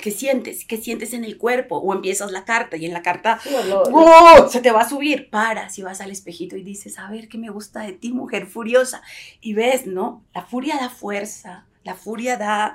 ¿Qué 0.00 0.10
sientes? 0.10 0.64
¿Qué 0.64 0.76
sientes 0.76 1.12
en 1.12 1.24
el 1.24 1.36
cuerpo? 1.38 1.78
O 1.78 1.92
empiezas 1.92 2.32
la 2.32 2.44
carta 2.44 2.76
y 2.76 2.86
en 2.86 2.92
la 2.92 3.02
carta 3.02 3.38
¡oh! 3.92 4.48
se 4.48 4.60
te 4.60 4.70
va 4.70 4.82
a 4.82 4.88
subir. 4.88 5.28
Para, 5.30 5.68
si 5.68 5.82
vas 5.82 6.00
al 6.00 6.10
espejito 6.10 6.56
y 6.56 6.62
dices, 6.62 6.98
a 6.98 7.10
ver, 7.10 7.28
¿qué 7.28 7.38
me 7.38 7.50
gusta 7.50 7.80
de 7.80 7.92
ti, 7.92 8.12
mujer 8.12 8.46
furiosa? 8.46 9.02
Y 9.40 9.54
ves, 9.54 9.86
¿no? 9.86 10.22
La 10.34 10.42
furia 10.42 10.76
da 10.76 10.88
fuerza, 10.88 11.66
la 11.84 11.94
furia 11.94 12.36
da, 12.36 12.74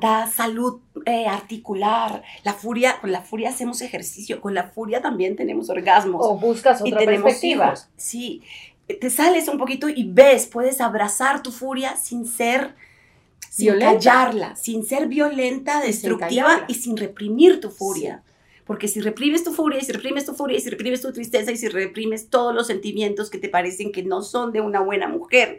da, 0.00 0.26
salud 0.30 0.80
eh, 1.04 1.26
articular. 1.26 2.22
La 2.44 2.54
furia, 2.54 3.00
con 3.00 3.12
la 3.12 3.22
furia 3.22 3.50
hacemos 3.50 3.80
ejercicio, 3.82 4.40
con 4.40 4.54
la 4.54 4.64
furia 4.70 5.02
también 5.02 5.36
tenemos 5.36 5.68
orgasmos. 5.68 6.24
O 6.24 6.38
buscas 6.38 6.80
otra 6.80 7.02
y 7.02 7.06
perspectiva. 7.06 7.74
Sí, 7.96 8.42
te 8.86 9.10
sales 9.10 9.48
un 9.48 9.58
poquito 9.58 9.88
y 9.88 10.04
ves, 10.10 10.46
puedes 10.46 10.80
abrazar 10.80 11.42
tu 11.42 11.52
furia 11.52 11.96
sin 11.96 12.26
ser 12.26 12.74
sin 13.50 13.78
callarla, 13.78 14.56
sin 14.56 14.84
ser 14.84 15.08
violenta, 15.08 15.80
destructiva 15.80 16.64
y 16.68 16.74
sin 16.74 16.96
reprimir 16.96 17.60
tu 17.60 17.70
furia. 17.70 18.22
Porque 18.64 18.86
si 18.86 19.00
reprimes 19.00 19.44
tu 19.44 19.52
furia, 19.52 19.78
y 19.80 19.84
si 19.84 19.92
reprimes 19.92 20.26
tu 20.26 20.34
furia, 20.34 20.58
y 20.58 20.60
si 20.60 20.68
reprimes 20.68 21.00
tu 21.00 21.10
tristeza, 21.10 21.50
y 21.50 21.56
si 21.56 21.68
reprimes 21.68 22.28
todos 22.28 22.54
los 22.54 22.66
sentimientos 22.66 23.30
que 23.30 23.38
te 23.38 23.48
parecen 23.48 23.92
que 23.92 24.02
no 24.02 24.20
son 24.22 24.52
de 24.52 24.60
una 24.60 24.80
buena 24.80 25.08
mujer, 25.08 25.58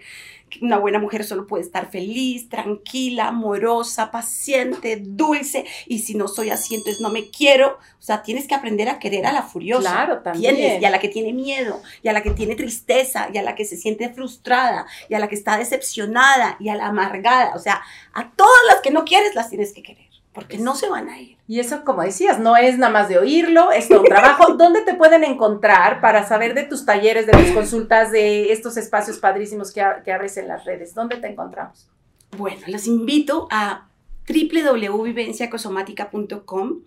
una 0.62 0.78
buena 0.78 1.00
mujer 1.00 1.24
solo 1.24 1.48
puede 1.48 1.64
estar 1.64 1.90
feliz, 1.90 2.50
tranquila, 2.50 3.28
amorosa, 3.28 4.12
paciente, 4.12 5.02
dulce, 5.02 5.66
y 5.88 6.00
si 6.00 6.16
no 6.16 6.28
soy 6.28 6.50
así, 6.50 6.76
entonces 6.76 7.02
no 7.02 7.10
me 7.10 7.30
quiero. 7.30 7.78
O 8.00 8.02
sea, 8.02 8.24
tienes 8.24 8.48
que 8.48 8.56
aprender 8.56 8.90
a 8.90 9.00
querer 9.00 9.26
a 9.26 9.32
la 9.32 9.44
furiosa. 9.44 9.92
Claro, 9.92 10.20
también. 10.22 10.82
y 10.82 10.86
a 10.86 10.90
la 10.90 11.00
que 11.00 11.10
tiene 11.10 11.34
miedo, 11.34 11.82
y 12.02 12.08
a 12.08 12.14
la 12.14 12.24
que 12.24 12.32
tiene 12.32 12.56
tristeza, 12.56 13.30
y 13.34 13.38
a 13.38 13.44
la 13.44 13.56
que 13.56 13.66
se 13.66 13.78
siente 13.78 14.10
frustrada, 14.10 14.86
y 15.10 15.14
a 15.14 15.20
la 15.20 15.28
que 15.28 15.36
está 15.36 15.58
decepcionada, 15.58 16.58
y 16.60 16.70
a 16.70 16.76
la 16.76 16.88
amargada. 16.88 17.54
O 17.56 17.60
sea, 17.60 17.82
a 18.14 18.32
todas 18.32 18.62
las 18.68 18.82
que 18.82 18.92
no 18.92 19.06
quieres 19.06 19.36
las 19.36 19.50
tienes 19.50 19.74
que 19.74 19.84
querer, 19.84 20.09
porque 20.40 20.58
no 20.58 20.74
se 20.74 20.90
van 20.90 21.10
a 21.10 21.20
ir. 21.20 21.38
Y 21.48 21.60
eso, 21.60 21.84
como 21.84 22.02
decías, 22.02 22.40
no 22.40 22.56
es 22.56 22.78
nada 22.78 22.94
más 22.94 23.10
de 23.10 23.18
oírlo, 23.18 23.72
es 23.72 23.90
todo 23.90 24.02
un 24.02 24.06
trabajo. 24.10 24.54
¿Dónde 24.54 24.82
te 24.84 24.94
pueden 24.94 25.26
encontrar 25.26 26.00
para 26.00 26.26
saber 26.26 26.54
de 26.54 26.64
tus 26.64 26.86
talleres, 26.86 27.26
de 27.26 27.34
tus 27.34 27.52
consultas, 27.52 28.12
de 28.12 28.54
estos 28.54 28.78
espacios 28.78 29.18
padrísimos 29.18 29.74
que, 29.74 29.86
que 30.06 30.14
abres 30.14 30.38
en 30.38 30.48
las 30.48 30.64
redes? 30.64 30.96
¿Dónde 30.96 31.18
te 31.18 31.28
encontramos? 31.28 31.90
Bueno, 32.38 32.62
los 32.68 32.88
invito 32.88 33.48
a 33.52 33.89
www.vivenciacosomática.com. 34.30 36.82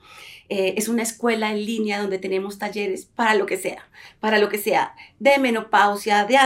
Eh, 0.49 0.75
es 0.77 0.89
una 0.89 1.03
escuela 1.03 1.51
en 1.51 1.65
línea 1.65 2.01
donde 2.01 2.19
tenemos 2.19 2.59
talleres 2.59 3.07
para 3.07 3.35
lo 3.35 3.47
que 3.47 3.57
sea, 3.57 3.89
para 4.21 4.39
lo 4.39 4.51
que 4.51 4.59
sea, 4.59 4.95
de 5.19 5.39
menopausia, 5.39 6.27
de, 6.27 6.37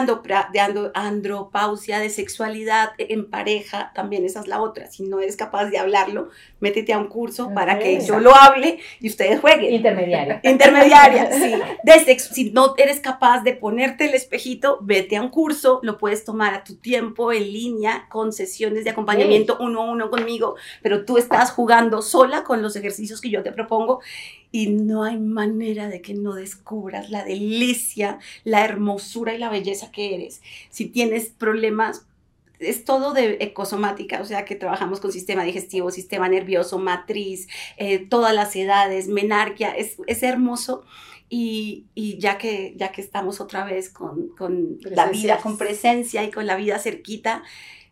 de 0.53 0.61
andropausia, 0.95 1.99
de 1.99 2.11
sexualidad 2.11 2.91
en 2.99 3.29
pareja, 3.29 3.91
también 3.95 4.25
esa 4.25 4.41
es 4.41 4.47
la 4.47 4.61
otra. 4.61 4.89
Si 4.91 5.03
no 5.03 5.21
eres 5.21 5.37
capaz 5.37 5.71
de 5.71 5.79
hablarlo, 5.79 6.29
métete 6.61 6.93
a 6.93 6.99
un 6.99 7.09
curso 7.09 7.53
para 7.55 7.79
que 7.79 8.01
yo 8.01 8.21
lo 8.21 8.37
hable 8.37 8.79
y 9.01 9.09
ustedes 9.09 9.41
jueguen. 9.41 9.73
Intermediaria. 9.73 10.41
Intermediaria, 10.45 11.33
sí. 11.33 11.55
De 11.83 12.19
si 12.19 12.51
no 12.51 12.75
eres 12.77 13.01
capaz 13.01 13.43
de 13.43 13.55
ponerte 13.55 14.05
el 14.05 14.15
espejito, 14.15 14.79
vete 14.83 15.17
a 15.17 15.23
un 15.23 15.31
curso, 15.31 15.81
lo 15.83 15.99
puedes 15.99 16.25
tomar 16.25 16.55
a 16.55 16.63
tu 16.63 16.77
tiempo 16.77 17.33
en 17.33 17.51
línea 17.51 18.07
con 18.09 18.33
sesiones 18.33 18.85
de 18.85 18.91
acompañamiento 18.91 19.57
uno 19.59 19.83
a 19.83 19.91
uno 19.91 20.11
conmigo, 20.11 20.55
pero 20.87 21.05
tú 21.05 21.19
estás 21.19 21.51
jugando 21.51 22.01
sola 22.01 22.45
con 22.45 22.63
los 22.63 22.77
ejercicios 22.77 23.21
que 23.21 23.29
yo 23.29 23.43
te 23.43 23.51
propongo 23.51 23.99
y 24.53 24.69
no 24.69 25.03
hay 25.03 25.19
manera 25.19 25.89
de 25.89 26.01
que 26.01 26.15
no 26.15 26.33
descubras 26.35 27.11
la 27.11 27.25
delicia, 27.25 28.21
la 28.45 28.65
hermosura 28.65 29.35
y 29.35 29.39
la 29.39 29.51
belleza 29.51 29.91
que 29.91 30.15
eres. 30.15 30.43
Si 30.71 30.87
tienes 30.87 31.31
problemas, 31.31 32.07
es 32.61 32.85
todo 32.85 33.15
de 33.15 33.39
ecosomática, 33.41 34.21
o 34.21 34.25
sea 34.25 34.45
que 34.45 34.55
trabajamos 34.55 35.01
con 35.01 35.11
sistema 35.11 35.43
digestivo, 35.43 35.91
sistema 35.91 36.29
nervioso, 36.29 36.79
matriz, 36.79 37.49
eh, 37.79 37.99
todas 37.99 38.33
las 38.33 38.55
edades, 38.55 39.09
menarquia, 39.09 39.73
es, 39.73 39.97
es 40.07 40.23
hermoso. 40.23 40.85
Y, 41.29 41.87
y, 41.97 42.19
ya, 42.19 42.39
que, 42.39 42.75
ya 42.77 42.93
que 42.93 43.01
estamos 43.01 43.41
otra 43.41 43.65
vez 43.65 43.91
con, 43.91 44.29
con 44.39 44.79
la 44.83 45.07
vida, 45.07 45.39
con 45.39 45.59
presencia 45.59 46.23
y 46.23 46.31
con 46.31 46.47
la 46.47 46.55
vida 46.55 46.79
cerquita, 46.79 47.43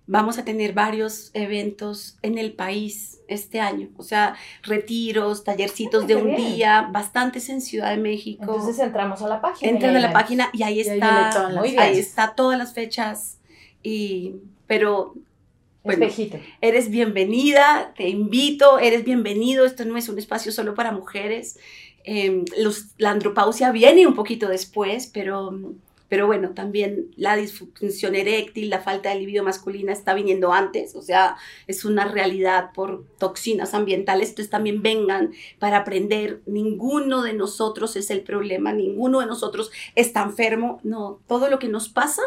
Vamos 0.07 0.38
a 0.38 0.44
tener 0.44 0.74
varios 0.74 1.30
eventos 1.32 2.18
en 2.20 2.36
el 2.36 2.52
país 2.52 3.20
este 3.26 3.59
año, 3.61 3.88
o 3.96 4.02
sea, 4.02 4.36
retiros, 4.62 5.44
tallercitos 5.44 6.07
de 6.07 6.16
un 6.16 6.36
día, 6.36 6.90
bastantes 6.92 7.48
en 7.48 7.62
Ciudad 7.62 7.90
de 7.90 7.96
México. 7.96 8.42
Entonces 8.42 8.78
entramos 8.78 9.22
a 9.22 9.28
la 9.28 9.40
página. 9.40 9.70
Entran 9.70 9.96
a 9.96 10.00
la 10.00 10.12
página 10.12 10.50
y 10.52 10.62
ahí 10.62 10.80
está, 10.80 11.48
ahí, 11.78 11.98
está 11.98 12.34
todas 12.34 12.59
las 12.59 12.74
fechas 12.74 13.38
y, 13.82 14.34
pero 14.66 15.14
bueno, 15.82 16.07
eres 16.61 16.90
bienvenida, 16.90 17.92
te 17.96 18.09
invito, 18.09 18.78
eres 18.78 19.05
bienvenido, 19.05 19.64
esto 19.64 19.84
no 19.84 19.96
es 19.96 20.09
un 20.09 20.18
espacio 20.18 20.52
solo 20.52 20.74
para 20.74 20.92
mujeres. 20.92 21.59
Em, 22.05 22.44
los, 22.59 22.88
la 22.98 23.11
andropausia 23.11 23.70
viene 23.70 24.07
un 24.07 24.14
poquito 24.14 24.48
después, 24.48 25.07
pero 25.07 25.59
pero 26.09 26.26
bueno, 26.26 26.50
también 26.50 27.11
la 27.16 27.36
disfunción 27.36 28.14
eréctil, 28.14 28.70
la 28.70 28.80
falta 28.80 29.11
de 29.11 29.16
libido 29.16 29.42
masculina 29.42 29.92
está 29.92 30.14
viniendo 30.14 30.52
antes, 30.52 30.94
o 30.94 31.02
sea, 31.02 31.36
es 31.66 31.84
una 31.84 32.05
realidad 32.07 32.70
por 32.74 33.05
toxinas 33.18 33.74
ambientales, 33.74 34.30
entonces 34.30 34.50
también 34.50 34.82
vengan 34.82 35.32
para 35.59 35.78
aprender, 35.78 36.42
ninguno 36.46 37.22
de 37.22 37.32
nosotros 37.32 37.96
es 37.96 38.11
el 38.11 38.22
problema, 38.22 38.72
ninguno 38.72 39.20
de 39.20 39.26
nosotros 39.26 39.70
está 39.94 40.22
enfermo, 40.22 40.80
no, 40.82 41.20
todo 41.26 41.48
lo 41.48 41.59
que 41.59 41.68
nos 41.68 41.88
pasa 41.88 42.22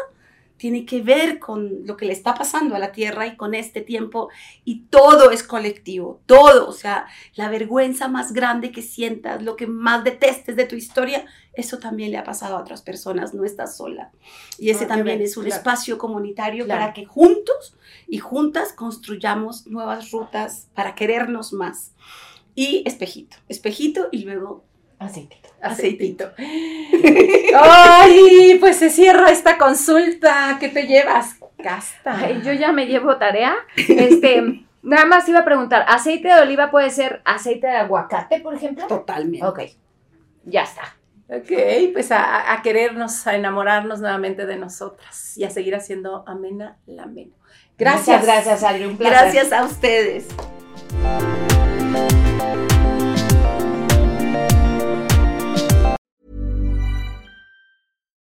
tiene 0.58 0.84
que 0.84 1.00
ver 1.00 1.38
con 1.38 1.86
lo 1.86 1.96
que 1.96 2.04
le 2.04 2.12
está 2.12 2.34
pasando 2.34 2.74
a 2.74 2.78
la 2.78 2.92
Tierra 2.92 3.26
y 3.26 3.36
con 3.36 3.54
este 3.54 3.80
tiempo 3.80 4.28
y 4.64 4.80
todo 4.90 5.30
es 5.30 5.42
colectivo, 5.42 6.20
todo, 6.26 6.68
o 6.68 6.72
sea, 6.72 7.06
la 7.34 7.48
vergüenza 7.48 8.08
más 8.08 8.32
grande 8.32 8.72
que 8.72 8.82
sientas, 8.82 9.42
lo 9.42 9.56
que 9.56 9.66
más 9.66 10.04
detestes 10.04 10.56
de 10.56 10.66
tu 10.66 10.74
historia, 10.74 11.24
eso 11.54 11.78
también 11.78 12.10
le 12.10 12.18
ha 12.18 12.24
pasado 12.24 12.56
a 12.56 12.60
otras 12.60 12.82
personas, 12.82 13.34
no 13.34 13.44
estás 13.44 13.76
sola. 13.76 14.10
Y 14.58 14.70
ese 14.70 14.86
también 14.86 15.22
es 15.22 15.36
un 15.36 15.46
espacio 15.46 15.96
comunitario 15.96 16.66
para 16.66 16.92
que 16.92 17.06
juntos 17.06 17.76
y 18.06 18.18
juntas 18.18 18.72
construyamos 18.72 19.66
nuevas 19.66 20.10
rutas 20.10 20.68
para 20.74 20.94
querernos 20.94 21.52
más. 21.52 21.92
Y 22.54 22.82
espejito, 22.86 23.36
espejito 23.48 24.08
y 24.10 24.24
luego 24.24 24.67
Aceitito. 24.98 25.48
Aceitito. 25.60 26.32
Ay, 27.56 28.56
pues 28.60 28.76
se 28.76 28.90
cierra 28.90 29.30
esta 29.30 29.56
consulta. 29.56 30.56
¿Qué 30.58 30.68
te 30.68 30.86
llevas? 30.86 31.36
Casta. 31.62 32.30
yo 32.42 32.52
ya 32.52 32.72
me 32.72 32.86
llevo 32.86 33.16
tarea. 33.16 33.54
Este, 33.76 34.64
nada 34.82 35.06
más 35.06 35.28
iba 35.28 35.40
a 35.40 35.44
preguntar, 35.44 35.84
¿aceite 35.88 36.28
de 36.28 36.40
oliva 36.40 36.70
puede 36.70 36.90
ser 36.90 37.22
aceite 37.24 37.66
de 37.66 37.76
aguacate, 37.76 38.40
por 38.40 38.54
ejemplo? 38.54 38.86
Totalmente. 38.86 39.46
Ok. 39.46 39.60
Ya 40.44 40.62
está. 40.62 40.98
Ok, 41.30 41.92
pues 41.92 42.10
a, 42.10 42.58
querernos, 42.62 43.26
a 43.26 43.36
enamorarnos 43.36 44.00
nuevamente 44.00 44.46
de 44.46 44.56
nosotras 44.56 45.36
y 45.36 45.44
a 45.44 45.50
seguir 45.50 45.74
haciendo 45.74 46.24
amena 46.26 46.78
la 46.86 47.02
amena. 47.02 47.34
Gracias. 47.76 48.24
gracias, 48.24 48.62
Adri. 48.62 48.86
Un 48.86 48.96
placer. 48.96 49.34
Gracias 49.34 49.52
a 49.52 49.64
ustedes. 49.64 50.26